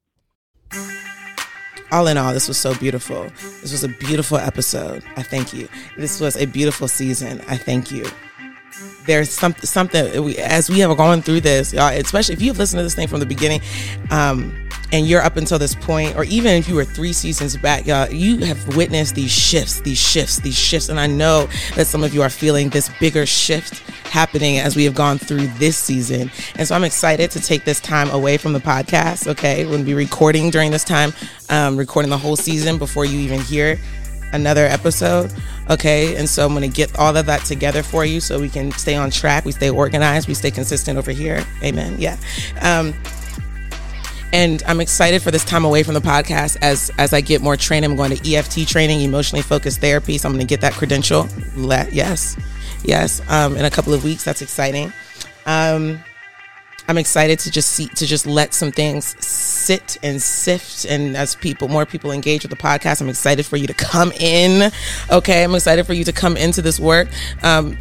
All 1.91 2.07
in 2.07 2.16
all, 2.16 2.33
this 2.33 2.47
was 2.47 2.59
so 2.59 2.74
beautiful. 2.77 3.24
This 3.61 3.72
was 3.72 3.83
a 3.83 3.89
beautiful 3.89 4.39
episode. 4.39 5.03
I 5.16 5.22
thank 5.22 5.53
you. 5.53 5.68
This 5.97 6.20
was 6.20 6.37
a 6.37 6.47
beautiful 6.47 6.87
season. 6.87 7.41
I 7.49 7.57
thank 7.57 7.91
you 7.91 8.07
there's 9.07 9.31
something 9.31 9.64
something 9.64 10.37
as 10.39 10.68
we 10.68 10.81
have 10.81 10.97
gone 10.97 11.22
through 11.22 11.41
this, 11.41 11.72
y'all, 11.72 11.93
especially 11.93 12.35
if 12.35 12.43
you've 12.43 12.59
listened 12.59 12.79
to 12.79 12.83
this 12.83 12.95
thing 12.95 13.09
from 13.09 13.20
the 13.20 13.27
beginning, 13.27 13.61
um, 14.11 14.68
and 14.93 15.07
you're 15.07 15.22
up 15.22 15.37
until 15.37 15.59
this 15.59 15.74
point, 15.74 16.16
or 16.16 16.24
even 16.24 16.53
if 16.53 16.68
you 16.68 16.74
were 16.74 16.85
three 16.85 17.12
seasons 17.12 17.57
back, 17.57 17.87
y'all, 17.87 18.09
you 18.11 18.39
have 18.39 18.77
witnessed 18.77 19.14
these 19.14 19.31
shifts, 19.31 19.81
these 19.81 19.99
shifts, 19.99 20.41
these 20.41 20.59
shifts, 20.59 20.89
and 20.89 21.01
I 21.01 21.07
know 21.07 21.49
that 21.74 21.87
some 21.87 22.05
of 22.05 22.14
you 22.14 22.22
are 22.22 22.31
feeling 22.31 22.68
this 22.68 22.91
bigger 23.01 23.27
shift 23.27 23.79
happening 24.11 24.59
as 24.59 24.77
we 24.77 24.85
have 24.85 24.95
gone 24.95 25.18
through 25.18 25.47
this 25.59 25.77
season. 25.77 26.31
And 26.57 26.66
so 26.66 26.74
I'm 26.74 26.85
excited 26.85 27.31
to 27.33 27.41
take 27.41 27.64
this 27.64 27.81
time 27.81 28.09
away 28.11 28.37
from 28.37 28.53
the 28.53 28.61
podcast. 28.61 29.27
Okay, 29.27 29.64
we're 29.64 29.72
gonna 29.72 29.85
be 29.85 29.95
recording 29.95 30.51
during 30.51 30.70
this 30.70 30.85
time, 30.85 31.12
um, 31.49 31.77
recording 31.77 32.11
the 32.11 32.18
whole 32.18 32.37
season 32.37 32.79
before 32.79 33.05
you 33.05 33.18
even 33.18 33.41
hear 33.41 33.79
another 34.33 34.66
episode. 34.66 35.33
Okay. 35.70 36.16
And 36.16 36.29
so 36.29 36.47
I'm 36.47 36.55
going 36.55 36.68
to 36.68 36.74
get 36.74 36.97
all 36.99 37.16
of 37.16 37.27
that 37.27 37.45
together 37.45 37.83
for 37.83 38.05
you 38.05 38.20
so 38.20 38.39
we 38.41 38.49
can 38.49 38.70
stay 38.72 38.95
on 38.95 39.11
track. 39.11 39.45
We 39.45 39.53
stay 39.53 39.70
organized. 39.70 40.29
We 40.29 40.35
stay 40.35 40.51
consistent 40.51 40.99
over 40.99 41.11
here. 41.11 41.45
Amen. 41.62 41.97
Yeah. 41.99 42.16
Um, 42.61 42.95
and 44.33 44.62
I'm 44.66 44.81
excited 44.81 45.22
for 45.22 45.31
this 45.31 45.45
time 45.45 45.64
away 45.64 45.83
from 45.83 45.95
the 45.95 46.01
podcast 46.01 46.59
as 46.61 46.91
as 46.99 47.12
I 47.12 47.20
get 47.20 47.41
more 47.41 47.57
training. 47.57 47.91
I'm 47.91 47.97
going 47.97 48.14
to 48.14 48.35
EFT 48.35 48.68
training, 48.68 49.01
emotionally 49.01 49.43
focused 49.43 49.81
therapy. 49.81 50.18
So 50.18 50.29
I'm 50.29 50.35
going 50.35 50.47
to 50.47 50.49
get 50.49 50.61
that 50.61 50.74
credential. 50.74 51.29
Let, 51.57 51.93
yes, 51.93 52.37
yes. 52.85 53.22
Um, 53.31 53.57
in 53.57 53.64
a 53.64 53.70
couple 53.70 53.95
of 53.95 54.05
weeks, 54.05 54.24
that's 54.24 54.43
exciting. 54.43 54.93
Um, 55.47 56.01
I'm 56.89 56.99
excited 56.99 57.39
to 57.41 57.51
just 57.51 57.72
see 57.72 57.87
to 57.87 58.07
just 58.07 58.27
let 58.27 58.53
some 58.53 58.72
things 58.72 59.16
sit 59.67 59.97
and 60.03 60.21
sift 60.23 60.85
and 60.85 61.17
as 61.17 61.35
people 61.35 61.69
more 61.69 61.87
people 61.87 62.12
engage 62.12 62.43
with 62.43 62.51
the 62.51 62.57
podcast 62.57 63.01
i'm 63.01 63.09
excited 63.09 63.45
for 63.45 63.57
you 63.57 63.67
to 63.67 63.75
come 63.75 64.12
in 64.12 64.71
okay? 65.11 65.45
I'm 65.45 65.55
excited 65.55 65.87
for 65.87 65.93
you 65.93 66.05
to 66.05 66.12
come 66.12 66.37
into 66.37 66.62
this 66.62 66.81
work. 66.81 67.09
Um, 67.43 67.79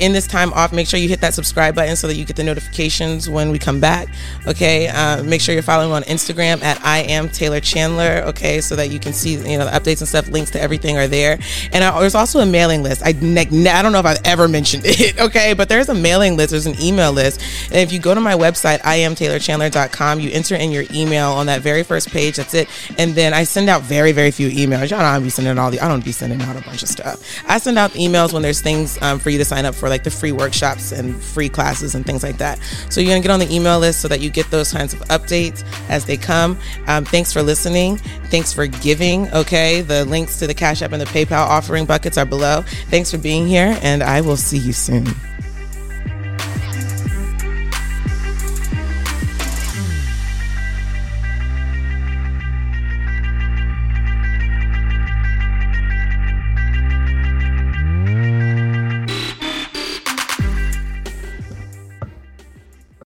in 0.00 0.12
this 0.12 0.26
time 0.26 0.52
off 0.52 0.72
make 0.72 0.88
sure 0.88 0.98
you 0.98 1.08
hit 1.08 1.20
that 1.20 1.34
subscribe 1.34 1.74
button 1.74 1.96
so 1.96 2.06
that 2.08 2.14
you 2.14 2.24
get 2.24 2.36
the 2.36 2.44
notifications 2.44 3.30
when 3.30 3.50
we 3.50 3.58
come 3.58 3.80
back 3.80 4.08
okay? 4.46 4.88
Uh, 4.88 5.22
make 5.22 5.40
sure 5.40 5.54
you're 5.54 5.62
following 5.62 5.92
on 5.92 6.02
instagram 6.04 6.62
at 6.62 6.80
i 6.84 6.98
am 6.98 7.28
taylor 7.28 7.60
chandler 7.60 8.22
okay? 8.26 8.60
So 8.60 8.76
that 8.76 8.90
you 8.90 8.98
can 8.98 9.12
see 9.12 9.34
you 9.34 9.58
know 9.58 9.64
the 9.64 9.70
updates 9.70 10.00
and 10.00 10.08
stuff 10.08 10.28
links 10.28 10.50
to 10.52 10.60
everything 10.60 10.96
are 10.96 11.08
there. 11.08 11.38
And 11.72 11.84
I, 11.84 11.98
there's 12.00 12.14
also 12.14 12.40
a 12.40 12.46
mailing 12.46 12.82
list. 12.82 13.02
I, 13.04 13.08
I 13.08 13.82
don't 13.82 13.92
know 13.92 14.00
if 14.00 14.06
i've 14.06 14.22
ever 14.24 14.48
mentioned 14.54 14.84
it 14.86 15.18
okay? 15.20 15.54
But 15.54 15.68
there's 15.68 15.88
a 15.88 15.94
mailing 15.94 16.36
list 16.36 16.50
there's 16.50 16.66
an 16.66 16.80
email 16.80 17.12
list. 17.12 17.40
And 17.66 17.76
if 17.76 17.92
you 17.92 17.98
go 17.98 18.14
to 18.14 18.20
my 18.20 18.34
website 18.34 18.80
I 18.84 18.96
am 18.96 19.14
Taylor 19.14 19.38
iamtaylorchandler.com 19.38 20.20
you 20.20 20.30
enter 20.30 20.54
in 20.54 20.70
your 20.70 20.84
email 20.92 21.23
email 21.24 21.38
on 21.38 21.46
that 21.46 21.62
very 21.62 21.82
first 21.82 22.10
page. 22.10 22.36
That's 22.36 22.54
it. 22.54 22.68
And 22.98 23.14
then 23.14 23.32
I 23.34 23.44
send 23.44 23.68
out 23.68 23.82
very, 23.82 24.12
very 24.12 24.30
few 24.30 24.48
emails. 24.50 24.90
Y'all 24.90 25.00
know 25.00 25.06
I 25.06 25.18
be 25.18 25.30
sending 25.30 25.58
all 25.58 25.70
the, 25.70 25.80
I 25.80 25.88
don't 25.88 26.04
be 26.04 26.12
sending 26.12 26.40
out 26.42 26.56
a 26.56 26.60
bunch 26.62 26.82
of 26.82 26.88
stuff. 26.88 27.22
I 27.48 27.58
send 27.58 27.78
out 27.78 27.92
emails 27.92 28.32
when 28.32 28.42
there's 28.42 28.60
things 28.60 29.00
um, 29.02 29.18
for 29.18 29.30
you 29.30 29.38
to 29.38 29.44
sign 29.44 29.64
up 29.64 29.74
for, 29.74 29.88
like 29.88 30.04
the 30.04 30.10
free 30.10 30.32
workshops 30.32 30.92
and 30.92 31.14
free 31.22 31.48
classes 31.48 31.94
and 31.94 32.04
things 32.04 32.22
like 32.22 32.38
that. 32.38 32.58
So 32.90 33.00
you're 33.00 33.10
going 33.10 33.22
to 33.22 33.28
get 33.28 33.32
on 33.32 33.40
the 33.40 33.52
email 33.54 33.78
list 33.78 34.00
so 34.00 34.08
that 34.08 34.20
you 34.20 34.30
get 34.30 34.50
those 34.50 34.72
kinds 34.72 34.92
of 34.92 35.00
updates 35.02 35.64
as 35.88 36.04
they 36.04 36.16
come. 36.16 36.58
Um, 36.86 37.04
thanks 37.04 37.32
for 37.32 37.42
listening. 37.42 37.98
Thanks 38.30 38.52
for 38.52 38.66
giving. 38.66 39.30
Okay. 39.32 39.82
The 39.82 40.04
links 40.06 40.38
to 40.40 40.46
the 40.46 40.54
Cash 40.54 40.82
App 40.82 40.92
and 40.92 41.00
the 41.00 41.06
PayPal 41.06 41.46
offering 41.46 41.86
buckets 41.86 42.18
are 42.18 42.26
below. 42.26 42.62
Thanks 42.88 43.10
for 43.10 43.18
being 43.18 43.46
here, 43.46 43.78
and 43.82 44.02
I 44.02 44.20
will 44.20 44.36
see 44.36 44.58
you 44.58 44.72
soon. 44.72 45.06